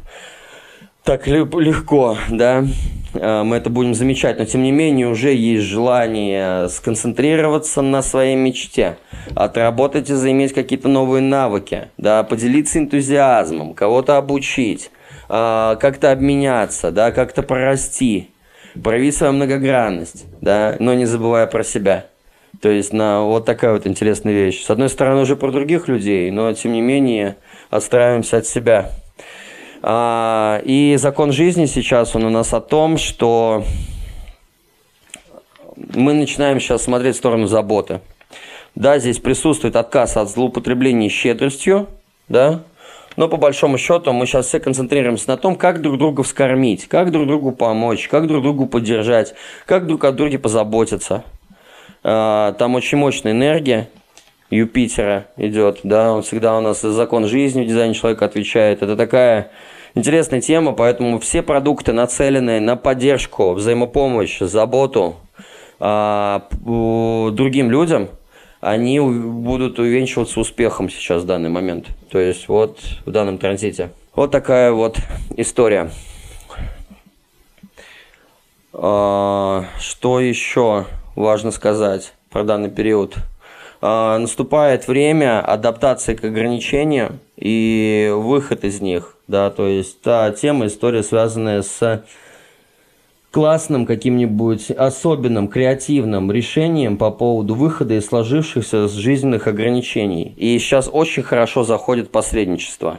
так 1.04 1.26
легко, 1.26 2.16
да, 2.28 2.64
а, 3.14 3.44
мы 3.44 3.56
это 3.56 3.70
будем 3.70 3.94
замечать, 3.94 4.38
но 4.38 4.44
тем 4.44 4.62
не 4.62 4.72
менее 4.72 5.08
уже 5.08 5.34
есть 5.34 5.64
желание 5.64 6.68
сконцентрироваться 6.68 7.82
на 7.82 8.02
своей 8.02 8.36
мечте, 8.36 8.98
отработать 9.34 10.10
и 10.10 10.14
заиметь 10.14 10.52
какие-то 10.52 10.88
новые 10.88 11.22
навыки, 11.22 11.88
да, 11.96 12.22
поделиться 12.22 12.78
энтузиазмом, 12.78 13.74
кого-то 13.74 14.16
обучить, 14.16 14.90
а, 15.28 15.76
как-то 15.76 16.12
обменяться, 16.12 16.90
да, 16.90 17.10
как-то 17.12 17.42
прорасти, 17.42 18.30
проявить 18.82 19.16
свою 19.16 19.32
многогранность, 19.32 20.26
да, 20.40 20.76
но 20.78 20.94
не 20.94 21.06
забывая 21.06 21.46
про 21.46 21.64
себя. 21.64 22.06
То 22.60 22.68
есть 22.68 22.92
на 22.92 23.22
вот 23.22 23.46
такая 23.46 23.72
вот 23.72 23.86
интересная 23.86 24.34
вещь. 24.34 24.62
С 24.64 24.70
одной 24.70 24.90
стороны 24.90 25.22
уже 25.22 25.34
про 25.34 25.50
других 25.50 25.88
людей, 25.88 26.30
но 26.30 26.52
тем 26.52 26.72
не 26.72 26.82
менее 26.82 27.36
отстраиваемся 27.70 28.38
от 28.38 28.46
себя. 28.46 28.90
А, 29.82 30.60
и 30.64 30.96
закон 30.96 31.32
жизни 31.32 31.66
сейчас 31.66 32.14
он 32.14 32.24
у 32.24 32.30
нас 32.30 32.52
о 32.52 32.60
том, 32.60 32.98
что 32.98 33.64
мы 35.94 36.12
начинаем 36.12 36.60
сейчас 36.60 36.82
смотреть 36.82 37.14
в 37.16 37.18
сторону 37.18 37.46
заботы. 37.46 38.00
Да, 38.74 38.98
здесь 38.98 39.18
присутствует 39.18 39.76
отказ 39.76 40.16
от 40.16 40.28
злоупотребления 40.30 41.08
щедростью, 41.08 41.88
да, 42.28 42.62
но 43.16 43.28
по 43.28 43.36
большому 43.36 43.78
счету 43.78 44.12
мы 44.12 44.26
сейчас 44.26 44.46
все 44.46 44.60
концентрируемся 44.60 45.28
на 45.28 45.36
том, 45.36 45.56
как 45.56 45.80
друг 45.80 45.98
друга 45.98 46.22
вскормить, 46.22 46.86
как 46.86 47.10
друг 47.10 47.26
другу 47.26 47.52
помочь, 47.52 48.08
как 48.08 48.26
друг 48.26 48.42
другу 48.42 48.66
поддержать, 48.66 49.34
как 49.66 49.86
друг 49.86 50.04
о 50.04 50.12
друге 50.12 50.38
позаботиться. 50.38 51.24
А, 52.02 52.52
там 52.52 52.74
очень 52.74 52.98
мощная 52.98 53.32
энергия 53.32 53.88
Юпитера 54.50 55.26
идет, 55.36 55.80
да, 55.84 56.12
он 56.12 56.22
всегда 56.22 56.58
у 56.58 56.60
нас 56.60 56.80
за 56.80 56.92
закон 56.92 57.26
жизни 57.26 57.62
в 57.62 57.66
дизайне 57.66 57.94
человека 57.94 58.24
отвечает. 58.24 58.82
Это 58.82 58.96
такая 58.96 59.50
интересная 59.94 60.40
тема, 60.40 60.72
поэтому 60.72 61.18
все 61.18 61.42
продукты 61.42 61.92
нацелены 61.92 62.60
на 62.60 62.76
поддержку, 62.76 63.52
взаимопомощь, 63.52 64.40
заботу 64.40 65.16
а, 65.78 66.48
другим 67.32 67.70
людям– 67.70 68.08
они 68.60 69.00
будут 69.00 69.78
увенчиваться 69.78 70.38
успехом 70.38 70.90
сейчас 70.90 71.22
в 71.22 71.26
данный 71.26 71.48
момент. 71.48 71.86
То 72.10 72.18
есть 72.18 72.48
вот 72.48 72.78
в 73.06 73.10
данном 73.10 73.38
транзите. 73.38 73.90
Вот 74.14 74.30
такая 74.30 74.72
вот 74.72 74.98
история. 75.36 75.90
А, 78.72 79.64
что 79.78 80.20
еще 80.20 80.84
важно 81.16 81.50
сказать 81.50 82.12
про 82.30 82.44
данный 82.44 82.70
период? 82.70 83.16
А, 83.82 84.18
наступает 84.18 84.88
время 84.88 85.40
адаптации 85.40 86.14
к 86.14 86.24
ограничениям 86.24 87.18
и 87.36 88.12
выход 88.14 88.64
из 88.64 88.80
них. 88.80 89.16
Да, 89.26 89.50
то 89.50 89.66
есть 89.66 90.02
та 90.02 90.30
тема, 90.32 90.66
история, 90.66 91.02
связанная 91.02 91.62
с 91.62 92.04
классным 93.30 93.86
каким-нибудь 93.86 94.70
особенным 94.72 95.48
креативным 95.48 96.30
решением 96.30 96.98
по 96.98 97.10
поводу 97.10 97.54
выхода 97.54 97.94
из 97.94 98.06
сложившихся 98.06 98.88
жизненных 98.88 99.46
ограничений. 99.46 100.34
И 100.36 100.58
сейчас 100.58 100.90
очень 100.92 101.22
хорошо 101.22 101.64
заходит 101.64 102.10
посредничество. 102.10 102.98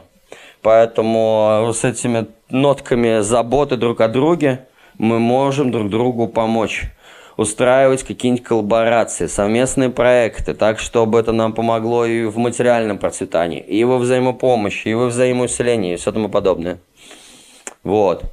Поэтому 0.62 1.72
с 1.74 1.84
этими 1.84 2.26
нотками 2.48 3.20
заботы 3.20 3.76
друг 3.76 4.00
о 4.00 4.08
друге 4.08 4.66
мы 4.96 5.18
можем 5.18 5.70
друг 5.70 5.90
другу 5.90 6.28
помочь 6.28 6.84
устраивать 7.36 8.02
какие-нибудь 8.02 8.44
коллаборации, 8.44 9.26
совместные 9.26 9.90
проекты, 9.90 10.54
так, 10.54 10.78
чтобы 10.78 11.18
это 11.18 11.32
нам 11.32 11.52
помогло 11.52 12.04
и 12.06 12.24
в 12.24 12.36
материальном 12.38 12.98
процветании, 12.98 13.60
и 13.60 13.84
во 13.84 13.98
взаимопомощи, 13.98 14.88
и 14.88 14.94
во 14.94 15.06
взаимоусилении, 15.06 15.94
и 15.94 15.96
все 15.96 16.12
тому 16.12 16.28
подобное. 16.28 16.78
Вот. 17.82 18.24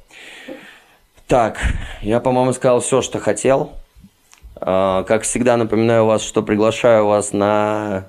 Так, 1.26 1.60
я, 2.02 2.20
по-моему, 2.20 2.52
сказал 2.52 2.80
все, 2.80 3.02
что 3.02 3.18
хотел. 3.18 3.72
А, 4.56 5.04
как 5.04 5.22
всегда, 5.22 5.56
напоминаю 5.56 6.04
вас, 6.04 6.22
что 6.22 6.42
приглашаю 6.42 7.06
вас 7.06 7.32
на 7.32 8.06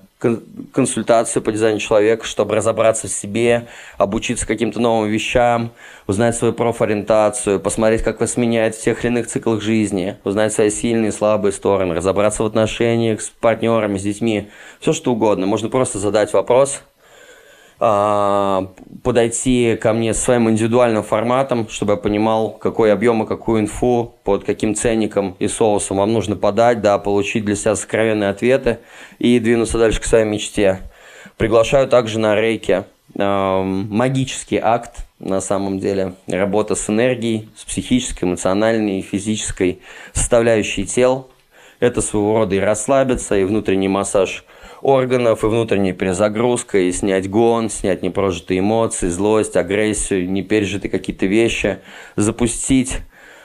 консультацию 0.74 1.42
по 1.42 1.52
дизайну 1.52 1.80
человека, 1.80 2.26
чтобы 2.26 2.56
разобраться 2.56 3.08
в 3.08 3.12
себе, 3.12 3.68
обучиться 3.98 4.48
каким-то 4.48 4.80
новым 4.80 5.10
вещам, 5.10 5.72
узнать 6.08 6.36
свою 6.36 6.54
профориентацию, 6.54 7.60
посмотреть, 7.60 8.04
как 8.04 8.20
вас 8.20 8.38
меняет 8.38 8.76
в 8.76 8.82
тех 8.82 9.04
или 9.04 9.12
иных 9.12 9.28
циклах 9.28 9.62
жизни, 9.62 10.18
узнать 10.24 10.54
свои 10.54 10.70
сильные 10.70 11.10
и 11.10 11.12
слабые 11.12 11.52
стороны, 11.52 11.94
разобраться 11.94 12.44
в 12.44 12.46
отношениях 12.46 13.22
с 13.22 13.30
партнерами, 13.30 13.98
с 13.98 14.04
детьми, 14.04 14.50
все 14.80 14.94
что 14.94 15.12
угодно. 15.12 15.46
Можно 15.46 15.70
просто 15.70 16.00
задать 16.00 16.34
вопрос, 16.34 16.82
подойти 17.82 19.76
ко 19.82 19.92
мне 19.94 20.14
своим 20.14 20.52
индивидуальным 20.52 21.02
форматом, 21.02 21.68
чтобы 21.68 21.94
я 21.94 21.98
понимал, 21.98 22.52
какой 22.52 22.94
объем 22.94 23.24
и 23.24 23.26
какую 23.28 23.62
инфу, 23.62 24.14
под 24.24 24.44
каким 24.44 24.76
ценником 24.76 25.36
и 25.40 25.48
соусом 25.48 25.98
вам 25.98 26.14
нужно 26.14 26.36
подать, 26.36 26.82
да, 26.82 27.00
получить 27.00 27.44
для 27.44 27.56
себя 27.56 27.76
сокровенные 27.76 28.30
ответы 28.30 28.78
и 29.18 29.40
двинуться 29.40 29.80
дальше 29.80 30.00
к 30.00 30.04
своей 30.04 30.26
мечте. 30.26 30.82
Приглашаю 31.38 31.88
также 31.88 32.20
на 32.20 32.36
рейке. 32.36 32.86
Магический 33.16 34.60
акт, 34.62 35.08
на 35.18 35.42
самом 35.42 35.80
деле, 35.80 36.14
работа 36.28 36.76
с 36.76 36.88
энергией, 36.88 37.50
с 37.58 37.66
психической, 37.66 38.30
эмоциональной 38.30 39.00
и 39.00 39.02
физической 39.02 39.80
составляющей 40.14 40.86
тел. 40.86 41.30
Это 41.80 42.04
своего 42.04 42.38
рода 42.38 42.54
и 42.54 42.60
расслабиться, 42.60 43.36
и 43.36 43.44
внутренний 43.44 43.88
массаж– 43.88 44.46
органов 44.82 45.44
и 45.44 45.48
внутренняя 45.48 45.94
перезагрузка, 45.94 46.80
и 46.80 46.92
снять 46.92 47.30
гон, 47.30 47.70
снять 47.70 48.02
непрожитые 48.02 48.60
эмоции, 48.60 49.08
злость, 49.08 49.56
агрессию, 49.58 50.30
непережитые 50.30 50.92
какие-то 50.92 51.26
вещи, 51.26 51.80
запустить 52.16 52.98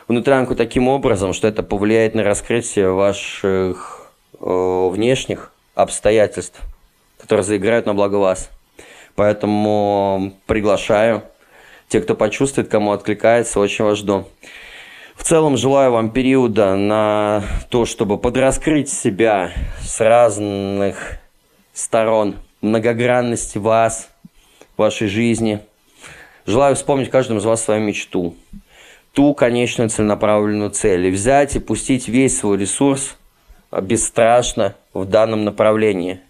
внутрянку 0.08 0.54
таким 0.54 0.88
образом, 0.88 1.32
что 1.32 1.48
это 1.48 1.62
повлияет 1.62 2.14
на 2.14 2.22
раскрытие 2.22 2.92
ваших 2.92 4.10
э, 4.40 4.88
внешних 4.92 5.52
обстоятельств, 5.74 6.60
которые 7.20 7.44
заиграют 7.44 7.86
на 7.86 7.94
благо 7.94 8.16
вас. 8.16 8.50
Поэтому 9.14 10.34
приглашаю. 10.46 11.22
Те, 11.88 12.00
кто 12.00 12.14
почувствует, 12.14 12.68
кому 12.68 12.92
откликается, 12.92 13.60
очень 13.60 13.84
вас 13.84 13.98
жду. 13.98 14.26
В 15.14 15.22
целом 15.22 15.56
желаю 15.56 15.92
вам 15.92 16.10
периода 16.10 16.76
на 16.76 17.42
то, 17.70 17.84
чтобы 17.84 18.18
подраскрыть 18.18 18.90
себя 18.90 19.52
с 19.80 20.00
разных 20.00 21.18
сторон, 21.76 22.36
многогранность 22.62 23.54
вас, 23.56 24.08
вашей 24.78 25.08
жизни. 25.08 25.60
Желаю 26.46 26.74
вспомнить 26.74 27.10
каждому 27.10 27.38
из 27.38 27.44
вас 27.44 27.62
свою 27.62 27.82
мечту, 27.82 28.34
ту 29.12 29.34
конечную 29.34 29.90
целенаправленную 29.90 30.70
цель, 30.70 31.06
и 31.06 31.10
взять 31.10 31.54
и 31.54 31.60
пустить 31.60 32.08
весь 32.08 32.38
свой 32.38 32.56
ресурс 32.56 33.16
бесстрашно 33.70 34.74
в 34.94 35.04
данном 35.04 35.44
направлении. 35.44 36.20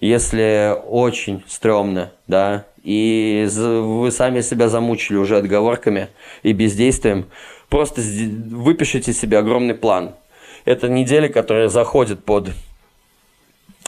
Если 0.00 0.74
очень 0.88 1.44
стрёмно, 1.46 2.10
да, 2.26 2.64
и 2.82 3.46
вы 3.54 4.10
сами 4.10 4.40
себя 4.40 4.68
замучили 4.68 5.16
уже 5.16 5.36
отговорками 5.36 6.08
и 6.42 6.52
бездействием, 6.52 7.26
просто 7.68 8.00
выпишите 8.00 9.12
себе 9.12 9.38
огромный 9.38 9.74
план. 9.74 10.16
Это 10.64 10.88
неделя, 10.88 11.28
которая 11.28 11.68
заходит 11.68 12.24
под 12.24 12.50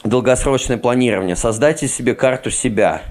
долгосрочное 0.05 0.77
планирование. 0.77 1.35
Создайте 1.35 1.87
себе 1.87 2.15
карту 2.15 2.51
себя. 2.51 3.01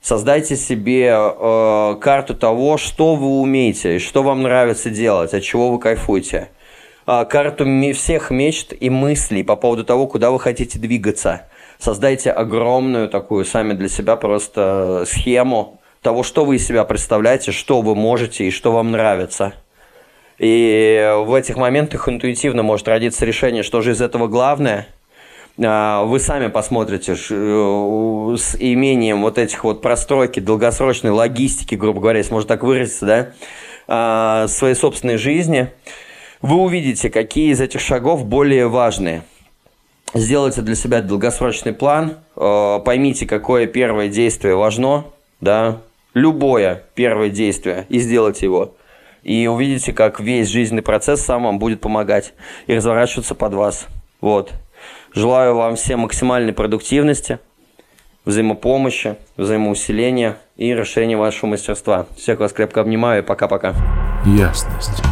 Создайте 0.00 0.56
себе 0.56 1.12
э, 1.16 1.96
карту 2.00 2.34
того, 2.34 2.76
что 2.76 3.16
вы 3.16 3.40
умеете, 3.40 3.98
что 3.98 4.22
вам 4.22 4.42
нравится 4.42 4.90
делать, 4.90 5.34
от 5.34 5.42
чего 5.42 5.70
вы 5.70 5.80
кайфуете. 5.80 6.50
Э, 7.06 7.24
карту 7.24 7.64
всех 7.92 8.30
мечт 8.30 8.72
и 8.78 8.90
мыслей 8.90 9.42
по 9.42 9.56
поводу 9.56 9.84
того, 9.84 10.06
куда 10.06 10.30
вы 10.30 10.38
хотите 10.38 10.78
двигаться. 10.78 11.48
Создайте 11.78 12.30
огромную 12.30 13.08
такую 13.08 13.44
сами 13.44 13.72
для 13.72 13.88
себя 13.88 14.16
просто 14.16 15.04
схему 15.06 15.80
того, 16.02 16.22
что 16.22 16.44
вы 16.44 16.56
из 16.56 16.66
себя 16.66 16.84
представляете, 16.84 17.50
что 17.50 17.80
вы 17.82 17.94
можете 17.94 18.44
и 18.44 18.50
что 18.50 18.72
вам 18.72 18.92
нравится. 18.92 19.54
И 20.38 21.14
в 21.24 21.34
этих 21.34 21.56
моментах 21.56 22.08
интуитивно 22.08 22.62
может 22.62 22.86
родиться 22.86 23.24
решение, 23.24 23.62
что 23.62 23.80
же 23.80 23.92
из 23.92 24.00
этого 24.00 24.28
главное– 24.28 24.86
вы 26.04 26.20
сами 26.20 26.48
посмотрите 26.48 27.12
э, 27.12 28.36
с 28.38 28.56
имением 28.58 29.22
вот 29.22 29.38
этих 29.38 29.64
вот 29.64 29.80
простройки, 29.80 30.38
долгосрочной 30.38 31.10
логистики, 31.10 31.74
грубо 31.74 32.00
говоря, 32.00 32.18
если 32.18 32.34
можно 32.34 32.48
так 32.48 32.62
выразиться, 32.62 33.06
да, 33.06 33.32
а, 33.88 34.48
своей 34.48 34.74
собственной 34.74 35.16
жизни, 35.16 35.70
вы 36.42 36.56
увидите, 36.56 37.08
какие 37.08 37.52
из 37.52 37.60
этих 37.62 37.80
шагов 37.80 38.26
более 38.26 38.68
важные. 38.68 39.22
Сделайте 40.12 40.60
для 40.60 40.74
себя 40.74 41.00
долгосрочный 41.00 41.72
план, 41.72 42.18
э, 42.36 42.80
поймите, 42.84 43.26
какое 43.26 43.66
первое 43.66 44.08
действие 44.08 44.56
важно, 44.56 45.04
да, 45.40 45.80
любое 46.12 46.82
первое 46.94 47.30
действие, 47.30 47.86
и 47.88 47.98
сделайте 47.98 48.44
его. 48.46 48.74
и 49.22 49.48
увидите, 49.48 49.92
как 49.92 50.20
весь 50.20 50.48
жизненный 50.48 50.82
процесс 50.82 51.20
сам 51.20 51.44
вам 51.44 51.58
будет 51.58 51.80
помогать 51.80 52.32
и 52.68 52.74
разворачиваться 52.74 53.34
под 53.34 53.54
вас. 53.54 53.88
Вот. 54.20 54.52
Желаю 55.16 55.54
вам 55.56 55.76
всем 55.76 56.00
максимальной 56.00 56.52
продуктивности, 56.52 57.38
взаимопомощи, 58.26 59.16
взаимоусиления 59.38 60.36
и 60.56 60.74
расширения 60.74 61.16
вашего 61.16 61.48
мастерства. 61.48 62.04
Всех 62.18 62.38
вас 62.38 62.52
крепко 62.52 62.82
обнимаю 62.82 63.22
и 63.22 63.26
пока-пока. 63.26 63.72
Ясность. 64.26 65.02